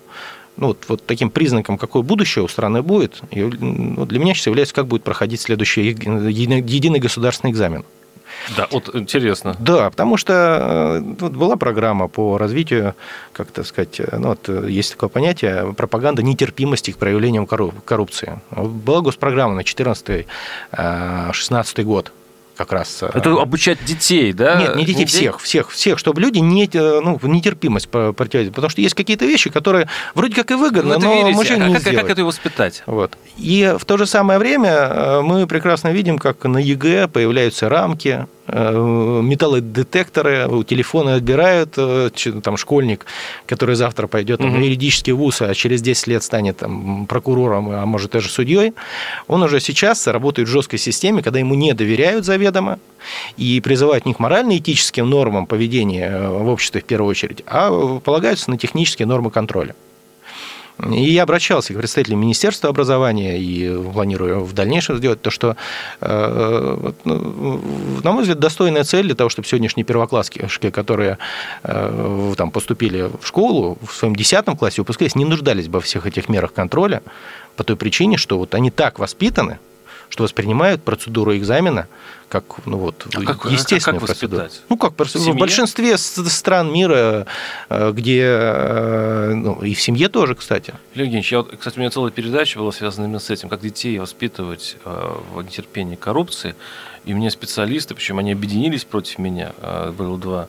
ну, 0.57 0.69
вот, 0.69 0.85
вот 0.89 1.07
таким 1.07 1.31
признаком, 1.31 1.79
какое 1.79 2.03
будущее 2.03 2.45
у 2.45 2.49
страны 2.49 2.83
будет, 2.83 3.21
и, 3.31 3.43
ну, 3.43 4.05
для 4.05 4.19
меня 4.19 4.35
сейчас 4.35 4.47
является, 4.47 4.75
как 4.75 4.87
будет 4.87 5.03
проходить 5.03 5.41
следующий 5.41 5.83
единый 5.83 7.01
государственный 7.01 7.53
экзамен. 7.53 7.85
Да, 8.57 8.69
вот 8.71 8.95
интересно. 8.95 9.57
Да, 9.59 9.91
потому 9.91 10.17
что 10.17 10.33
э, 10.33 11.01
вот 11.21 11.33
была 11.33 11.57
программа 11.57 12.09
по 12.09 12.39
развитию, 12.39 12.95
как 13.33 13.51
так 13.51 13.67
сказать, 13.67 14.01
э, 14.01 14.17
ну, 14.19 14.29
вот 14.29 14.49
э, 14.49 14.67
есть 14.69 14.93
такое 14.93 15.09
понятие 15.09 15.75
пропаганда 15.77 16.23
нетерпимости 16.23 16.93
к 16.93 16.99
проявлениям 16.99 17.47
коррупции. 17.47 18.41
Была 18.51 19.01
госпрограмма 19.01 19.55
на 19.55 19.61
14-16 19.61 21.83
год. 21.83 22.13
Как 22.57 22.73
раз... 22.73 23.03
Это 23.03 23.41
обучать 23.41 23.85
детей, 23.85 24.33
да? 24.33 24.57
Нет, 24.61 24.77
не 24.77 24.85
детей, 24.85 25.07
всех, 25.07 25.41
всех, 25.41 25.71
всех, 25.71 25.99
чтобы 25.99 26.21
люди 26.21 26.39
не, 26.39 26.69
ну, 26.73 27.19
нетерпимость 27.23 27.89
противодействовали. 27.89 28.51
Потому 28.51 28.71
что 28.71 28.81
есть 28.81 28.95
какие-то 28.95 29.25
вещи, 29.25 29.51
которые 29.51 29.89
вроде 30.15 30.35
как 30.35 30.51
и 30.51 30.55
выгодны, 30.55 30.99
но 30.99 31.15
верите. 31.15 31.37
мужчине 31.37 31.65
а 31.65 31.69
не 31.69 31.75
как, 31.75 31.95
как 31.95 32.11
это 32.11 32.25
воспитать? 32.25 32.83
Вот. 32.87 33.17
И 33.37 33.75
в 33.79 33.85
то 33.85 33.97
же 33.97 34.07
самое 34.07 34.39
время 34.39 35.21
мы 35.23 35.47
прекрасно 35.47 35.89
видим, 35.89 36.19
как 36.19 36.45
на 36.45 36.59
ЕГЭ 36.59 37.09
появляются 37.09 37.69
рамки, 37.69 38.27
Э, 38.42 38.42
металлодетекторы, 38.49 40.49
телефоны 40.65 41.11
отбирают, 41.11 41.75
э, 41.77 42.11
там 42.43 42.57
школьник, 42.57 43.07
который 43.47 43.77
завтра 43.77 44.09
пойдет 44.09 44.41
там, 44.41 44.51
угу. 44.51 44.59
в 44.59 44.61
юридический 44.61 45.13
вуз, 45.13 45.43
а 45.43 45.55
через 45.55 45.83
10 45.83 46.07
лет 46.09 46.23
станет 46.23 46.59
там, 46.59 47.07
прокурором, 47.07 47.71
а 47.71 47.87
может 47.87 48.13
даже 48.13 48.29
судьей, 48.29 48.75
он 49.29 49.43
уже 49.43 49.61
сейчас 49.61 50.07
работает 50.07 50.49
в 50.49 50.51
жесткой 50.51 50.79
системе, 50.79 51.23
когда 51.23 51.39
ему 51.39 51.55
не 51.55 51.73
доверяют 51.73 52.25
заведомо 52.25 52.79
и 53.37 53.61
призывают 53.61 54.07
не 54.07 54.15
к 54.15 54.19
морально-этическим 54.19 55.09
нормам 55.09 55.47
поведения 55.47 56.11
э, 56.11 56.29
в 56.29 56.49
обществе 56.49 56.81
в 56.81 56.85
первую 56.85 57.11
очередь, 57.11 57.43
а 57.47 58.01
полагаются 58.01 58.51
на 58.51 58.59
технические 58.59 59.07
нормы 59.07 59.31
контроля. 59.31 59.75
И 60.91 61.13
я 61.13 61.23
обращался 61.23 61.75
к 61.75 61.79
представителям 61.79 62.21
Министерства 62.21 62.69
образования 62.69 63.39
и 63.39 63.77
планирую 63.93 64.45
в 64.45 64.53
дальнейшем 64.53 64.97
сделать 64.97 65.23
то, 65.23 65.31
что, 65.31 65.57
э, 66.01 66.93
ну, 67.05 67.61
на 68.03 68.13
мой 68.13 68.23
взгляд, 68.23 68.41
достойная 68.41 68.85
цель 68.85 69.07
для 69.07 69.15
того, 69.15 69.31
чтобы 69.31 69.47
сегодняшние 69.47 69.85
первоклассники, 69.85 70.71
которые 70.71 71.19
э, 71.63 72.35
там, 72.37 72.51
поступили 72.51 73.11
в 73.21 73.27
школу 73.27 73.79
в 73.87 73.95
своем 73.95 74.17
10 74.17 74.45
классе, 74.59 74.81
выпускались, 74.81 75.15
не 75.15 75.25
нуждались 75.25 75.69
бы 75.69 75.79
во 75.79 75.81
всех 75.81 76.07
этих 76.07 76.29
мерах 76.29 76.53
контроля 76.53 77.03
по 77.57 77.65
той 77.65 77.77
причине, 77.77 78.17
что 78.17 78.39
вот 78.39 78.55
они 78.55 78.71
так 78.71 78.99
воспитаны, 78.99 79.59
что 80.13 80.25
воспринимают 80.25 80.83
процедуру 80.83 81.35
экзамена 81.35 81.89
как 82.29 82.67
ну 82.67 82.77
вот 82.77 83.07
а 83.15 83.23
как, 83.25 83.51
естественную 83.51 83.97
а 84.03 84.07
как 84.07 84.19
процедуру. 84.19 84.47
Ну 84.69 84.77
как 84.77 84.93
в, 84.93 85.15
в 85.15 85.37
большинстве 85.37 85.97
стран 85.97 86.71
мира, 86.71 87.27
э, 87.71 87.93
где 87.93 88.23
э, 88.23 89.33
ну, 89.35 89.63
и 89.63 89.73
в 89.73 89.81
семье 89.81 90.11
тоже, 90.11 90.35
кстати. 90.35 90.75
Евгений, 90.95 91.25
я, 91.31 91.43
кстати, 91.43 91.79
у 91.79 91.81
меня 91.81 91.89
целая 91.89 92.11
передача 92.11 92.59
была 92.59 92.73
связана 92.73 93.07
именно 93.07 93.21
с 93.21 93.31
этим, 93.31 93.49
как 93.49 93.63
детей 93.63 93.99
воспитывать 93.99 94.77
э, 94.85 95.15
в 95.33 95.41
нетерпении 95.41 95.97
коррупции. 95.97 96.57
И 97.07 97.15
мне 97.15 97.31
специалисты, 97.31 97.95
причем 97.95 98.19
они 98.19 98.33
объединились 98.33 98.85
против 98.85 99.19
меня, 99.19 99.53
было 99.97 100.19
два 100.19 100.49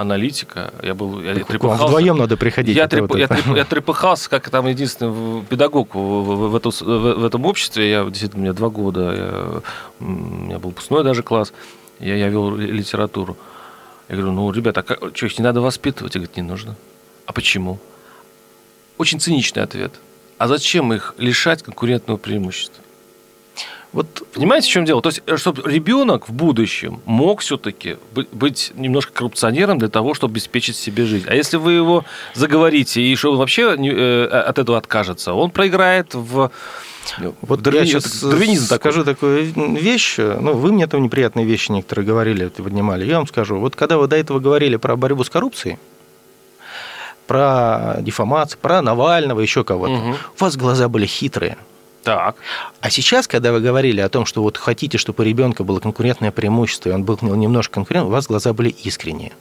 аналитика. 0.00 0.72
Я 0.82 0.94
был, 0.94 1.20
я 1.20 1.34
трепыхался. 1.34 1.86
вдвоем 1.86 2.16
надо 2.16 2.36
приходить. 2.36 2.76
Я, 2.76 2.88
треп, 2.88 3.08
вот 3.08 3.18
я, 3.18 3.28
треп, 3.28 3.56
я 3.56 3.64
трепыхался, 3.64 4.30
как 4.30 4.48
там 4.50 4.66
единственный 4.66 5.42
педагог 5.44 5.94
в, 5.94 5.98
в, 5.98 6.48
в, 6.50 6.56
эту, 6.56 6.70
в, 6.70 7.24
этом 7.24 7.44
обществе. 7.46 7.90
Я 7.90 8.04
действительно, 8.04 8.40
у 8.40 8.42
меня 8.44 8.52
два 8.52 8.70
года, 8.70 9.00
я, 9.14 9.62
у 10.00 10.04
меня 10.04 10.58
был 10.58 10.70
выпускной 10.70 11.04
даже 11.04 11.22
класс, 11.22 11.52
я, 11.98 12.16
я 12.16 12.28
вел 12.28 12.54
литературу. 12.56 13.36
Я 14.08 14.16
говорю, 14.16 14.32
ну, 14.32 14.50
ребята, 14.50 14.80
а 14.80 14.82
как, 14.82 15.16
что, 15.16 15.26
их 15.26 15.38
не 15.38 15.44
надо 15.44 15.60
воспитывать? 15.60 16.14
Я 16.14 16.20
говорю, 16.20 16.32
не 16.36 16.48
нужно. 16.48 16.76
А 17.26 17.32
почему? 17.32 17.78
Очень 18.98 19.20
циничный 19.20 19.62
ответ. 19.62 19.92
А 20.38 20.48
зачем 20.48 20.92
их 20.92 21.14
лишать 21.18 21.62
конкурентного 21.62 22.16
преимущества? 22.16 22.82
Вот 23.92 24.22
понимаете, 24.32 24.68
в 24.68 24.70
чем 24.70 24.84
дело? 24.84 25.02
То 25.02 25.08
есть, 25.08 25.22
э, 25.26 25.36
чтобы 25.36 25.70
ребенок 25.70 26.28
в 26.28 26.32
будущем 26.32 27.00
мог 27.06 27.40
все-таки 27.40 27.96
быть 28.32 28.72
немножко 28.76 29.12
коррупционером 29.12 29.78
для 29.78 29.88
того, 29.88 30.14
чтобы 30.14 30.32
обеспечить 30.32 30.76
себе 30.76 31.04
жизнь. 31.06 31.26
А 31.28 31.34
если 31.34 31.56
вы 31.56 31.72
его 31.72 32.04
заговорите, 32.34 33.02
и 33.02 33.16
что 33.16 33.32
он 33.32 33.38
вообще 33.38 33.74
э, 33.76 34.26
от 34.26 34.58
этого 34.58 34.78
откажется, 34.78 35.34
он 35.34 35.50
проиграет 35.50 36.14
в 36.14 36.50
вот 37.42 37.66
я 37.66 37.86
сейчас 37.86 38.22
дарвинизм 38.22 38.74
скажу 38.76 39.04
такую 39.04 39.44
вещь. 39.80 40.18
Ну, 40.18 40.54
вы 40.54 40.72
мне 40.72 40.86
там 40.86 41.02
неприятные 41.02 41.46
вещи 41.46 41.72
некоторые 41.72 42.06
говорили, 42.06 42.48
поднимали. 42.48 43.04
Я 43.04 43.16
вам 43.16 43.26
скажу. 43.26 43.58
Вот 43.58 43.74
когда 43.74 43.96
вы 43.98 44.06
до 44.06 44.16
этого 44.16 44.38
говорили 44.38 44.76
про 44.76 44.96
борьбу 44.96 45.24
с 45.24 45.30
коррупцией, 45.30 45.78
про 47.26 47.96
дефамацию, 48.00 48.58
про 48.60 48.82
Навального, 48.82 49.40
еще 49.40 49.64
кого-то, 49.64 49.94
угу. 49.94 50.10
у 50.38 50.44
вас 50.44 50.56
глаза 50.56 50.88
были 50.88 51.06
хитрые. 51.06 51.56
Так. 52.02 52.36
А 52.80 52.90
сейчас, 52.90 53.28
когда 53.28 53.52
вы 53.52 53.60
говорили 53.60 54.00
о 54.00 54.08
том, 54.08 54.24
что 54.24 54.42
вот 54.42 54.56
хотите, 54.56 54.96
чтобы 54.96 55.22
у 55.22 55.26
ребенка 55.26 55.64
было 55.64 55.80
конкурентное 55.80 56.30
преимущество, 56.30 56.90
и 56.90 56.92
он 56.92 57.04
был 57.04 57.18
немножко 57.20 57.74
конкурент, 57.74 58.06
у 58.06 58.10
вас 58.10 58.26
глаза 58.26 58.52
были 58.52 58.70
искренние. 58.70 59.32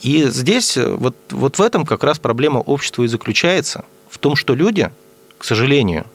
И 0.00 0.24
здесь 0.24 0.76
вот, 0.76 1.16
вот 1.30 1.58
в 1.58 1.62
этом 1.62 1.84
как 1.84 2.04
раз 2.04 2.18
проблема 2.18 2.58
общества 2.58 3.02
и 3.02 3.08
заключается, 3.08 3.84
в 4.08 4.18
том, 4.18 4.36
что 4.36 4.54
люди, 4.54 4.90
к 5.38 5.44
сожалению, 5.44 6.06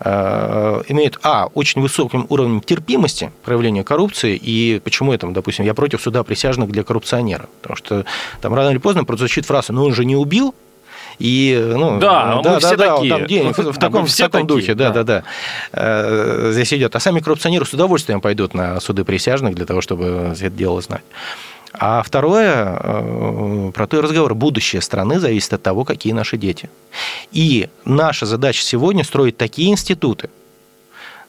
э, 0.00 0.82
имеют, 0.88 1.18
а, 1.22 1.46
очень 1.54 1.80
высоким 1.80 2.26
уровнем 2.28 2.60
терпимости 2.60 3.32
проявления 3.42 3.84
коррупции, 3.84 4.36
и 4.36 4.80
почему 4.82 5.12
это, 5.12 5.26
допустим, 5.28 5.64
я 5.64 5.74
против 5.74 6.02
суда 6.02 6.22
присяжных 6.22 6.70
для 6.70 6.82
коррупционера, 6.82 7.48
потому 7.60 7.76
что 7.76 8.04
там 8.40 8.54
рано 8.54 8.70
или 8.70 8.78
поздно 8.78 9.04
прозвучит 9.04 9.46
фраза, 9.46 9.72
ну 9.72 9.84
он 9.84 9.94
же 9.94 10.04
не 10.04 10.16
убил, 10.16 10.54
и, 11.20 11.74
ну, 11.76 12.00
да, 12.00 12.24
да, 12.24 12.36
мы 12.36 12.42
да, 12.42 12.58
все 12.58 12.76
да, 12.76 12.96
такие. 12.96 13.14
Там 13.14 13.26
день, 13.26 13.52
в, 13.52 13.58
в 13.58 13.78
таком, 13.78 14.06
в 14.06 14.16
таком 14.16 14.46
духе, 14.46 14.74
да, 14.74 14.90
да, 14.90 15.04
да. 15.04 15.22
да. 15.72 16.52
Здесь 16.52 16.72
идет. 16.72 16.96
А 16.96 17.00
сами 17.00 17.20
коррупционеры 17.20 17.66
с 17.66 17.72
удовольствием 17.72 18.20
пойдут 18.20 18.54
на 18.54 18.80
суды 18.80 19.04
присяжных 19.04 19.54
для 19.54 19.66
того, 19.66 19.82
чтобы 19.82 20.34
это 20.34 20.50
дело 20.50 20.80
знать. 20.80 21.02
А 21.72 22.02
второе, 22.02 22.78
э, 22.82 23.70
про 23.72 23.86
то 23.86 23.98
и 23.98 24.00
разговор. 24.00 24.34
Будущее 24.34 24.82
страны 24.82 25.20
зависит 25.20 25.52
от 25.52 25.62
того, 25.62 25.84
какие 25.84 26.12
наши 26.12 26.36
дети. 26.36 26.68
И 27.30 27.68
наша 27.84 28.26
задача 28.26 28.62
сегодня 28.62 29.04
строить 29.04 29.36
такие 29.36 29.70
институты, 29.70 30.30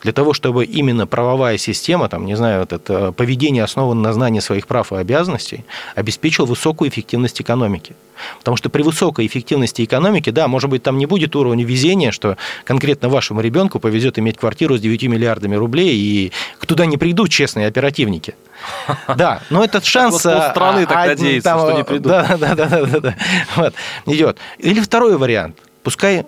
для 0.01 0.13
того, 0.13 0.33
чтобы 0.33 0.65
именно 0.65 1.07
правовая 1.07 1.57
система, 1.57 2.09
там, 2.09 2.25
не 2.25 2.35
знаю, 2.35 2.61
вот 2.61 2.73
это 2.73 3.11
поведение 3.11 3.63
основано 3.63 4.01
на 4.01 4.13
знании 4.13 4.39
своих 4.39 4.67
прав 4.67 4.91
и 4.91 4.95
обязанностей, 4.95 5.63
обеспечил 5.95 6.45
высокую 6.45 6.89
эффективность 6.89 7.41
экономики. 7.41 7.95
Потому 8.39 8.57
что 8.57 8.69
при 8.69 8.83
высокой 8.83 9.25
эффективности 9.25 9.83
экономики, 9.83 10.29
да, 10.29 10.47
может 10.47 10.69
быть, 10.69 10.83
там 10.83 10.97
не 10.97 11.05
будет 11.05 11.35
уровня 11.35 11.65
везения, 11.65 12.11
что 12.11 12.37
конкретно 12.63 13.09
вашему 13.09 13.41
ребенку 13.41 13.79
повезет 13.79 14.19
иметь 14.19 14.37
квартиру 14.37 14.77
с 14.77 14.81
9 14.81 15.03
миллиардами 15.03 15.55
рублей, 15.55 15.95
и 15.95 16.31
туда 16.65 16.85
не 16.85 16.97
придут 16.97 17.29
честные 17.29 17.67
оперативники. 17.67 18.35
Да, 19.15 19.41
но 19.49 19.63
этот 19.63 19.85
шанс... 19.85 20.23
Вот 20.25 20.43
страны 20.51 20.85
так 20.85 21.07
надеется, 21.07 21.57
что 21.57 21.71
не 21.73 21.83
придут. 21.83 22.11
Да, 22.11 22.37
да, 22.37 22.55
да, 22.55 22.85
да, 22.85 22.99
да. 22.99 23.15
Вот, 23.55 23.73
идет. 24.05 24.37
Или 24.57 24.79
второй 24.79 25.17
вариант. 25.17 25.57
Пускай 25.83 26.25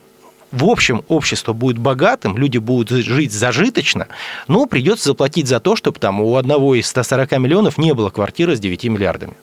в 0.54 0.66
общем 0.66 1.04
общество 1.08 1.51
будет 1.54 1.80
богатым, 1.80 2.38
люди 2.38 2.60
будут 2.60 2.89
жить 2.89 3.34
зажиточно, 3.34 4.08
но 4.47 4.68
придется 4.68 5.10
заплатить 5.10 5.47
за 5.47 5.60
то, 5.60 5.76
чтобы 5.76 5.99
там 5.99 6.22
у 6.22 6.36
одного 6.36 6.76
из 6.76 6.88
140 6.88 7.32
миллионов 7.39 7.78
не 7.80 7.93
было 7.93 8.12
квартиры 8.12 8.56
с 8.56 8.60
9 8.60 8.84
миллиардами. 8.86 9.34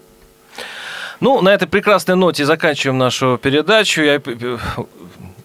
Ну, 1.19 1.43
на 1.43 1.51
этой 1.51 1.67
прекрасной 1.69 2.15
ноте 2.15 2.47
заканчиваем 2.47 2.97
нашу 2.97 3.39
передачу. 3.43 4.03
Я 4.03 4.21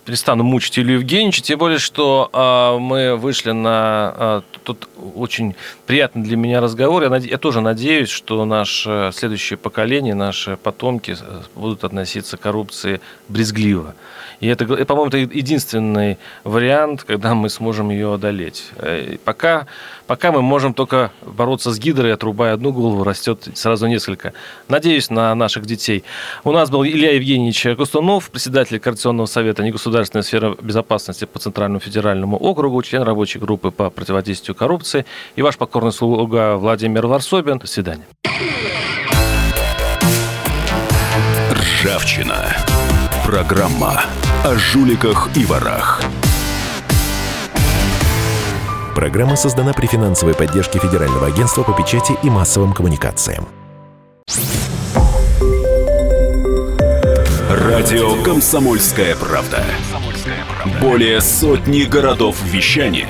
перестану 0.05 0.43
мучить 0.43 0.77
Илью 0.77 0.99
Евгеньевича, 0.99 1.41
тем 1.41 1.57
более, 1.57 1.79
что 1.79 2.29
э, 2.31 2.79
мы 2.79 3.15
вышли 3.15 3.51
на 3.51 4.13
э, 4.15 4.41
тут 4.63 4.87
очень 5.15 5.55
приятный 5.85 6.23
для 6.23 6.37
меня 6.37 6.61
разговор. 6.61 7.03
Я, 7.03 7.09
наде- 7.09 7.29
я 7.29 7.37
тоже 7.37 7.61
надеюсь, 7.61 8.09
что 8.09 8.45
наше 8.45 9.11
следующее 9.13 9.57
поколение, 9.57 10.15
наши 10.15 10.57
потомки 10.57 11.15
будут 11.55 11.83
относиться 11.83 12.37
к 12.37 12.41
коррупции 12.41 13.01
брезгливо. 13.27 13.95
И 14.39 14.47
это, 14.47 14.65
по-моему, 14.85 15.07
это 15.07 15.17
единственный 15.17 16.17
вариант, 16.43 17.03
когда 17.03 17.33
мы 17.33 17.49
сможем 17.49 17.89
ее 17.89 18.13
одолеть. 18.13 18.65
Э, 18.77 19.17
пока, 19.23 19.67
пока 20.07 20.31
мы 20.31 20.41
можем 20.41 20.73
только 20.73 21.11
бороться 21.25 21.71
с 21.71 21.79
гидрой, 21.79 22.13
отрубая 22.13 22.53
одну 22.53 22.71
голову, 22.71 23.03
растет 23.03 23.47
сразу 23.55 23.87
несколько. 23.87 24.33
Надеюсь 24.67 25.09
на 25.09 25.33
наших 25.35 25.65
детей. 25.65 26.03
У 26.43 26.51
нас 26.51 26.69
был 26.69 26.85
Илья 26.85 27.13
Евгеньевич 27.13 27.65
Кустунов, 27.77 28.29
председатель 28.29 28.79
Координационного 28.79 29.25
совета 29.25 29.63
негосударственной 29.63 30.23
сферы 30.23 30.55
безопасности 30.61 31.25
по 31.25 31.39
Центральному 31.39 31.79
федеральному 31.79 32.37
округу, 32.37 32.81
член 32.83 33.03
рабочей 33.03 33.39
группы 33.39 33.71
по 33.71 33.89
противодействию 33.89 34.55
коррупции 34.55 34.94
и 35.35 35.41
ваш 35.41 35.57
покорный 35.57 35.91
слуга 35.91 36.55
Владимир 36.55 37.07
Варсобин. 37.07 37.59
До 37.59 37.67
свидания. 37.67 38.05
Ржавчина. 41.51 42.55
Программа 43.25 44.03
о 44.43 44.55
жуликах 44.55 45.29
и 45.35 45.45
ворах. 45.45 46.01
Программа 48.95 49.35
создана 49.35 49.73
при 49.73 49.87
финансовой 49.87 50.35
поддержке 50.35 50.79
Федерального 50.79 51.27
агентства 51.27 51.63
по 51.63 51.73
печати 51.73 52.13
и 52.23 52.29
массовым 52.29 52.73
коммуникациям. 52.73 53.47
Радио 57.49 58.23
«Комсомольская 58.23 59.15
правда». 59.15 59.63
Более 60.81 61.19
сотни 61.21 61.83
городов 61.83 62.41
вещания 62.43 63.09